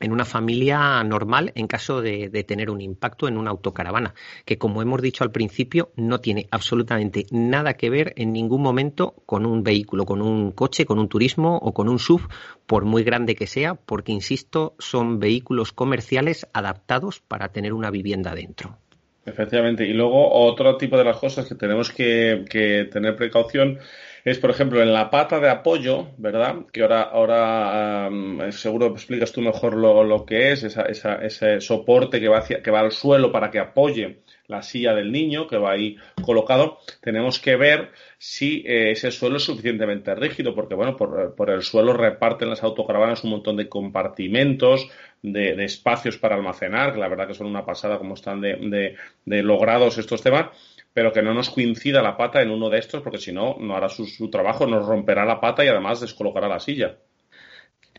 en 0.00 0.12
una 0.12 0.24
familia 0.24 1.02
normal 1.04 1.52
en 1.54 1.66
caso 1.66 2.02
de, 2.02 2.28
tener 2.46 2.70
un 2.70 2.80
impacto 2.80 3.28
en 3.28 3.36
una 3.36 3.50
autocaravana, 3.50 4.14
que 4.44 4.58
como 4.58 4.82
hemos 4.82 5.02
dicho 5.02 5.24
al 5.24 5.32
principio, 5.32 5.90
no 5.96 6.20
tiene 6.20 6.46
absolutamente 6.50 7.26
nada 7.30 7.74
que 7.74 7.90
ver 7.90 8.12
en 8.16 8.32
ningún 8.32 8.62
momento 8.62 9.14
con 9.26 9.46
un 9.46 9.62
vehículo, 9.62 10.04
con 10.04 10.22
un 10.22 10.52
coche, 10.52 10.86
con 10.86 10.98
un 10.98 11.08
turismo 11.08 11.56
o 11.56 11.72
con 11.72 11.88
un 11.88 11.98
SUV, 11.98 12.28
por 12.66 12.84
muy 12.84 13.04
grande 13.04 13.34
que 13.34 13.46
sea, 13.46 13.74
porque, 13.74 14.12
insisto, 14.12 14.74
son 14.78 15.18
vehículos 15.18 15.72
comerciales 15.72 16.46
adaptados 16.52 17.20
para 17.20 17.48
tener 17.48 17.72
una 17.72 17.90
vivienda 17.90 18.34
dentro. 18.34 18.78
Efectivamente. 19.26 19.84
Y 19.84 19.92
luego 19.92 20.32
otro 20.32 20.76
tipo 20.76 20.96
de 20.96 21.04
las 21.04 21.18
cosas 21.18 21.48
que 21.48 21.56
tenemos 21.56 21.90
que, 21.90 22.88
tener 22.92 23.16
precaución 23.16 23.78
es, 24.26 24.40
por 24.40 24.50
ejemplo, 24.50 24.82
en 24.82 24.92
la 24.92 25.08
pata 25.08 25.38
de 25.38 25.48
apoyo, 25.48 26.08
¿verdad? 26.18 26.66
Que 26.72 26.82
ahora, 26.82 27.02
ahora 27.02 28.10
seguro 28.50 28.88
explicas 28.88 29.30
tú 29.30 29.40
mejor 29.40 29.76
lo, 29.76 30.02
lo 30.02 30.26
que 30.26 30.50
es, 30.50 30.64
esa, 30.64 30.82
esa, 30.82 31.24
ese 31.24 31.60
soporte 31.60 32.18
que 32.18 32.26
va, 32.26 32.38
hacia, 32.38 32.60
que 32.60 32.72
va 32.72 32.80
al 32.80 32.90
suelo 32.90 33.30
para 33.30 33.52
que 33.52 33.60
apoye 33.60 34.22
la 34.48 34.62
silla 34.62 34.94
del 34.94 35.12
niño 35.12 35.46
que 35.46 35.58
va 35.58 35.72
ahí 35.72 35.96
colocado, 36.22 36.78
tenemos 37.00 37.38
que 37.38 37.56
ver 37.56 37.90
si 38.18 38.64
eh, 38.66 38.90
ese 38.90 39.10
suelo 39.10 39.36
es 39.36 39.44
suficientemente 39.44 40.14
rígido, 40.14 40.54
porque 40.54 40.74
bueno, 40.74 40.96
por, 40.96 41.34
por, 41.34 41.50
el 41.50 41.62
suelo 41.62 41.92
reparten 41.92 42.50
las 42.50 42.62
autocaravanas 42.62 43.24
un 43.24 43.30
montón 43.30 43.56
de 43.56 43.68
compartimentos, 43.68 44.88
de, 45.22 45.64
espacios 45.64 46.18
para 46.18 46.36
almacenar, 46.36 46.92
que 46.92 47.00
la 47.00 47.08
verdad 47.08 47.26
que 47.26 47.34
son 47.34 47.46
una 47.46 47.64
pasada 47.64 47.98
como 47.98 48.14
están 48.14 48.40
de, 48.40 48.96
de, 49.24 49.42
logrados 49.42 49.98
estos 49.98 50.22
temas, 50.22 50.50
pero 50.96 51.12
que 51.12 51.20
no 51.20 51.34
nos 51.34 51.50
coincida 51.50 52.00
la 52.00 52.16
pata 52.16 52.40
en 52.40 52.50
uno 52.50 52.70
de 52.70 52.78
estos, 52.78 53.02
porque 53.02 53.18
si 53.18 53.30
no, 53.30 53.58
no 53.60 53.76
hará 53.76 53.90
su, 53.90 54.30
trabajo, 54.30 54.66
nos 54.66 54.86
romperá 54.86 55.26
la 55.26 55.42
pata 55.42 55.62
y 55.62 55.68
además 55.68 56.00
descolocará 56.00 56.48
la 56.48 56.58
silla. 56.58 56.96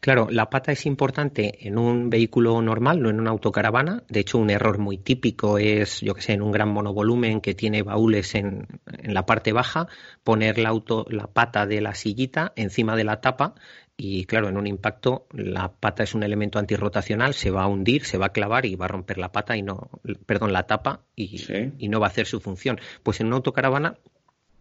Claro, 0.01 0.27
la 0.31 0.49
pata 0.49 0.71
es 0.71 0.87
importante 0.87 1.67
en 1.67 1.77
un 1.77 2.09
vehículo 2.09 2.59
normal, 2.59 2.99
no 2.99 3.11
en 3.11 3.19
una 3.19 3.29
autocaravana. 3.29 4.01
De 4.09 4.21
hecho, 4.21 4.39
un 4.39 4.49
error 4.49 4.79
muy 4.79 4.97
típico 4.97 5.59
es, 5.59 6.01
yo 6.01 6.15
que 6.15 6.23
sé, 6.23 6.33
en 6.33 6.41
un 6.41 6.51
gran 6.51 6.69
monovolumen 6.69 7.39
que 7.39 7.53
tiene 7.53 7.83
baúles 7.83 8.33
en, 8.33 8.65
en 8.87 9.13
la 9.13 9.27
parte 9.27 9.53
baja, 9.53 9.87
poner 10.23 10.57
la, 10.57 10.69
auto, 10.69 11.05
la 11.07 11.27
pata 11.27 11.67
de 11.67 11.81
la 11.81 11.93
sillita 11.93 12.51
encima 12.55 12.95
de 12.95 13.03
la 13.03 13.21
tapa 13.21 13.53
y 13.97 14.25
claro, 14.25 14.47
en 14.47 14.57
un 14.57 14.67
impacto 14.67 15.25
la 15.31 15.71
pata 15.71 16.03
es 16.03 16.13
un 16.13 16.21
elemento 16.21 16.59
antirrotacional, 16.59 17.33
se 17.33 17.49
va 17.49 17.63
a 17.63 17.67
hundir, 17.67 18.05
se 18.05 18.19
va 18.19 18.27
a 18.27 18.31
clavar 18.31 18.67
y 18.67 18.75
va 18.75 18.85
a 18.85 18.89
romper 18.89 19.17
la 19.17 19.31
pata 19.31 19.57
y 19.57 19.63
no, 19.63 19.89
perdón, 20.27 20.53
la 20.53 20.67
tapa 20.67 21.01
y, 21.15 21.43
y 21.79 21.89
no 21.89 21.99
va 21.99 22.05
a 22.05 22.09
hacer 22.09 22.27
su 22.27 22.39
función. 22.39 22.79
Pues 23.01 23.19
en 23.19 23.27
una 23.27 23.37
autocaravana 23.37 23.97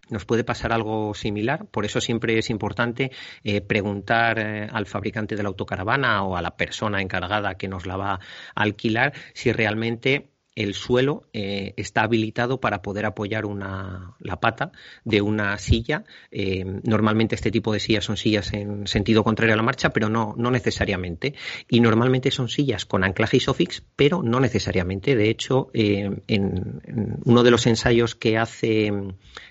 nos 0.08 0.24
puede 0.24 0.44
pasar 0.44 0.72
algo 0.72 1.14
similar. 1.14 1.66
Por 1.66 1.84
eso 1.84 2.00
siempre 2.00 2.38
es 2.38 2.50
importante 2.50 3.10
eh, 3.44 3.60
preguntar 3.60 4.38
eh, 4.38 4.68
al 4.70 4.86
fabricante 4.86 5.36
de 5.36 5.42
la 5.42 5.48
autocaravana 5.48 6.22
o 6.22 6.36
a 6.36 6.42
la 6.42 6.56
persona 6.56 7.02
encargada 7.02 7.56
que 7.56 7.68
nos 7.68 7.86
la 7.86 7.96
va 7.96 8.12
a 8.14 8.20
alquilar 8.54 9.12
si 9.34 9.52
realmente 9.52 10.30
el 10.56 10.74
suelo 10.74 11.24
eh, 11.34 11.74
está 11.76 12.02
habilitado 12.02 12.58
para 12.60 12.80
poder 12.80 13.04
apoyar 13.04 13.44
una, 13.44 14.16
la 14.18 14.40
pata 14.40 14.72
de 15.04 15.20
una 15.20 15.56
silla. 15.58 16.04
Eh, 16.30 16.64
normalmente 16.82 17.34
este 17.34 17.50
tipo 17.50 17.72
de 17.74 17.78
sillas 17.78 18.04
son 18.04 18.16
sillas 18.16 18.52
en 18.54 18.86
sentido 18.86 19.22
contrario 19.22 19.52
a 19.52 19.56
la 19.58 19.62
marcha, 19.62 19.90
pero 19.90 20.08
no, 20.08 20.34
no 20.36 20.50
necesariamente. 20.50 21.34
Y 21.68 21.80
normalmente 21.80 22.30
son 22.30 22.48
sillas 22.48 22.86
con 22.86 23.04
anclaje 23.04 23.36
isofix, 23.36 23.82
pero 23.96 24.22
no 24.22 24.40
necesariamente. 24.40 25.14
De 25.14 25.28
hecho, 25.28 25.68
eh, 25.74 26.22
en, 26.26 27.20
uno 27.24 27.42
de 27.42 27.50
los 27.50 27.66
ensayos 27.66 28.14
que, 28.14 28.38
hace, 28.38 28.90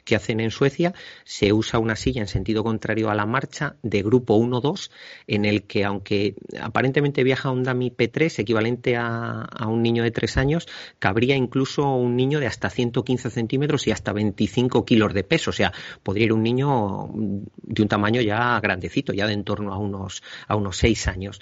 que 0.06 0.15
hacen 0.15 0.39
en 0.39 0.50
Suecia 0.50 0.96
se 1.24 1.54
usa 1.54 1.78
una 1.78 1.96
silla 1.96 2.22
en 2.22 2.28
sentido 2.28 2.63
contrario 2.63 3.12
a 3.12 3.15
la 3.15 3.28
marcha 3.28 3.76
de 3.84 4.02
grupo 4.02 4.39
1-2, 4.39 4.89
en 5.28 5.46
el 5.46 5.63
que 5.63 5.86
aunque 5.86 6.34
aparentemente 6.60 7.24
viaja 7.24 7.52
un 7.52 7.63
dummy 7.63 7.91
P3 7.91 8.39
equivalente 8.39 8.96
a, 8.96 9.41
a 9.44 9.68
un 9.68 9.84
niño 9.84 10.02
de 10.02 10.10
tres 10.10 10.38
años, 10.38 10.68
cabría 10.99 11.36
incluso 11.36 11.95
un 11.95 12.15
niño 12.15 12.39
de 12.39 12.47
hasta 12.47 12.69
115 12.69 13.29
centímetros 13.29 13.88
y 13.88 13.91
hasta 13.91 14.13
25 14.13 14.86
kilos 14.86 15.13
de 15.13 15.23
peso. 15.23 15.49
O 15.51 15.53
sea, 15.53 15.73
podría 16.03 16.25
ir 16.25 16.34
un 16.34 16.43
niño 16.43 17.10
de 17.13 17.81
un 17.81 17.88
tamaño 17.88 18.21
ya 18.21 18.60
grandecito, 18.60 19.13
ya 19.13 19.27
de 19.27 19.34
en 19.34 19.43
torno 19.43 19.73
a 19.73 19.77
unos, 19.77 20.23
a 20.47 20.55
unos 20.55 20.77
6 20.77 21.08
años. 21.08 21.41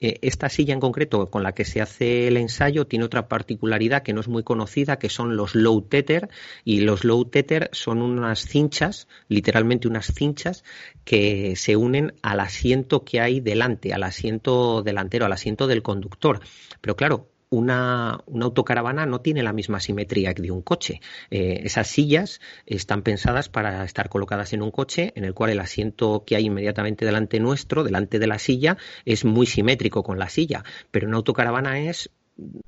Eh, 0.00 0.18
esta 0.22 0.48
silla 0.48 0.74
en 0.74 0.80
concreto 0.80 1.28
con 1.28 1.42
la 1.42 1.52
que 1.52 1.64
se 1.64 1.80
hace 1.80 2.28
el 2.28 2.36
ensayo 2.36 2.86
tiene 2.86 3.04
otra 3.04 3.26
particularidad 3.26 4.04
que 4.04 4.12
no 4.12 4.20
es 4.20 4.28
muy 4.28 4.44
conocida, 4.44 4.98
que 4.98 5.08
son 5.08 5.36
los 5.36 5.54
low 5.54 5.82
tether. 5.82 6.28
Y 6.64 6.80
los 6.80 7.04
low 7.04 7.24
tether 7.24 7.68
son 7.72 8.02
unas 8.02 8.40
cinchas, 8.40 9.08
literalmente 9.28 9.88
unas 9.88 10.12
cinchas, 10.14 10.64
que 11.04 11.56
se 11.56 11.76
unen 11.76 12.14
al 12.22 12.40
asiento 12.40 13.04
que 13.04 13.20
hay 13.20 13.40
delante, 13.40 13.92
al 13.92 14.04
asiento 14.04 14.82
delantero, 14.82 15.26
al 15.26 15.32
asiento 15.32 15.66
del 15.66 15.82
conductor. 15.82 16.40
Pero 16.80 16.96
claro, 16.96 17.28
una, 17.50 18.20
una, 18.26 18.44
autocaravana 18.44 19.06
no 19.06 19.20
tiene 19.20 19.42
la 19.42 19.52
misma 19.52 19.80
simetría 19.80 20.34
que 20.34 20.42
de 20.42 20.50
un 20.50 20.62
coche. 20.62 21.00
Eh, 21.30 21.62
esas 21.64 21.88
sillas 21.88 22.40
están 22.66 23.02
pensadas 23.02 23.48
para 23.48 23.84
estar 23.84 24.08
colocadas 24.08 24.52
en 24.52 24.62
un 24.62 24.70
coche 24.70 25.12
en 25.16 25.24
el 25.24 25.34
cual 25.34 25.50
el 25.50 25.60
asiento 25.60 26.24
que 26.26 26.36
hay 26.36 26.46
inmediatamente 26.46 27.04
delante 27.04 27.40
nuestro, 27.40 27.84
delante 27.84 28.18
de 28.18 28.26
la 28.26 28.38
silla, 28.38 28.76
es 29.04 29.24
muy 29.24 29.46
simétrico 29.46 30.02
con 30.02 30.18
la 30.18 30.28
silla, 30.28 30.64
pero 30.90 31.08
una 31.08 31.16
autocaravana 31.16 31.80
es 31.80 32.10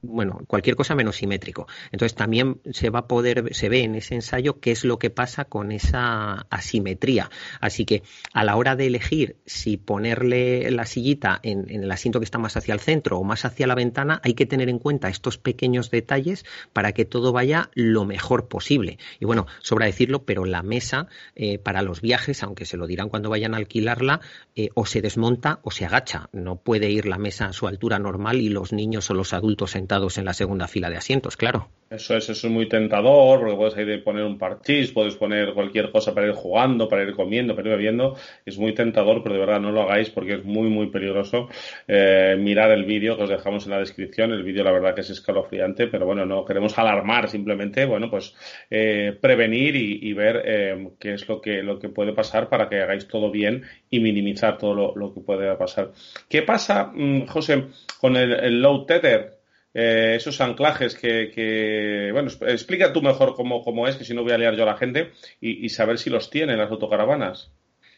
bueno, 0.03 0.41
cualquier 0.49 0.75
cosa 0.75 0.97
menos 0.97 1.17
simétrico. 1.17 1.69
Entonces 1.93 2.17
también 2.17 2.61
se 2.73 2.91
va 2.91 3.01
a 3.01 3.07
poder, 3.07 3.55
se 3.55 3.69
ve 3.69 3.85
en 3.85 3.95
ese 3.95 4.17
ensayo 4.17 4.59
qué 4.59 4.73
es 4.73 4.85
lo 4.85 4.99
que 4.99 5.11
pasa 5.11 5.45
con 5.45 5.71
esa 5.71 6.47
asimetría. 6.51 7.31
Así 7.61 7.85
que 7.85 8.03
a 8.33 8.43
la 8.43 8.57
hora 8.57 8.75
de 8.75 8.89
elegir 8.89 9.37
si 9.47 9.77
ponerle 9.77 10.71
la 10.73 10.87
sillita 10.87 11.39
en, 11.43 11.71
el 11.71 11.91
asiento 11.91 12.19
que 12.19 12.25
está 12.25 12.39
más 12.39 12.57
hacia 12.57 12.75
el 12.75 12.81
centro 12.81 13.19
o 13.19 13.25
más 13.25 13.45
hacia 13.45 13.69
la 13.69 13.77
ventana, 13.77 14.21
hay 14.25 14.35
que 14.35 14.47
tener 14.47 14.69
en 14.69 14.81
cuenta 14.81 15.09
estos 15.09 15.39
pequeños 15.39 15.91
detalles 15.91 16.45
para 16.73 16.93
que 16.93 17.05
todo 17.05 17.33
vaya 17.33 17.71
lo 17.75 18.05
mejor 18.05 18.49
posible. 18.49 18.99
Y 19.21 19.25
bueno, 19.25 19.47
sobra 19.61 19.87
decirlo, 19.87 20.25
pero 20.25 20.45
la 20.45 20.63
mesa 20.63 21.07
eh, 21.37 21.59
para 21.59 21.83
los 21.83 22.01
viajes, 22.01 22.43
aunque 22.43 22.65
se 22.65 22.77
lo 22.77 22.89
dirán 22.89 23.09
cuando 23.09 23.31
vayan 23.31 23.55
a 23.55 23.59
alquilarla, 23.59 24.21
eh, 24.57 24.71
o 24.75 24.85
se 24.85 25.01
desmonta 25.01 25.61
o 25.63 25.71
se 25.71 25.85
agacha. 25.85 26.29
No 26.33 26.57
puede 26.57 26.91
ir 26.91 27.07
la 27.07 27.19
mesa 27.19 27.47
a 27.47 27.53
su 27.53 27.69
altura 27.69 28.01
normal 28.01 28.41
y 28.41 28.49
los 28.49 28.73
niños 28.73 29.09
o 29.11 29.15
los 29.15 29.33
adultos 29.33 29.60
sentados 29.67 30.19
en 30.19 30.25
la 30.25 30.35
segunda 30.35 30.69
fila 30.69 30.91
de 30.91 30.97
asientos, 30.97 31.37
claro. 31.37 31.69
Eso 31.91 32.17
es, 32.17 32.29
eso 32.29 32.47
es 32.47 32.53
muy 32.53 32.69
tentador, 32.69 33.41
porque 33.41 33.57
puedes 33.57 33.77
ir 33.77 34.05
poner 34.05 34.23
un 34.23 34.39
parchís, 34.39 34.93
puedes 34.93 35.17
poner 35.17 35.53
cualquier 35.55 35.91
cosa 35.91 36.15
para 36.15 36.29
ir 36.29 36.35
jugando, 36.35 36.89
para 36.89 37.03
ir 37.03 37.17
comiendo, 37.17 37.57
para 37.57 37.69
ir 37.69 37.77
bebiendo. 37.77 38.17
Es 38.47 38.59
muy 38.59 38.75
tentador, 38.75 39.25
pero 39.25 39.35
de 39.35 39.41
verdad 39.41 39.59
no 39.59 39.73
lo 39.73 39.83
hagáis 39.83 40.09
porque 40.09 40.35
es 40.35 40.45
muy, 40.45 40.69
muy 40.69 40.87
peligroso. 40.87 41.49
Eh, 41.89 42.37
mirar 42.39 42.71
el 42.71 42.85
vídeo 42.85 43.17
que 43.17 43.25
os 43.25 43.29
dejamos 43.29 43.65
en 43.65 43.73
la 43.73 43.81
descripción. 43.81 44.31
El 44.31 44.45
vídeo, 44.45 44.63
la 44.63 44.71
verdad, 44.71 44.95
que 44.95 45.01
es 45.01 45.11
escalofriante, 45.11 45.89
pero 45.89 46.07
bueno, 46.07 46.25
no 46.25 46.45
queremos 46.45 46.79
alarmar, 46.79 47.29
simplemente, 47.29 47.85
bueno, 47.87 48.09
pues 48.09 48.37
eh, 48.71 49.19
prevenir 49.21 49.75
y, 49.75 50.13
ver 50.13 50.43
eh, 50.45 50.91
qué 51.01 51.15
es 51.15 51.29
lo 51.29 51.41
que, 51.41 51.61
lo 51.61 51.81
que 51.81 51.89
puede 51.89 52.13
pasar 52.13 52.49
para 52.49 52.69
que 52.69 52.81
hagáis 52.81 53.09
todo 53.09 53.33
bien 53.33 53.65
y 53.91 53.99
minimizar 53.99 54.59
todo 54.59 54.95
lo, 54.95 55.13
que 55.13 55.23
puede 55.23 55.53
pasar. 55.57 55.91
¿Qué 56.29 56.43
pasa, 56.43 56.93
mm, 56.95 57.27
José, 57.27 57.65
con 58.01 58.17
el, 58.17 58.33
el 58.33 58.63
low 58.63 58.87
tether? 58.87 59.41
Eh, 59.73 60.15
esos 60.17 60.41
anclajes 60.41 60.97
que, 60.97 62.11
bueno, 62.13 62.31
explica 62.49 62.93
tú 62.93 63.03
mejor 63.03 63.35
cómo, 63.35 63.63
cómo, 63.63 63.87
es, 63.87 63.97
que 63.97 64.05
si 64.05 64.15
no 64.15 64.23
voy 64.23 64.33
a 64.33 64.39
liar 64.39 64.57
yo 64.57 64.65
a 64.65 64.67
la 64.67 64.77
gente, 64.77 65.13
y, 65.41 65.69
saber 65.69 65.99
si 65.99 66.11
los 66.11 66.31
tienen 66.31 66.59
las 66.59 66.71
autocaravanas. 66.71 67.53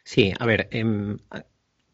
Sí, 0.05 0.35
a 0.39 0.45
ver, 0.45 0.69
em, 0.71 1.19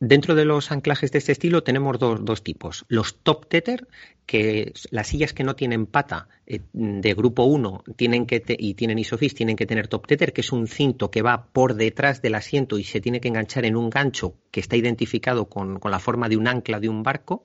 dentro 0.01 0.35
de 0.35 0.45
los 0.45 0.73
anclajes 0.73 1.13
de 1.13 1.19
este 1.19 1.33
estilo 1.33 1.63
tenemos 1.63 1.99
dos, 1.99 2.25
dos 2.25 2.43
tipos. 2.43 2.87
Los 2.89 3.19
top 3.23 3.47
tether, 3.49 3.87
que 4.27 4.73
las 4.91 5.09
sillas 5.09 5.33
que 5.33 5.45
no 5.45 5.55
tienen 5.55 5.87
pata 5.87 6.29
eh, 6.47 6.61
de 6.73 7.15
grupo 7.15 7.45
1 7.45 7.85
tienen 7.97 8.27
que 8.27 8.43
y 8.59 8.75
tienen 8.75 8.99
isofix 8.99 9.35
tienen 9.35 9.57
que 9.57 9.67
tener 9.67 9.87
top 9.87 10.09
tether, 10.09 10.33
que 10.33 10.41
es 10.41 10.51
un 10.51 10.67
cinto 10.67 11.11
que 11.13 11.23
va 11.23 11.47
por 11.53 11.75
detrás 11.75 12.21
del 12.21 12.35
asiento 12.35 12.79
y 12.79 12.85
se 12.85 13.01
tiene 13.01 13.21
que 13.21 13.29
enganchar 13.29 13.65
en 13.65 13.77
un 13.77 13.91
gancho 13.91 14.35
que 14.51 14.61
está 14.61 14.77
identificado 14.77 15.49
con, 15.49 15.79
con 15.79 15.93
la 15.93 16.01
forma 16.01 16.29
de 16.29 16.37
un 16.37 16.49
ancla 16.49 16.81
de 16.81 16.89
un 16.89 17.05
barco 17.05 17.43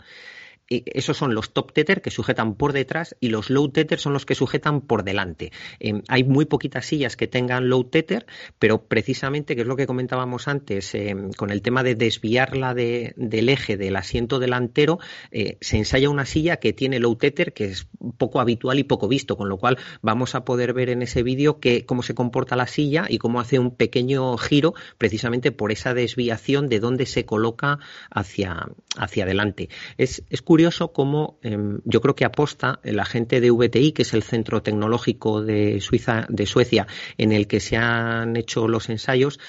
esos 0.70 1.18
son 1.18 1.36
los 1.36 1.53
top 1.53 1.74
tether 1.74 2.01
que 2.01 2.09
sujetan 2.09 2.55
por 2.55 2.74
detrás 2.74 3.16
y 3.20 3.30
los 3.30 3.49
low 3.49 3.70
tether 3.70 3.99
son 3.99 4.14
los 4.14 4.26
que 4.26 4.36
sujetan 4.36 4.82
por 4.82 5.03
delante. 5.03 5.51
Em, 5.80 6.03
hay 6.07 6.24
muy 6.24 6.45
poquitas 6.45 6.86
sillas 6.86 7.18
que 7.18 7.28
tengan 7.28 7.70
low 7.70 7.84
tether, 7.84 8.26
pero 8.59 8.86
precisamente, 8.86 9.55
que 9.55 9.61
es 9.61 9.68
lo 9.68 9.76
que 9.76 9.88
comentábamos 9.88 10.47
antes, 10.47 10.95
em, 10.95 11.32
con 11.32 11.49
el 11.49 11.61
tema 11.61 11.84
de 11.84 11.95
desviarla 11.95 12.74
del 12.74 13.49
eje 13.49 13.78
del 13.78 13.95
asiento 13.95 14.39
delantero, 14.39 14.99
eh, 15.32 15.57
se 15.61 15.78
ensaya 15.78 16.09
una 16.09 16.26
silla 16.26 16.57
que 16.57 16.74
tiene 16.74 16.99
low 16.99 17.16
tether, 17.16 17.53
que 17.53 17.66
es 17.66 17.88
poco 18.18 18.39
habitual 18.39 18.80
y 18.80 18.84
poco 18.84 19.07
visto, 19.07 19.38
con 19.38 19.49
lo 19.49 19.57
cual 19.57 19.78
vamos 20.01 20.36
a 20.36 20.45
poder 20.45 20.74
ver 20.74 20.89
en 20.89 21.01
ese 21.01 21.24
vídeo 21.24 21.59
cómo 21.86 22.03
se 22.03 22.16
comporta 22.16 22.55
la 22.55 22.68
silla 22.68 23.05
y 23.09 23.18
cómo 23.18 23.39
hace 23.39 23.59
un 23.59 23.76
pequeño 23.76 24.38
giro 24.38 24.74
precisamente 24.97 25.51
por 25.51 25.72
esa 25.72 25.93
desviación 25.93 26.70
de 26.70 26.80
dónde 26.80 27.05
se 27.05 27.26
coloca 27.26 27.80
hacia, 28.09 28.68
hacia 28.97 29.24
adelante. 29.24 29.70
Es, 29.97 30.24
es 30.30 30.41
curioso 30.41 30.52
cómo 30.93 31.39
em, 31.41 31.79
yo 31.85 32.01
creo 32.01 32.15
que 32.15 32.25
aposta 32.25 32.79
la 32.83 33.05
gente 33.05 33.41
de 33.41 33.51
VTI, 33.51 33.91
que 33.91 34.03
es 34.03 34.13
el 34.13 34.23
centro 34.23 34.61
tecnológico 34.61 35.41
de 35.41 35.79
Suecia, 35.81 36.87
en 37.17 37.31
el 37.31 37.47
que 37.47 37.59
se 37.59 37.77
han 37.77 38.35
hecho 38.35 38.67
los 38.67 38.89
ensayos, 38.89 39.39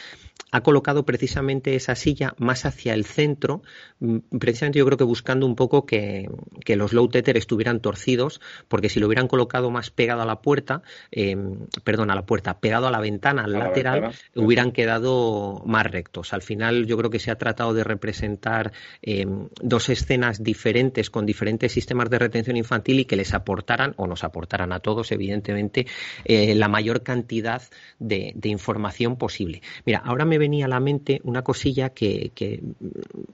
ha 0.54 0.60
colocado 0.60 1.04
precisamente 1.04 1.74
esa 1.74 1.96
silla 1.96 2.36
más 2.38 2.64
hacia 2.64 2.94
el 2.94 3.04
centro, 3.04 3.62
mm, 3.98 4.18
precisamente 4.38 4.78
yo 4.78 4.86
creo 4.86 4.96
que 4.96 5.02
buscando 5.02 5.46
un 5.46 5.56
poco 5.56 5.84
que, 5.84 6.28
los 6.76 6.92
low 6.92 7.08
tether 7.08 7.36
estuvieran 7.36 7.80
torcidos, 7.80 8.40
porque 8.68 8.88
si 8.88 9.00
lo 9.00 9.08
hubieran 9.08 9.26
colocado 9.26 9.72
más 9.72 9.90
pegado 9.90 10.22
a 10.22 10.24
la 10.24 10.42
puerta, 10.42 10.82
em, 11.10 11.66
perdón, 11.82 12.12
a 12.12 12.14
la 12.14 12.24
puerta, 12.24 12.60
pegado 12.60 12.86
a 12.86 12.92
la 12.92 13.00
ventana, 13.00 13.44
al 13.44 13.52
lateral, 13.52 14.12
hubieran 14.36 14.70
quedado 14.70 15.60
más 15.66 15.86
rectos. 15.90 16.32
Al 16.32 16.42
final 16.42 16.86
yo 16.86 16.96
creo 16.98 17.10
que 17.10 17.18
se 17.18 17.32
ha 17.32 17.36
tratado 17.36 17.74
de 17.74 17.82
representar 17.82 18.72
em, 19.02 19.48
dos 19.60 19.88
escenas 19.88 20.44
diferentes 20.44 21.10
con 21.10 21.26
diferentes 21.26 21.72
sistemas 21.72 22.10
de 22.10 22.20
retención 22.20 22.56
infantil 22.56 23.00
y 23.00 23.06
que 23.06 23.16
les 23.16 23.34
aportaran, 23.34 23.94
o 23.96 24.06
nos 24.06 24.22
aportaran 24.22 24.72
a 24.72 24.78
todos, 24.78 25.10
evidentemente, 25.10 25.86
eh, 26.24 26.54
la 26.54 26.68
mayor 26.68 27.02
cantidad 27.02 27.62
de, 27.98 28.32
de 28.36 28.48
información 28.50 29.16
posible. 29.16 29.60
Mira, 29.84 30.00
ahora 30.04 30.24
me 30.24 30.38
venía 30.44 30.66
a 30.66 30.68
la 30.68 30.80
mente 30.80 31.20
una 31.24 31.42
cosilla 31.42 31.90
que, 31.90 32.32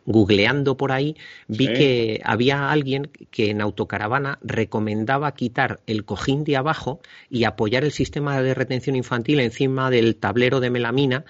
googleando 0.06 0.76
por 0.76 0.92
ahí 0.92 1.16
vi 1.48 1.66
que 1.66 2.20
había 2.24 2.70
alguien 2.70 3.10
que 3.30 3.50
en 3.50 3.60
autocaravana 3.60 4.38
recomendaba 4.42 5.34
quitar 5.34 5.80
el 5.86 6.04
cojín 6.04 6.44
de 6.44 6.56
abajo 6.56 7.00
y 7.28 7.44
apoyar 7.44 7.82
el 7.84 7.92
sistema 7.92 8.40
de 8.40 8.54
retención 8.54 8.94
infantil 8.94 9.40
encima 9.40 9.90
del 9.90 10.16
tablero 10.16 10.60
de 10.60 10.70
melamina 10.70 11.24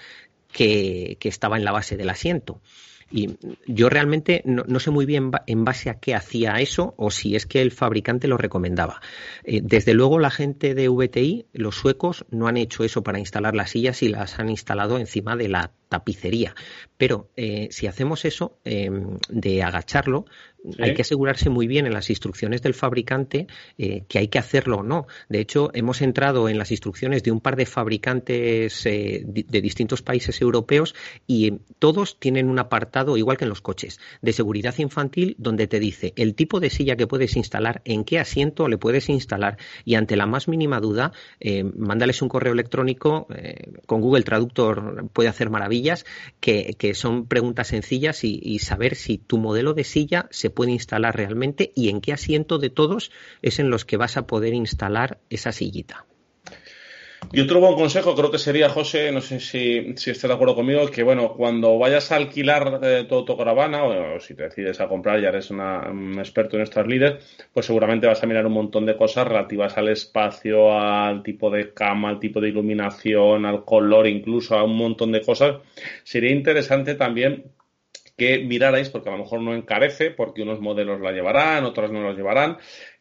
que 0.51 1.17
estaba 1.21 1.57
en 1.57 1.63
la 1.63 1.71
base 1.71 1.97
del 1.97 2.09
asiento. 2.09 2.61
Y 3.11 3.37
yo 3.67 3.89
realmente 3.89 4.41
no, 4.45 4.79
sé 4.79 4.91
muy 4.91 5.05
bien 5.05 5.31
en 5.47 5.65
base 5.65 5.89
a 5.89 5.99
qué 5.99 6.15
hacía 6.15 6.59
eso 6.61 6.93
o 6.97 7.11
si 7.11 7.35
es 7.35 7.45
que 7.45 7.61
el 7.61 7.71
fabricante 7.71 8.27
lo 8.27 8.37
recomendaba. 8.37 9.01
Eh, 9.43 9.61
desde 9.63 9.93
luego 9.93 10.19
la 10.19 10.31
gente 10.31 10.73
de 10.73 10.89
VTI, 10.89 11.47
los 11.53 11.75
suecos, 11.75 12.25
no 12.29 12.47
han 12.47 12.57
hecho 12.57 12.83
eso 12.83 13.03
para 13.03 13.19
instalar 13.19 13.55
las 13.55 13.71
sillas 13.71 14.01
y 14.01 14.09
las 14.09 14.39
han 14.39 14.49
instalado 14.49 14.97
encima 14.97 15.35
de 15.35 15.49
la 15.49 15.71
tapicería. 15.89 16.55
Pero 16.97 17.29
eh, 17.35 17.67
si 17.71 17.87
hacemos 17.87 18.23
eso 18.23 18.57
em, 18.63 19.17
de 19.29 19.61
agacharlo, 19.61 20.25
hay 20.79 20.93
que 20.93 21.01
asegurarse 21.01 21.49
muy 21.49 21.67
bien 21.67 21.85
en 21.85 21.93
las 21.93 22.09
instrucciones 22.09 22.61
del 22.61 22.73
fabricante 22.73 23.47
eh, 23.77 24.03
que 24.07 24.19
hay 24.19 24.27
que 24.27 24.39
hacerlo 24.39 24.77
o 24.77 24.83
no. 24.83 25.07
De 25.29 25.39
hecho, 25.39 25.71
hemos 25.73 26.01
entrado 26.01 26.49
en 26.49 26.57
las 26.57 26.71
instrucciones 26.71 27.23
de 27.23 27.31
un 27.31 27.41
par 27.41 27.55
de 27.55 27.65
fabricantes 27.65 28.85
eh, 28.85 29.23
de 29.25 29.61
distintos 29.61 30.01
países 30.01 30.39
europeos 30.41 30.95
y 31.25 31.59
todos 31.79 32.19
tienen 32.19 32.49
un 32.49 32.59
apartado, 32.59 33.17
igual 33.17 33.37
que 33.37 33.45
en 33.45 33.49
los 33.49 33.61
coches, 33.61 33.99
de 34.21 34.33
seguridad 34.33 34.77
infantil 34.77 35.35
donde 35.39 35.67
te 35.67 35.79
dice 35.79 36.13
el 36.15 36.35
tipo 36.35 36.59
de 36.59 36.69
silla 36.69 36.95
que 36.95 37.07
puedes 37.07 37.35
instalar, 37.35 37.81
en 37.85 38.03
qué 38.03 38.19
asiento 38.19 38.67
le 38.67 38.77
puedes 38.77 39.09
instalar 39.09 39.57
y 39.83 39.95
ante 39.95 40.15
la 40.15 40.27
más 40.27 40.47
mínima 40.47 40.79
duda, 40.79 41.11
eh, 41.39 41.63
mándales 41.63 42.21
un 42.21 42.29
correo 42.29 42.53
electrónico. 42.53 43.27
con 43.85 44.01
Google 44.01 44.23
Traductor 44.23 45.09
puede 45.13 45.29
hacer 45.29 45.49
maravillas, 45.49 46.05
que, 46.39 46.75
son 46.93 47.25
preguntas 47.25 47.67
sencillas 47.67 48.23
y 48.23 48.59
saber 48.59 48.95
si 48.95 49.17
tu 49.17 49.37
modelo 49.37 49.73
de 49.73 49.83
silla 49.83 50.27
se 50.29 50.50
puede 50.51 50.71
instalar 50.71 51.15
realmente 51.15 51.71
y 51.75 51.89
en 51.89 52.01
qué 52.01 52.13
asiento 52.13 52.59
de 52.59 52.69
todos 52.69 53.11
es 53.41 53.59
en 53.59 53.69
los 53.69 53.85
que 53.85 53.97
vas 53.97 54.17
a 54.17 54.27
poder 54.27 54.53
instalar 54.53 55.19
esa 55.29 55.51
sillita. 55.51 56.05
Y 57.33 57.39
otro 57.39 57.61
buen 57.61 57.75
consejo 57.75 58.15
creo 58.15 58.31
que 58.31 58.37
sería, 58.37 58.67
José, 58.67 59.11
no 59.11 59.21
sé 59.21 59.39
si, 59.39 59.95
si 59.95 60.09
estás 60.09 60.27
de 60.27 60.33
acuerdo 60.33 60.55
conmigo, 60.55 60.85
que 60.87 61.03
bueno, 61.03 61.33
cuando 61.33 61.77
vayas 61.77 62.11
a 62.11 62.17
alquilar 62.17 62.79
eh, 62.83 63.05
tu 63.07 63.15
autocaravana 63.15 63.83
o, 63.83 64.19
si 64.19 64.33
te 64.33 64.43
decides 64.43 64.81
a 64.81 64.87
comprar, 64.87 65.21
ya 65.21 65.29
eres 65.29 65.49
un 65.51 66.17
experto 66.19 66.57
en 66.57 66.63
estas 66.63 66.87
líderes, 66.87 67.23
pues 67.53 67.67
seguramente 67.67 68.07
vas 68.07 68.21
a 68.21 68.27
mirar 68.27 68.45
un 68.47 68.53
montón 68.53 68.85
de 68.85 68.97
cosas 68.97 69.27
relativas 69.27 69.77
al 69.77 69.89
espacio, 69.89 70.77
al 70.77 71.23
tipo 71.23 71.49
de 71.49 71.73
cama, 71.73 72.09
al 72.09 72.19
tipo 72.19 72.41
de 72.41 72.49
iluminación, 72.49 73.45
al 73.45 73.63
color, 73.63 74.07
incluso 74.07 74.57
a 74.57 74.63
un 74.63 74.75
montón 74.75 75.13
de 75.13 75.21
cosas. 75.21 75.57
Sería 76.03 76.31
interesante 76.31 76.95
también 76.95 77.45
que 78.17 78.39
mirarais, 78.39 78.89
porque 78.89 79.09
a 79.09 79.13
lo 79.13 79.19
mejor 79.19 79.41
no 79.41 79.53
encarece, 79.53 80.11
porque 80.11 80.43
unos 80.43 80.59
modelos 80.59 81.01
la 81.01 81.11
llevarán, 81.11 81.65
otros 81.65 81.91
no 81.91 82.01
los 82.01 82.15
llevarán, 82.15 82.57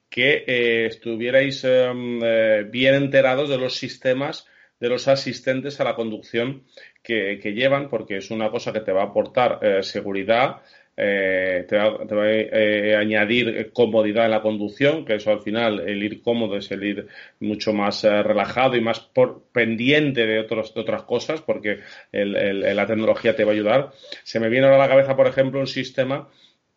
que 0.09 0.45
eh, 0.47 0.87
estuvierais 0.87 1.65
em, 1.65 2.21
eh, 2.23 2.67
bien 2.69 2.95
enterados 2.95 3.49
de 3.49 3.59
los 3.59 3.77
sistemas 3.77 4.47
de 4.81 4.89
los 4.89 5.09
asistentes 5.09 5.79
a 5.79 5.85
la 5.85 5.95
conducción 5.95 6.65
que, 7.03 7.39
llevan, 7.55 7.89
porque 7.89 8.17
es 8.17 8.31
una 8.31 8.51
cosa 8.51 8.73
que 8.73 8.81
te 8.81 8.93
va 8.93 9.03
a 9.03 9.07
aportar 9.07 9.59
eh, 9.63 9.83
seguridad, 9.83 10.63
eh, 10.97 11.64
te 11.68 11.76
va, 11.76 12.24
a 12.24 12.30
eh, 12.30 12.97
añadir 12.97 13.72
comodidad 13.72 14.26
en 14.26 14.32
la 14.32 14.43
conducción, 14.43 15.05
que 15.05 15.14
eso 15.14 15.30
al 15.30 15.41
final, 15.41 15.80
el 15.80 16.03
ir 16.03 16.20
cómodo 16.20 16.57
es 16.57 16.70
el 16.70 16.84
ir 16.84 17.07
mucho 17.38 17.72
más 17.72 18.05
eh, 18.05 18.22
relajado 18.22 18.76
y 18.76 18.80
más 18.80 19.01
por, 19.01 19.45
pendiente 19.53 20.26
de, 20.26 20.41
otros, 20.41 20.72
otras 20.76 21.05
cosas, 21.05 21.41
porque 21.41 21.80
la 22.12 22.86
tecnología 22.86 23.34
te 23.34 23.45
va 23.45 23.53
a 23.53 23.55
ayudar. 23.55 23.93
Se 24.24 24.41
me 24.41 24.49
viene 24.49 24.66
ahora 24.66 24.76
a 24.76 24.86
la 24.86 24.88
cabeza, 24.88 25.16
por 25.16 25.26
ejemplo, 25.26 25.61
un 25.61 25.66
sistema 25.66 26.28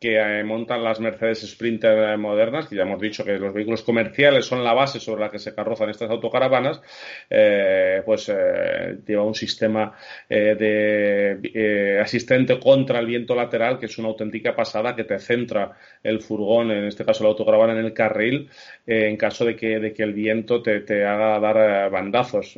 que 0.03 0.17
eh, 0.17 0.43
montan 0.43 0.83
las 0.83 0.99
Mercedes 0.99 1.49
Sprinter 1.49 1.97
eh, 2.09 2.17
modernas, 2.17 2.67
que 2.67 2.75
ya 2.75 2.81
hemos 2.81 2.99
dicho 2.99 3.23
que 3.23 3.39
los 3.39 3.53
vehículos 3.53 3.83
comerciales 3.83 4.45
son 4.45 4.61
la 4.61 4.73
base 4.73 4.99
sobre 4.99 5.21
la 5.21 5.31
que 5.31 5.39
se 5.39 5.55
carrozan 5.55 5.89
estas 5.89 6.09
autocaravanas, 6.09 6.81
eh, 7.29 8.01
pues 8.05 8.27
lleva 9.07 9.23
un 9.23 9.33
sistema 9.33 9.93
de 10.27 11.99
asistente 12.01 12.59
contra 12.59 12.99
el 12.99 13.05
viento 13.05 13.33
lateral, 13.33 13.79
que 13.79 13.85
es 13.85 13.97
una 13.97 14.09
auténtica 14.09 14.53
pasada 14.53 14.93
que 14.93 15.05
te 15.05 15.19
centra 15.19 15.71
el 16.03 16.19
furgón, 16.19 16.71
en 16.71 16.83
este 16.85 17.05
caso 17.05 17.23
la 17.23 17.29
autocaravana, 17.29 17.73
en 17.79 17.85
el 17.85 17.93
carril, 17.93 18.49
en 18.85 19.15
caso 19.15 19.45
de 19.45 19.55
que, 19.55 19.79
de 19.79 19.93
que 19.93 20.03
el 20.03 20.13
viento 20.13 20.61
te, 20.61 20.81
te 20.81 21.05
haga 21.05 21.39
dar 21.39 21.89
bandazos. 21.89 22.57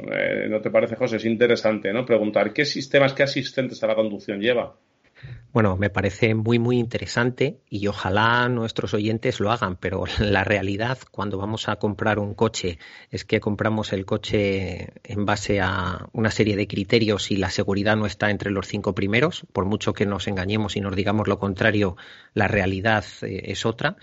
¿No 0.49 0.61
te 0.61 0.71
parece, 0.71 0.95
José? 0.95 1.17
Es 1.17 1.25
interesante, 1.25 1.93
¿no? 1.93 2.05
Preguntar, 2.05 2.53
¿qué 2.53 2.65
sistemas, 2.65 3.13
qué 3.13 3.23
asistentes 3.23 3.83
a 3.83 3.87
la 3.87 3.95
conducción 3.95 4.39
lleva? 4.41 4.75
Bueno, 5.55 5.77
me 5.77 5.89
parece 5.89 6.35
muy, 6.35 6.59
muy 6.59 6.77
interesante 6.77 7.61
y 7.69 7.87
ojalá 7.87 8.49
nuestros 8.49 8.93
oyentes 8.93 9.39
lo 9.39 9.53
hagan, 9.53 9.77
pero 9.77 10.03
la 10.19 10.43
realidad 10.43 10.97
cuando 11.11 11.37
vamos 11.37 11.69
a 11.69 11.77
comprar 11.77 12.19
un 12.19 12.33
coche 12.33 12.77
es 13.09 13.23
que 13.23 13.39
compramos 13.39 13.93
el 13.93 14.05
coche 14.05 14.91
en 15.05 15.25
base 15.25 15.61
a 15.61 16.09
una 16.11 16.29
serie 16.29 16.57
de 16.57 16.67
criterios 16.67 17.31
y 17.31 17.37
la 17.37 17.49
seguridad 17.49 17.95
no 17.95 18.05
está 18.05 18.31
entre 18.31 18.51
los 18.51 18.67
cinco 18.67 18.93
primeros, 18.93 19.45
por 19.53 19.63
mucho 19.63 19.93
que 19.93 20.05
nos 20.05 20.27
engañemos 20.27 20.75
y 20.75 20.81
nos 20.81 20.93
digamos 20.93 21.29
lo 21.29 21.39
contrario, 21.39 21.95
la 22.33 22.49
realidad 22.49 23.05
eh, 23.21 23.43
es 23.45 23.65
otra 23.65 23.95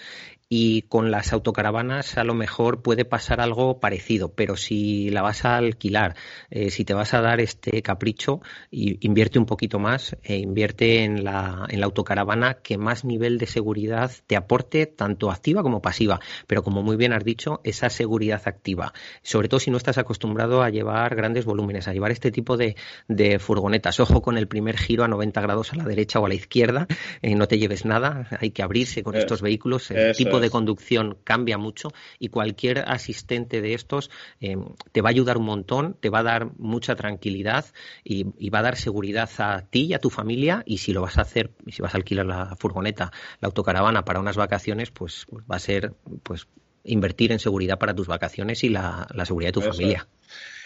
y 0.55 0.83
con 0.83 1.11
las 1.11 1.33
autocaravanas 1.33 2.19
a 2.19 2.25
lo 2.25 2.35
mejor 2.35 2.83
puede 2.83 3.07
pasar 3.07 3.41
algo 3.41 3.81
parecido, 3.81 4.35
pero 4.35 4.59
si 4.59 5.09
la 5.09 5.23
vas 5.23 5.47
a 5.47 5.57
alquilar, 5.57 6.15
eh, 6.51 6.69
si 6.71 6.85
te 6.85 6.93
vas 6.93 7.15
a 7.15 7.23
dar 7.23 7.41
este 7.41 7.81
capricho, 7.81 8.43
invierte 8.71 9.39
un 9.39 9.47
poquito 9.47 9.79
más 9.79 10.15
e 10.23 10.37
invierte 10.37 11.05
en 11.05 11.25
la, 11.25 11.65
en 11.71 11.81
la 11.81 11.87
autocaravana 11.87 12.59
que 12.63 12.77
más 12.77 13.07
nivel 13.07 13.39
de 13.39 13.47
seguridad 13.47 14.11
te 14.27 14.37
aporte, 14.37 14.85
tanto 14.85 15.31
activa 15.31 15.63
como 15.63 15.81
pasiva. 15.81 16.21
Pero 16.47 16.63
como 16.63 16.83
muy 16.83 16.97
bien 16.97 17.15
has 17.15 17.25
dicho, 17.25 17.63
esa 17.65 17.89
seguridad 17.89 18.43
activa, 18.45 18.93
sobre 19.23 19.49
todo 19.49 19.59
si 19.59 19.71
no 19.71 19.79
estás 19.79 19.97
acostumbrado 19.97 20.63
a 20.63 20.69
llevar 20.69 21.17
grandes 21.17 21.47
volúmenes, 21.47 21.89
a 21.89 21.95
llevar 21.95 22.11
este 22.11 22.31
tipo 22.31 22.59
de, 22.59 22.77
de 23.09 23.39
furgonetas. 23.39 24.01
Ojo 24.01 24.21
con 24.21 24.37
el 24.37 24.49
primer 24.49 24.77
giro 24.77 25.03
a 25.03 25.09
90 25.09 25.41
grados 25.41 25.73
a 25.73 25.77
la 25.77 25.85
derecha 25.85 26.21
o 26.21 26.27
a 26.27 26.29
la 26.29 26.35
izquierda, 26.35 26.87
eh, 27.23 27.35
no 27.37 27.49
te 27.49 27.59
lleves 27.59 27.87
nada, 27.87 28.29
hay 28.39 28.51
que 28.51 28.63
abrirse 28.63 29.03
con 29.03 29.17
estos 29.17 29.41
vehículos. 29.41 29.91
El 29.91 30.15
tipo 30.15 30.42
de 30.42 30.42
conducción 30.51 31.19
cambia 31.25 31.59
mucho 31.59 31.93
y 32.19 32.29
cualquier 32.29 32.81
asistente 32.89 33.61
de 33.61 33.75
estos 33.75 34.11
eh, 34.41 34.57
te 34.93 35.01
va 35.01 35.09
a 35.09 35.11
ayudar 35.11 35.39
un 35.39 35.45
montón, 35.45 35.97
te 36.01 36.11
va 36.11 36.21
a 36.21 36.23
dar 36.23 36.51
mucha 36.59 36.95
tranquilidad 36.97 37.67
y, 38.05 38.25
va 38.51 38.59
a 38.59 38.63
dar 38.63 38.77
seguridad 38.77 39.31
a 39.39 39.63
ti 39.63 39.87
y 39.87 39.95
a 39.95 39.99
tu 39.99 40.11
familia 40.11 40.63
y 40.67 40.79
si 40.79 40.93
lo 40.93 41.01
vas 41.01 41.17
a 41.17 41.23
hacer, 41.23 41.53
si 41.69 41.81
vas 41.81 41.95
a 41.95 41.97
alquilar 41.97 42.27
la 42.27 42.57
furgoneta, 42.57 43.11
la 43.41 43.47
autocaravana 43.47 44.05
para 44.05 44.21
unas 44.21 44.37
vacaciones, 44.37 44.91
pues, 44.91 45.27
pues 45.31 45.45
va 45.51 45.57
a 45.57 45.59
ser 45.59 45.95
pues 46.23 46.47
invertir 46.85 47.33
en 47.33 47.39
seguridad 47.39 47.79
para 47.79 47.95
tus 47.95 48.07
vacaciones 48.07 48.65
y 48.65 48.69
la, 48.69 49.07
seguridad 49.25 49.49
de 49.49 49.53
tu 49.53 49.63
familia. 49.63 50.07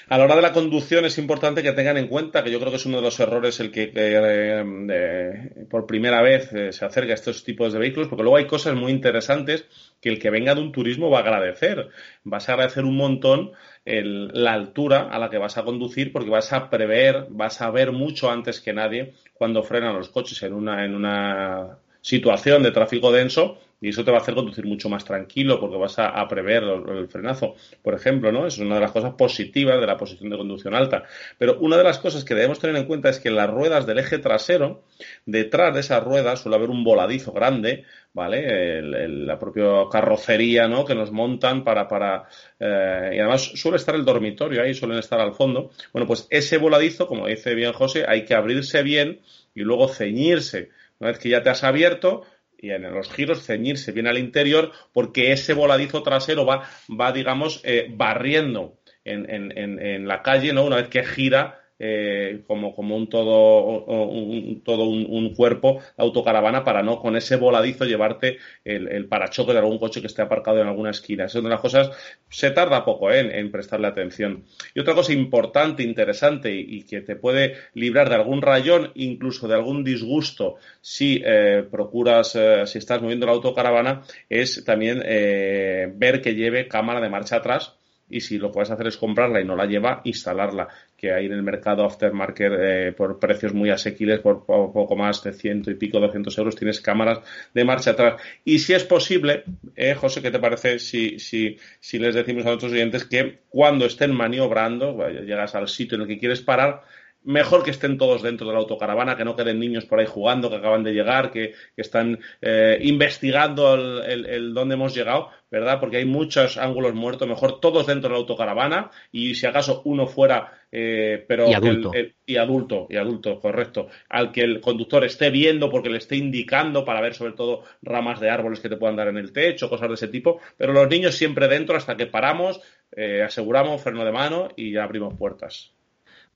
A 0.08 0.18
la 0.18 0.24
hora 0.24 0.36
de 0.36 0.42
la 0.42 0.52
conducción 0.52 1.04
es 1.04 1.18
importante 1.18 1.64
que 1.64 1.72
tengan 1.72 1.96
en 1.96 2.06
cuenta, 2.06 2.44
que 2.44 2.52
yo 2.52 2.60
creo 2.60 2.70
que 2.70 2.76
es 2.76 2.86
uno 2.86 2.98
de 2.98 3.02
los 3.02 3.18
errores 3.18 3.58
el 3.58 3.72
que, 3.72 3.90
eh, 3.92 5.66
por 5.68 5.84
primera 5.84 6.22
vez 6.22 6.52
eh, 6.52 6.72
se 6.72 6.84
acerca 6.84 7.10
a 7.10 7.14
estos 7.14 7.42
tipos 7.42 7.72
de 7.72 7.80
vehículos, 7.80 8.06
porque 8.06 8.22
luego 8.22 8.36
hay 8.36 8.46
cosas 8.46 8.76
muy 8.76 8.92
interesantes 8.92 9.66
que 10.00 10.08
el 10.08 10.20
que 10.20 10.30
venga 10.30 10.54
de 10.54 10.60
un 10.60 10.70
turismo 10.70 11.10
va 11.10 11.18
a 11.18 11.22
agradecer. 11.22 11.88
Vas 12.22 12.48
a 12.48 12.52
agradecer 12.52 12.84
un 12.84 12.96
montón 12.96 13.50
la 13.84 14.52
altura 14.52 15.08
a 15.10 15.18
la 15.18 15.28
que 15.28 15.38
vas 15.38 15.58
a 15.58 15.64
conducir 15.64 16.12
porque 16.12 16.30
vas 16.30 16.52
a 16.52 16.70
prever, 16.70 17.26
vas 17.30 17.60
a 17.60 17.70
ver 17.72 17.90
mucho 17.90 18.30
antes 18.30 18.60
que 18.60 18.72
nadie 18.72 19.14
cuando 19.34 19.64
frenan 19.64 19.96
los 19.96 20.08
coches 20.08 20.40
en 20.44 20.54
una, 20.54 20.84
en 20.84 20.94
una 20.94 21.78
situación 22.00 22.62
de 22.62 22.70
tráfico 22.70 23.10
denso 23.10 23.58
y 23.80 23.90
eso 23.90 24.04
te 24.04 24.10
va 24.10 24.18
a 24.18 24.20
hacer 24.20 24.34
conducir 24.34 24.64
mucho 24.64 24.88
más 24.88 25.04
tranquilo 25.04 25.60
porque 25.60 25.76
vas 25.76 25.98
a, 25.98 26.26
prever 26.28 26.62
el, 26.62 27.08
frenazo, 27.08 27.54
por 27.82 27.94
ejemplo, 27.94 28.32
¿no? 28.32 28.46
Es 28.46 28.58
una 28.58 28.76
de 28.76 28.80
las 28.80 28.92
cosas 28.92 29.14
positivas 29.14 29.78
de 29.78 29.86
la 29.86 29.96
posición 29.96 30.30
de 30.30 30.38
conducción 30.38 30.74
alta. 30.74 31.04
Pero 31.38 31.58
una 31.60 31.76
de 31.76 31.84
las 31.84 31.98
cosas 31.98 32.24
que 32.24 32.34
debemos 32.34 32.58
tener 32.58 32.76
en 32.76 32.86
cuenta 32.86 33.10
es 33.10 33.20
que 33.20 33.28
en 33.28 33.36
las 33.36 33.50
ruedas 33.50 33.86
del 33.86 33.98
eje 33.98 34.18
trasero, 34.18 34.84
detrás 35.26 35.74
de 35.74 35.80
esas 35.80 36.02
ruedas 36.02 36.40
suele 36.40 36.56
haber 36.56 36.70
un 36.70 36.84
voladizo 36.84 37.32
grande, 37.32 37.84
¿vale? 38.14 38.80
la 38.82 39.38
propia 39.38 39.64
carrocería, 39.90 40.68
¿no? 40.68 40.84
Que 40.86 40.94
nos 40.94 41.12
montan 41.12 41.62
para, 41.62 41.86
para 41.86 42.24
eh, 42.58 43.10
y 43.14 43.18
además 43.18 43.42
suele 43.42 43.76
estar 43.76 43.94
el 43.94 44.06
dormitorio 44.06 44.62
ahí, 44.62 44.72
suelen 44.72 44.98
estar 44.98 45.20
al 45.20 45.34
fondo. 45.34 45.70
Bueno, 45.92 46.06
pues 46.06 46.26
ese 46.30 46.56
voladizo, 46.56 47.06
como 47.06 47.26
dice 47.26 47.54
bien 47.54 47.74
José, 47.74 48.06
hay 48.08 48.24
que 48.24 48.34
abrirse 48.34 48.82
bien 48.82 49.20
y 49.54 49.60
luego 49.60 49.88
ceñirse. 49.88 50.70
Una 50.98 51.10
vez 51.10 51.18
que 51.18 51.28
ya 51.28 51.42
te 51.42 51.50
has 51.50 51.62
abierto, 51.62 52.22
y 52.58 52.70
en 52.70 52.82
los 52.82 53.10
giros 53.10 53.44
ceñirse 53.44 53.92
bien 53.92 54.06
al 54.06 54.18
interior 54.18 54.72
porque 54.92 55.32
ese 55.32 55.54
voladizo 55.54 56.02
trasero 56.02 56.46
va, 56.46 56.68
va 56.88 57.12
digamos, 57.12 57.60
eh, 57.64 57.86
barriendo 57.90 58.78
en, 59.04 59.30
en, 59.30 59.78
en, 59.78 60.08
la 60.08 60.22
calle, 60.22 60.52
¿no? 60.52 60.64
Una 60.64 60.76
vez 60.76 60.88
que 60.88 61.04
gira 61.04 61.60
eh, 61.78 62.42
como, 62.46 62.74
como 62.74 62.96
un 62.96 63.08
todo, 63.08 63.64
un, 63.66 64.62
todo 64.64 64.84
un, 64.84 65.34
cuerpo 65.34 65.80
autocaravana 65.98 66.64
para 66.64 66.82
no 66.82 66.98
con 66.98 67.16
ese 67.16 67.36
voladizo 67.36 67.84
llevarte 67.84 68.38
el, 68.64 68.88
el, 68.88 69.06
parachoque 69.08 69.52
de 69.52 69.58
algún 69.58 69.78
coche 69.78 70.00
que 70.00 70.06
esté 70.06 70.22
aparcado 70.22 70.60
en 70.60 70.68
alguna 70.68 70.90
esquina. 70.90 71.26
Es 71.26 71.34
una 71.34 71.50
de 71.50 71.54
las 71.54 71.60
cosas, 71.60 71.90
se 72.30 72.50
tarda 72.50 72.82
poco 72.82 73.10
¿eh? 73.10 73.38
en, 73.38 73.50
prestarle 73.50 73.88
atención. 73.88 74.44
Y 74.74 74.80
otra 74.80 74.94
cosa 74.94 75.12
importante, 75.12 75.82
interesante 75.82 76.54
y, 76.54 76.84
que 76.84 77.02
te 77.02 77.16
puede 77.16 77.56
librar 77.74 78.08
de 78.08 78.14
algún 78.14 78.40
rayón, 78.40 78.92
incluso 78.94 79.46
de 79.46 79.54
algún 79.54 79.84
disgusto 79.84 80.56
si 80.80 81.22
eh, 81.26 81.62
procuras, 81.70 82.38
si 82.64 82.78
estás 82.78 83.02
moviendo 83.02 83.26
la 83.26 83.32
autocaravana, 83.32 84.02
es 84.30 84.64
también 84.64 85.00
ver 85.00 86.22
que 86.22 86.34
lleve 86.34 86.68
cámara 86.68 87.00
de 87.00 87.10
marcha 87.10 87.36
atrás 87.36 87.75
y 88.08 88.20
si 88.20 88.38
lo 88.38 88.52
puedes 88.52 88.70
hacer 88.70 88.86
es 88.86 88.96
comprarla 88.96 89.40
y 89.40 89.44
no 89.44 89.56
la 89.56 89.66
lleva, 89.66 90.00
instalarla, 90.04 90.68
que 90.96 91.12
hay 91.12 91.26
en 91.26 91.32
el 91.32 91.42
mercado 91.42 91.84
aftermarket 91.84 92.52
eh, 92.58 92.94
por 92.96 93.18
precios 93.18 93.52
muy 93.52 93.70
asequibles, 93.70 94.20
por 94.20 94.44
poco 94.44 94.96
más 94.96 95.22
de 95.22 95.32
ciento 95.32 95.70
y 95.70 95.74
pico, 95.74 95.98
doscientos 95.98 96.38
euros, 96.38 96.56
tienes 96.56 96.80
cámaras 96.80 97.20
de 97.52 97.64
marcha 97.64 97.90
atrás. 97.90 98.20
Y 98.44 98.58
si 98.60 98.74
es 98.74 98.84
posible, 98.84 99.44
eh, 99.74 99.94
José, 99.94 100.22
¿qué 100.22 100.30
te 100.30 100.38
parece 100.38 100.78
si, 100.78 101.18
si, 101.18 101.58
si 101.80 101.98
les 101.98 102.14
decimos 102.14 102.44
a 102.44 102.48
nuestros 102.48 102.72
oyentes 102.72 103.04
que 103.04 103.40
cuando 103.48 103.86
estén 103.86 104.14
maniobrando, 104.14 105.08
llegas 105.08 105.54
al 105.54 105.68
sitio 105.68 105.96
en 105.96 106.02
el 106.02 106.08
que 106.08 106.18
quieres 106.18 106.40
parar, 106.40 106.82
mejor 107.26 107.62
que 107.62 107.72
estén 107.72 107.98
todos 107.98 108.22
dentro 108.22 108.46
de 108.46 108.52
la 108.54 108.60
autocaravana, 108.60 109.16
que 109.16 109.24
no 109.24 109.36
queden 109.36 109.58
niños 109.58 109.84
por 109.84 110.00
ahí 110.00 110.06
jugando, 110.06 110.48
que 110.48 110.56
acaban 110.56 110.82
de 110.82 110.92
llegar, 110.92 111.30
que, 111.30 111.54
están 111.76 112.18
eh, 112.40 112.78
investigando 112.82 113.74
el, 113.74 114.26
el, 114.26 114.54
dónde 114.54 114.74
hemos 114.74 114.94
llegado, 114.94 115.30
¿verdad? 115.50 115.78
Porque 115.78 115.98
hay 115.98 116.04
muchos 116.04 116.56
ángulos 116.56 116.94
muertos, 116.94 117.28
mejor 117.28 117.60
todos 117.60 117.86
dentro 117.86 118.08
de 118.08 118.14
la 118.14 118.20
autocaravana 118.20 118.90
y 119.12 119.34
si 119.34 119.46
acaso 119.46 119.82
uno 119.84 120.06
fuera, 120.06 120.52
eh, 120.72 121.24
pero 121.26 121.48
y 121.48 121.54
adulto. 121.54 121.92
y 122.24 122.36
adulto, 122.36 122.86
y 122.90 122.96
adulto, 122.96 123.40
correcto, 123.40 123.88
al 124.08 124.32
que 124.32 124.42
el 124.42 124.60
conductor 124.60 125.04
esté 125.04 125.30
viendo 125.30 125.70
porque 125.70 125.90
le 125.90 125.98
esté 125.98 126.16
indicando 126.16 126.84
para 126.84 127.00
ver 127.00 127.14
sobre 127.14 127.32
todo 127.32 127.62
ramas 127.82 128.20
de 128.20 128.30
árboles 128.30 128.60
que 128.60 128.68
te 128.68 128.76
puedan 128.76 128.96
dar 128.96 129.08
en 129.08 129.18
el 129.18 129.32
techo, 129.32 129.68
cosas 129.68 129.88
de 129.88 129.94
ese 129.94 130.08
tipo, 130.08 130.40
pero 130.56 130.72
los 130.72 130.88
niños 130.88 131.14
siempre 131.14 131.48
dentro 131.48 131.76
hasta 131.76 131.96
que 131.96 132.06
paramos, 132.06 132.60
eh, 132.96 133.22
aseguramos 133.22 133.82
freno 133.82 134.04
de 134.04 134.12
mano 134.12 134.48
y 134.56 134.72
ya 134.72 134.84
abrimos 134.84 135.14
puertas. 135.14 135.75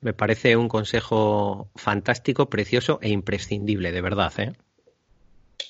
Me 0.00 0.14
parece 0.14 0.56
un 0.56 0.68
consejo 0.68 1.70
fantástico, 1.76 2.48
precioso 2.48 2.98
e 3.02 3.10
imprescindible, 3.10 3.92
de 3.92 4.00
verdad. 4.00 4.32
¿eh? 4.38 4.52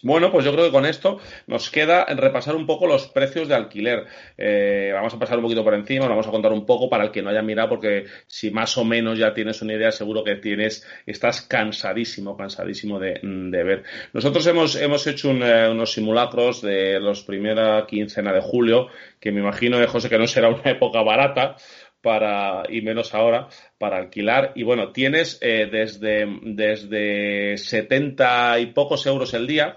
Bueno, 0.02 0.32
pues 0.32 0.44
yo 0.44 0.52
creo 0.52 0.64
que 0.64 0.72
con 0.72 0.86
esto 0.86 1.18
nos 1.46 1.70
queda 1.70 2.06
repasar 2.06 2.56
un 2.56 2.66
poco 2.66 2.86
los 2.86 3.08
precios 3.08 3.48
de 3.48 3.54
alquiler. 3.54 4.06
Eh, 4.38 4.90
vamos 4.94 5.12
a 5.12 5.18
pasar 5.18 5.36
un 5.36 5.42
poquito 5.42 5.62
por 5.62 5.74
encima, 5.74 6.08
vamos 6.08 6.26
a 6.26 6.30
contar 6.30 6.52
un 6.52 6.64
poco 6.64 6.88
para 6.88 7.04
el 7.04 7.10
que 7.10 7.20
no 7.20 7.28
haya 7.28 7.42
mirado, 7.42 7.68
porque 7.68 8.06
si 8.26 8.50
más 8.50 8.78
o 8.78 8.84
menos 8.84 9.18
ya 9.18 9.34
tienes 9.34 9.60
una 9.60 9.74
idea, 9.74 9.92
seguro 9.92 10.24
que 10.24 10.36
tienes, 10.36 10.86
estás 11.04 11.42
cansadísimo, 11.42 12.36
cansadísimo 12.36 12.98
de, 12.98 13.20
ver. 13.22 13.82
Nosotros 14.14 14.46
hemos, 14.46 14.76
hemos 14.76 15.06
hecho 15.06 15.32
eh, 15.32 15.68
unos 15.70 15.92
simulacros 15.92 16.62
de 16.62 16.98
los 16.98 17.22
primera 17.22 17.84
quincena 17.86 18.32
de 18.32 18.40
julio, 18.40 18.88
que 19.20 19.32
me 19.32 19.40
imagino, 19.40 19.86
José, 19.86 20.08
que 20.08 20.18
no 20.18 20.26
será 20.26 20.48
una 20.48 20.62
época 20.70 21.02
barata, 21.02 21.56
para, 22.02 22.62
y 22.68 22.82
menos 22.82 23.14
ahora, 23.14 23.48
para 23.78 23.98
alquilar. 23.98 24.52
Y 24.54 24.62
bueno, 24.62 24.92
tienes 24.92 25.38
eh, 25.40 25.68
desde, 25.70 26.26
desde 26.42 27.56
70 27.56 28.58
y 28.60 28.66
pocos 28.66 29.06
euros 29.06 29.34
el 29.34 29.46
día 29.46 29.76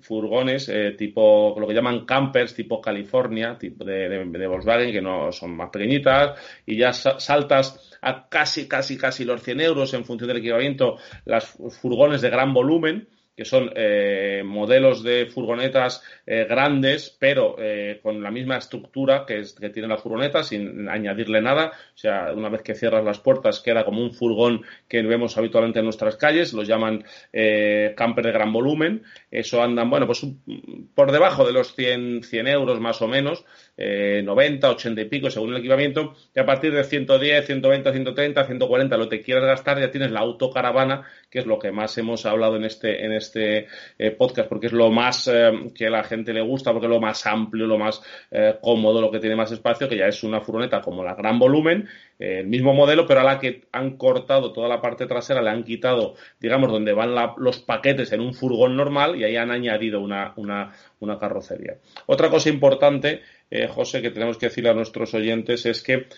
furgones 0.00 0.68
eh, 0.68 0.92
tipo 0.92 1.54
lo 1.58 1.66
que 1.66 1.74
llaman 1.74 2.06
campers 2.06 2.54
tipo 2.54 2.80
California 2.80 3.58
tipo 3.58 3.84
de, 3.84 4.46
Volkswagen 4.48 4.92
que 4.92 5.02
no 5.02 5.30
son 5.32 5.56
más 5.56 5.70
pequeñitas 5.70 6.38
y 6.64 6.76
ya 6.76 6.92
saltas 6.92 7.98
a 8.00 8.28
casi 8.28 8.66
casi 8.66 8.96
casi 8.96 9.24
los 9.24 9.42
100 9.42 9.60
euros 9.60 9.92
en 9.94 10.04
función 10.04 10.28
del 10.28 10.38
equipamiento 10.38 10.96
las 11.24 11.46
furgones 11.80 12.22
de 12.22 12.30
gran 12.30 12.54
volumen 12.54 13.08
que 13.40 13.46
son 13.46 13.72
eh, 13.74 14.42
modelos 14.44 15.02
de 15.02 15.24
furgonetas 15.24 16.02
eh, 16.26 16.44
grandes, 16.46 17.16
pero 17.18 17.56
eh, 17.58 17.98
con 18.02 18.22
la 18.22 18.30
misma 18.30 18.58
estructura 18.58 19.24
que, 19.26 19.38
es, 19.38 19.54
que 19.54 19.70
tienen 19.70 19.88
las 19.88 20.02
furgonetas, 20.02 20.48
sin 20.48 20.86
añadirle 20.90 21.40
nada. 21.40 21.72
O 21.94 21.96
sea, 21.96 22.34
una 22.36 22.50
vez 22.50 22.60
que 22.60 22.74
cierras 22.74 23.02
las 23.02 23.18
puertas, 23.18 23.60
queda 23.60 23.86
como 23.86 24.02
un 24.02 24.12
furgón 24.12 24.60
que 24.86 25.00
vemos 25.00 25.38
habitualmente 25.38 25.78
en 25.78 25.86
nuestras 25.86 26.16
calles, 26.16 26.52
los 26.52 26.68
llaman 26.68 27.02
camper 27.96 28.26
de 28.26 28.32
gran 28.32 28.52
volumen. 28.52 29.04
Eso 29.30 29.62
andan, 29.62 29.88
bueno, 29.88 30.06
pues 30.06 30.26
por 30.94 31.10
debajo 31.10 31.46
de 31.46 31.54
los 31.54 31.74
100, 31.74 32.24
100 32.24 32.46
euros 32.46 32.78
más 32.78 33.00
o 33.00 33.08
menos, 33.08 33.46
90, 33.78 34.68
80 34.68 35.00
y 35.00 35.04
pico 35.06 35.30
según 35.30 35.54
el 35.54 35.60
equipamiento, 35.60 36.14
y 36.36 36.40
a 36.40 36.44
partir 36.44 36.74
de 36.74 36.84
110, 36.84 37.46
120, 37.46 37.90
130, 37.90 38.44
140, 38.44 38.96
lo 38.98 39.08
que 39.08 39.22
quieras 39.22 39.44
gastar, 39.44 39.80
ya 39.80 39.90
tienes 39.90 40.10
la 40.10 40.20
autocaravana, 40.20 41.04
que 41.30 41.38
es 41.38 41.46
lo 41.46 41.58
que 41.58 41.72
más 41.72 41.96
hemos 41.96 42.26
hablado 42.26 42.56
en 42.56 42.64
este, 42.64 43.04
en 43.04 43.12
este 43.12 43.29
este 43.30 43.68
eh, 43.98 44.10
podcast 44.10 44.48
porque 44.48 44.66
es 44.66 44.72
lo 44.72 44.90
más 44.90 45.28
eh, 45.28 45.50
que 45.74 45.86
a 45.86 45.90
la 45.90 46.02
gente 46.02 46.32
le 46.32 46.42
gusta, 46.42 46.72
porque 46.72 46.86
es 46.86 46.90
lo 46.90 47.00
más 47.00 47.24
amplio, 47.26 47.66
lo 47.66 47.78
más 47.78 48.02
eh, 48.30 48.56
cómodo, 48.60 49.00
lo 49.00 49.10
que 49.10 49.20
tiene 49.20 49.36
más 49.36 49.52
espacio, 49.52 49.88
que 49.88 49.96
ya 49.96 50.06
es 50.06 50.22
una 50.24 50.40
furgoneta 50.40 50.80
como 50.80 51.04
la 51.04 51.14
gran 51.14 51.38
volumen, 51.38 51.88
el 52.18 52.46
mismo 52.46 52.74
modelo, 52.74 53.06
pero 53.06 53.20
a 53.20 53.24
la 53.24 53.38
que 53.38 53.62
han 53.72 53.96
cortado 53.96 54.52
toda 54.52 54.68
la 54.68 54.80
parte 54.80 55.06
trasera, 55.06 55.40
le 55.40 55.50
han 55.50 55.64
quitado, 55.64 56.16
digamos, 56.38 56.70
donde 56.70 56.92
van 56.92 57.14
los 57.38 57.60
paquetes 57.60 58.12
en 58.12 58.20
un 58.20 58.34
furgón 58.34 58.76
normal 58.76 59.16
y 59.16 59.24
ahí 59.24 59.36
han 59.36 59.50
añadido 59.50 60.00
una, 60.00 60.34
una, 60.36 60.72
una 60.98 61.18
carrocería. 61.18 61.76
Otra 62.06 62.28
cosa 62.28 62.50
importante, 62.50 63.22
José, 63.70 64.02
que 64.02 64.10
tenemos 64.10 64.36
que 64.36 64.46
decirle 64.46 64.70
a 64.70 64.74
nuestros 64.74 65.14
oyentes 65.14 65.64
es 65.64 65.82
que 65.82 66.08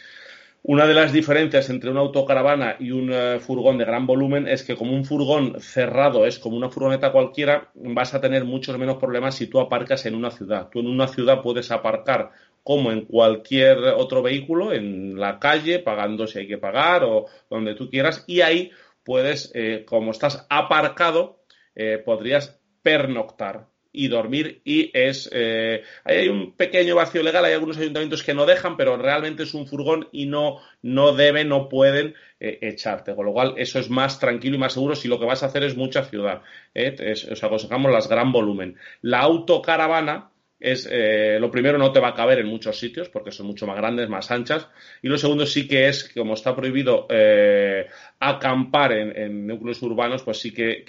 Una 0.65 0.87
de 0.87 0.95
las 0.95 1.13
diferencias 1.13 1.69
entre 1.71 1.91
una 1.91 2.01
autocaravana 2.01 2.77
y 2.79 2.93
un 2.93 3.13
eh, 3.13 3.41
furgón 3.41 3.79
de 3.79 3.85
gran 3.85 4.07
volumen 4.07 4.47
es 4.47 4.63
que 4.63 4.77
como 4.77 4.95
un 4.95 5.05
furgón 5.05 5.61
cerrado 5.61 6.25
es 6.25 6.39
como 6.39 6.57
una 6.57 6.71
furgoneta 6.71 7.11
cualquiera, 7.11 7.73
vas 7.75 8.15
a 8.15 8.21
tener 8.21 8.45
muchos 8.45 8.79
menos 8.79 8.99
problemas 8.99 9.35
si 9.35 9.49
tú 9.49 9.59
aparcas 9.59 10.07
en 10.07 10.15
una 10.15 10.31
ciudad. 10.31 10.69
Tú 10.71 10.79
en 10.79 10.87
una 10.87 11.09
ciudad 11.09 11.43
puedes 11.43 11.73
aparcar 11.73 12.31
como 12.63 12.93
en 12.93 13.07
cualquier 13.07 13.79
otro 13.79 14.23
vehículo, 14.23 14.73
en 14.73 15.19
la 15.19 15.41
calle, 15.41 15.81
pagando 15.81 16.29
si 16.29 16.39
hay 16.39 16.47
que 16.47 16.59
pagar 16.59 17.03
o 17.03 17.27
donde 17.51 17.75
tú 17.75 17.91
quieras, 17.91 18.23
y 18.29 18.43
ahí 18.43 18.71
puedes, 19.03 19.51
eh, 19.57 19.85
como 19.85 20.13
estás 20.13 20.47
aparcado, 20.49 21.41
eh, 21.75 21.99
podrías 21.99 22.61
pernoctar 22.83 23.72
y 23.93 24.09
dormir 24.09 24.63
y 24.65 24.91
es 24.95 25.29
eh, 25.33 25.83
hay 26.05 26.29
un 26.29 26.53
pequeño 26.53 26.95
vacío 26.95 27.23
legal 27.23 27.45
hay 27.45 27.53
algunos 27.53 27.77
ayuntamientos 27.79 28.23
que 28.23 28.35
no 28.35 28.47
dejan 28.47 28.77
pero 28.77 28.97
realmente 28.97 29.43
es 29.43 29.55
un 29.55 29.67
furgón 29.67 30.09
y 30.13 30.27
no 30.27 30.59
no 30.81 31.13
deben 31.13 31.49
no 31.49 31.69
pueden 31.69 32.15
eh, 32.45 32.59
echarte. 32.61 33.15
Con 33.15 33.27
lo 33.27 33.33
cual 33.33 33.55
eso 33.57 33.79
es 33.79 33.89
más 33.89 34.19
tranquilo 34.19 34.57
y 34.57 34.59
más 34.59 34.73
seguro 34.73 34.97
si 34.97 35.07
lo 35.07 35.21
que 35.21 35.27
vas 35.27 35.45
a 35.45 35.47
hacer 35.47 35.63
es 35.63 35.77
mucha 35.77 36.03
ciudad 36.03 36.43
eh, 36.75 37.15
os 37.31 37.45
aconsejamos 37.45 37.93
las 37.93 38.09
gran 38.09 38.33
volumen. 38.33 38.77
La 39.01 39.21
autocaravana 39.21 40.32
es 40.63 40.89
eh, 40.91 41.39
lo 41.41 41.51
primero 41.51 41.77
no 41.77 41.91
te 41.91 41.99
va 41.99 42.11
a 42.11 42.15
caber 42.15 42.39
en 42.39 42.47
muchos 42.47 42.79
sitios 42.79 43.09
porque 43.09 43.33
son 43.33 43.47
mucho 43.47 43.67
más 43.67 43.77
grandes, 43.77 44.09
más 44.09 44.31
anchas. 44.31 44.69
Y 45.03 45.09
lo 45.09 45.19
segundo 45.19 45.45
sí 45.45 45.67
que 45.67 45.89
es 45.89 46.13
como 46.15 46.35
está 46.35 46.55
prohibido 46.55 47.07
eh, 47.11 47.87
acampar 48.21 48.93
en, 48.93 49.47
núcleos 49.47 49.83
urbanos 49.83 50.23
pues 50.23 50.39
sí 50.39 50.53
que, 50.53 50.85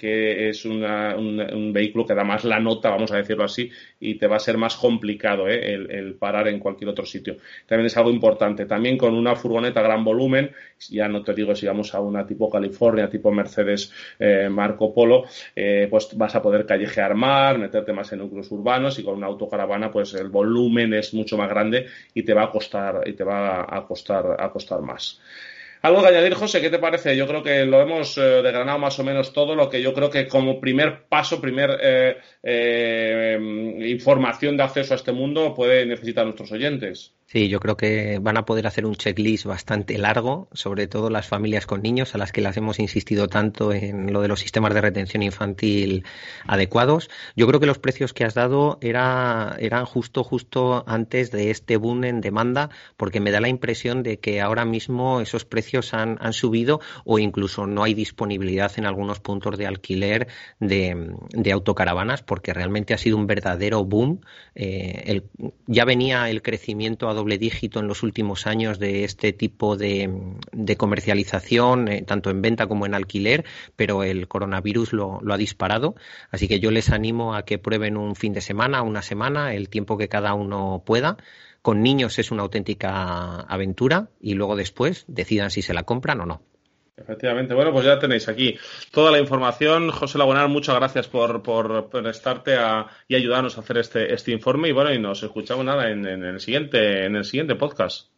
es 0.48 0.64
un, 0.64 1.72
vehículo 1.72 2.06
que 2.06 2.14
da 2.14 2.22
más 2.22 2.44
la 2.44 2.60
nota 2.60 2.90
vamos 2.90 3.10
a 3.10 3.16
decirlo 3.16 3.44
así 3.44 3.68
y 3.98 4.14
te 4.14 4.28
va 4.28 4.36
a 4.36 4.38
ser 4.38 4.56
más 4.56 4.76
complicado 4.76 5.48
eh, 5.48 5.74
el, 5.74 6.14
parar 6.14 6.46
en 6.46 6.60
cualquier 6.60 6.90
otro 6.90 7.04
sitio. 7.04 7.36
También 7.66 7.86
es 7.86 7.96
algo 7.96 8.10
importante. 8.10 8.66
También 8.66 8.96
con 8.96 9.14
una 9.14 9.34
furgoneta 9.34 9.82
gran 9.82 10.04
volumen 10.04 10.52
ya 10.90 11.08
no 11.08 11.22
te 11.22 11.34
digo 11.34 11.54
si 11.56 11.66
vamos 11.66 11.94
a 11.94 12.00
una 12.00 12.24
tipo 12.24 12.48
California 12.48 13.08
tipo 13.08 13.32
Mercedes 13.32 13.90
Marco 14.50 14.92
Polo 14.92 15.24
pues 15.90 16.16
vas 16.16 16.34
a 16.34 16.42
poder 16.42 16.66
callejear 16.66 17.14
más 17.14 17.58
meterte 17.58 17.92
más 17.92 18.12
en 18.12 18.18
núcleos 18.20 18.50
urbanos 18.52 18.98
y 18.98 19.02
con 19.02 19.16
una 19.16 19.28
autocaravana 19.64 19.90
pues 19.90 20.14
el 20.14 20.28
volumen 20.28 20.94
es 20.94 21.14
mucho 21.14 21.36
más 21.36 21.48
grande 21.48 21.86
y 22.14 22.22
te 22.22 22.34
va 22.34 22.44
a 22.44 22.50
costar, 22.50 23.02
y 23.06 23.12
te 23.14 23.24
va 23.24 23.66
a 23.68 23.86
costar, 23.86 24.36
a 24.38 24.50
costar 24.50 24.80
más. 24.80 25.20
Algo 25.82 26.00
que 26.00 26.08
añadir, 26.08 26.32
José, 26.34 26.62
¿qué 26.62 26.70
te 26.70 26.78
parece? 26.78 27.14
Yo 27.14 27.26
creo 27.26 27.42
que 27.42 27.66
lo 27.66 27.78
hemos 27.82 28.16
eh, 28.16 28.40
desgranado 28.42 28.78
más 28.78 28.98
o 28.98 29.04
menos 29.04 29.34
todo, 29.34 29.54
lo 29.54 29.68
que 29.68 29.82
yo 29.82 29.92
creo 29.92 30.08
que 30.08 30.26
como 30.26 30.58
primer 30.58 31.02
paso, 31.10 31.42
primer 31.42 31.78
eh, 31.82 32.16
eh, 32.46 33.38
información 33.88 34.56
de 34.56 34.62
acceso 34.62 34.92
a 34.92 34.96
este 34.96 35.12
mundo 35.12 35.54
puede 35.54 35.86
necesitar 35.86 36.24
nuestros 36.24 36.52
oyentes. 36.52 37.14
Sí, 37.26 37.48
yo 37.48 37.58
creo 37.58 37.76
que 37.76 38.18
van 38.20 38.36
a 38.36 38.44
poder 38.44 38.66
hacer 38.66 38.84
un 38.84 38.96
checklist 38.96 39.46
bastante 39.46 39.96
largo, 39.96 40.48
sobre 40.52 40.86
todo 40.86 41.08
las 41.08 41.26
familias 41.26 41.66
con 41.66 41.80
niños, 41.80 42.14
a 42.14 42.18
las 42.18 42.32
que 42.32 42.42
las 42.42 42.56
hemos 42.58 42.78
insistido 42.78 43.28
tanto 43.28 43.72
en 43.72 44.12
lo 44.12 44.20
de 44.20 44.28
los 44.28 44.40
sistemas 44.40 44.74
de 44.74 44.82
retención 44.82 45.22
infantil 45.22 46.04
adecuados. 46.46 47.08
Yo 47.34 47.46
creo 47.46 47.60
que 47.60 47.66
los 47.66 47.78
precios 47.78 48.12
que 48.12 48.24
has 48.24 48.34
dado 48.34 48.78
era, 48.82 49.56
eran 49.58 49.86
justo, 49.86 50.22
justo 50.22 50.84
antes 50.86 51.30
de 51.30 51.50
este 51.50 51.78
boom 51.78 52.04
en 52.04 52.20
demanda, 52.20 52.68
porque 52.98 53.20
me 53.20 53.30
da 53.30 53.40
la 53.40 53.48
impresión 53.48 54.02
de 54.02 54.20
que 54.20 54.42
ahora 54.42 54.66
mismo 54.66 55.22
esos 55.22 55.46
precios 55.46 55.94
han, 55.94 56.18
subido 56.34 56.80
o 57.04 57.18
incluso 57.18 57.66
no 57.66 57.84
hay 57.84 57.94
disponibilidad 57.94 58.70
en 58.76 58.86
algunos 58.86 59.20
puntos 59.20 59.56
de 59.56 59.66
alquiler 59.66 60.28
de 60.60 61.52
autocaravanas, 61.52 62.22
porque 62.34 62.52
realmente 62.52 62.94
ha 62.94 62.98
sido 62.98 63.16
un 63.16 63.28
verdadero 63.28 63.84
boom. 63.84 64.20
Eh, 64.56 65.22
ya 65.68 65.84
venía 65.84 66.28
el 66.28 66.42
crecimiento 66.42 67.08
a 67.08 67.14
doble 67.14 67.38
dígito 67.38 67.78
en 67.78 67.86
los 67.86 68.02
últimos 68.02 68.48
años 68.48 68.80
de 68.80 69.04
este 69.04 69.32
tipo 69.32 69.76
de, 69.76 70.10
comercialización, 70.76 71.86
eh, 71.86 72.02
tanto 72.02 72.30
en 72.30 72.42
venta 72.42 72.66
como 72.66 72.86
en 72.86 72.94
alquiler, 72.94 73.44
pero 73.76 74.02
el 74.02 74.26
coronavirus 74.26 74.92
lo, 74.94 75.20
ha 75.30 75.36
disparado. 75.36 75.94
Así 76.32 76.48
que 76.48 76.58
yo 76.58 76.72
les 76.72 76.90
animo 76.90 77.36
a 77.36 77.44
que 77.44 77.58
prueben 77.58 77.96
un 77.96 78.16
fin 78.16 78.32
de 78.32 78.40
semana, 78.40 78.82
una 78.82 79.02
semana, 79.02 79.54
el 79.54 79.68
tiempo 79.68 79.96
que 79.96 80.08
cada 80.08 80.34
uno 80.34 80.82
pueda. 80.84 81.16
Con 81.62 81.82
niños 81.82 82.18
es 82.18 82.32
una 82.32 82.42
auténtica 82.42 83.42
aventura 83.42 84.08
y 84.20 84.34
luego 84.34 84.56
después 84.56 85.04
decidan 85.06 85.52
si 85.52 85.62
se 85.62 85.72
la 85.72 85.84
compran 85.84 86.20
o 86.20 86.26
no. 86.26 86.42
Efectivamente. 86.96 87.54
Bueno, 87.54 87.72
pues 87.72 87.84
ya 87.84 87.98
tenéis 87.98 88.28
aquí 88.28 88.56
toda 88.92 89.10
la 89.10 89.18
información. 89.18 89.90
José 89.90 90.16
Lagunar, 90.18 90.48
muchas 90.48 90.76
gracias 90.76 91.08
por, 91.08 91.42
por, 91.42 91.88
estarte 92.06 92.56
y 93.08 93.14
ayudarnos 93.16 93.56
a 93.56 93.62
hacer 93.62 93.78
este, 93.78 94.14
este 94.14 94.30
informe. 94.30 94.68
Y 94.68 94.72
bueno, 94.72 94.92
y 94.92 94.98
nos 94.98 95.22
escuchamos 95.22 95.64
nada 95.64 95.90
en, 95.90 96.06
el 96.06 96.40
siguiente, 96.40 97.04
en 97.04 97.16
el 97.16 97.24
siguiente 97.24 97.56
podcast. 97.56 98.08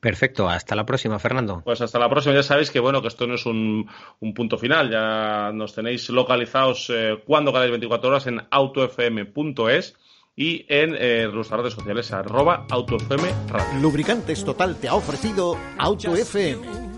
Perfecto, 0.00 0.48
hasta 0.48 0.76
la 0.76 0.86
próxima, 0.86 1.18
Fernando. 1.18 1.62
Pues 1.64 1.80
hasta 1.80 1.98
la 1.98 2.08
próxima. 2.08 2.34
Ya 2.34 2.42
sabéis 2.42 2.70
que 2.70 2.80
bueno, 2.80 3.02
que 3.02 3.08
esto 3.08 3.26
no 3.26 3.34
es 3.34 3.46
un, 3.46 3.88
punto 4.34 4.58
final. 4.58 4.90
Ya 4.90 5.52
nos 5.52 5.74
tenéis 5.74 6.08
localizados 6.10 6.90
eh, 6.90 7.22
cuando 7.24 7.52
queráis 7.52 7.70
24 7.70 8.10
horas 8.10 8.26
en 8.26 8.42
autofm.es 8.50 9.96
y 10.34 10.64
en 10.68 10.94
eh, 10.96 11.28
nuestras 11.32 11.60
redes 11.60 11.74
sociales 11.74 12.12
arroba 12.12 12.64
autofm 12.70 13.82
Lubricantes 13.82 14.44
Total 14.44 14.76
te 14.76 14.86
ha 14.86 14.94
ofrecido 14.94 15.58
AutoFM 15.78 16.97